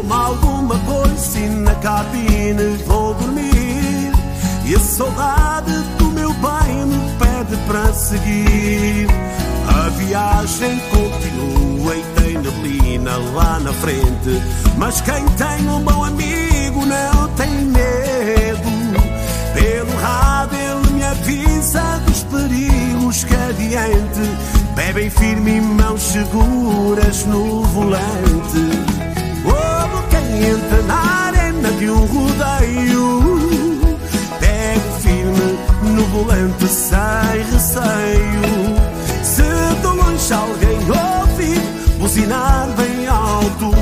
Como 0.08 0.22
alguma 0.22 0.78
coisa 0.78 1.38
e 1.38 1.48
na 1.50 1.74
cabine 1.74 2.78
vou 2.86 3.12
dormir. 3.12 4.10
E 4.64 4.74
a 4.74 4.80
saudade 4.80 5.70
do 5.98 6.06
meu 6.06 6.32
bem 6.32 6.86
me 6.86 7.10
pede 7.18 7.62
para 7.66 7.92
seguir. 7.92 9.06
A 9.68 9.90
viagem 9.90 10.80
continua 10.88 11.94
e 11.94 12.02
tem 12.14 12.38
neblina 12.38 13.18
lá 13.34 13.60
na 13.60 13.72
frente. 13.74 14.42
Mas 14.78 15.02
quem 15.02 15.26
tem 15.26 15.68
um 15.68 15.80
bom 15.80 16.04
amigo 16.04 16.86
não 16.86 17.28
tem 17.34 17.66
medo. 17.66 18.68
Pelo 19.52 20.00
rádio 20.00 20.58
ele 20.58 20.92
me 20.94 21.04
avisa 21.04 22.00
dos 22.06 22.22
perigos 22.24 23.24
que 23.24 23.34
adiante 23.34 24.58
bebem 24.74 25.10
firme 25.10 25.56
e 25.56 25.60
mãos 25.60 26.00
seguras 26.00 27.26
no 27.26 27.62
volante. 27.64 28.67
Entra 30.40 30.82
na 30.82 31.26
arena 31.26 31.72
de 31.72 31.90
um 31.90 32.04
rodeio, 32.06 33.80
pego 34.38 34.92
firme 35.00 35.58
no 35.82 36.04
volante 36.06 36.68
sem 36.68 37.42
receio. 37.50 38.76
Se 39.24 39.42
de 39.42 39.86
longe 39.86 40.32
alguém 40.32 40.78
ouvir 40.78 41.60
buzinar 41.98 42.68
bem 42.76 43.08
alto, 43.08 43.72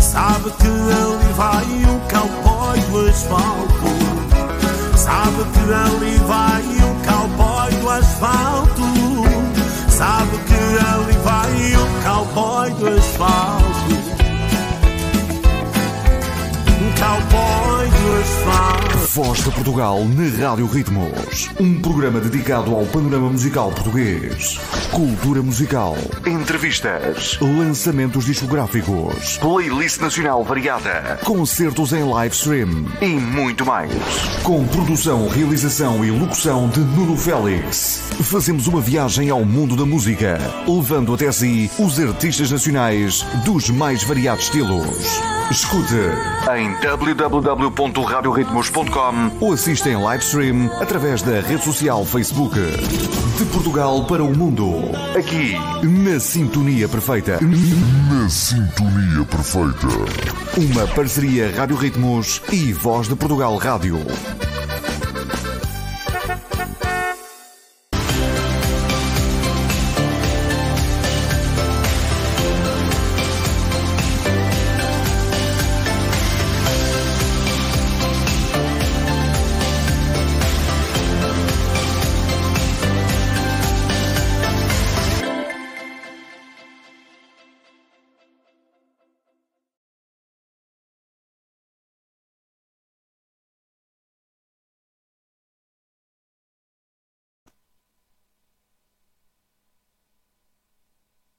sabe 0.00 0.50
que 0.50 0.66
ali 0.66 1.32
vai 1.36 1.64
um 1.64 2.00
cowboy 2.08 2.80
do 2.90 3.08
asfalto. 3.08 4.42
Sabe 4.96 5.44
que 5.52 5.72
ali 5.72 6.18
vai 6.26 6.62
um 6.84 6.94
cowboy 7.06 7.70
do 7.80 7.90
asfalto. 7.90 8.82
Sabe 9.88 10.36
que 10.46 10.54
ali 10.54 11.16
vai 11.22 11.76
um 11.76 12.02
cowboy 12.02 12.70
do 12.72 12.88
asfalto. 12.88 13.81
out 17.02 17.22
for 17.32 17.84
your 17.84 18.24
song. 18.24 19.01
Voz 19.14 19.44
de 19.44 19.50
Portugal 19.50 20.02
na 20.06 20.24
Rádio 20.42 20.66
Ritmos. 20.66 21.50
Um 21.60 21.82
programa 21.82 22.18
dedicado 22.18 22.74
ao 22.74 22.86
panorama 22.86 23.28
musical 23.28 23.70
português. 23.70 24.58
Cultura 24.90 25.42
musical, 25.42 25.98
entrevistas, 26.26 27.38
lançamentos 27.38 28.24
discográficos, 28.24 29.36
playlist 29.36 30.00
nacional 30.00 30.42
variada, 30.42 31.20
concertos 31.24 31.92
em 31.92 32.04
live 32.04 32.34
stream 32.34 32.86
e 33.02 33.08
muito 33.08 33.66
mais. 33.66 33.92
Com 34.42 34.66
produção, 34.68 35.28
realização 35.28 36.02
e 36.02 36.10
locução 36.10 36.70
de 36.70 36.80
Nuno 36.80 37.14
Félix. 37.14 38.00
Fazemos 38.22 38.66
uma 38.66 38.80
viagem 38.80 39.28
ao 39.28 39.44
mundo 39.44 39.76
da 39.76 39.84
música, 39.84 40.38
levando 40.66 41.12
até 41.12 41.30
si 41.30 41.70
os 41.78 42.00
artistas 42.00 42.50
nacionais 42.50 43.26
dos 43.44 43.68
mais 43.68 44.02
variados 44.04 44.44
estilos. 44.44 45.20
Escute 45.50 45.92
em 46.56 46.72
www.radioritmos.com 46.80 49.01
ou 49.40 49.52
assista 49.52 49.88
em 49.88 49.96
live 49.96 50.22
stream 50.22 50.70
através 50.80 51.22
da 51.22 51.40
rede 51.40 51.64
social 51.64 52.04
Facebook. 52.04 52.54
De 53.36 53.44
Portugal 53.46 54.04
para 54.04 54.22
o 54.22 54.36
mundo. 54.36 54.70
Aqui, 55.16 55.54
na 55.82 56.20
Sintonia 56.20 56.88
Perfeita. 56.88 57.38
Na 57.40 58.28
Sintonia 58.28 59.24
Perfeita. 59.24 59.88
Uma 60.56 60.86
parceria 60.88 61.52
Rádio 61.56 61.76
Ritmos 61.76 62.40
e 62.52 62.72
Voz 62.72 63.08
de 63.08 63.16
Portugal 63.16 63.56
Rádio. 63.56 63.98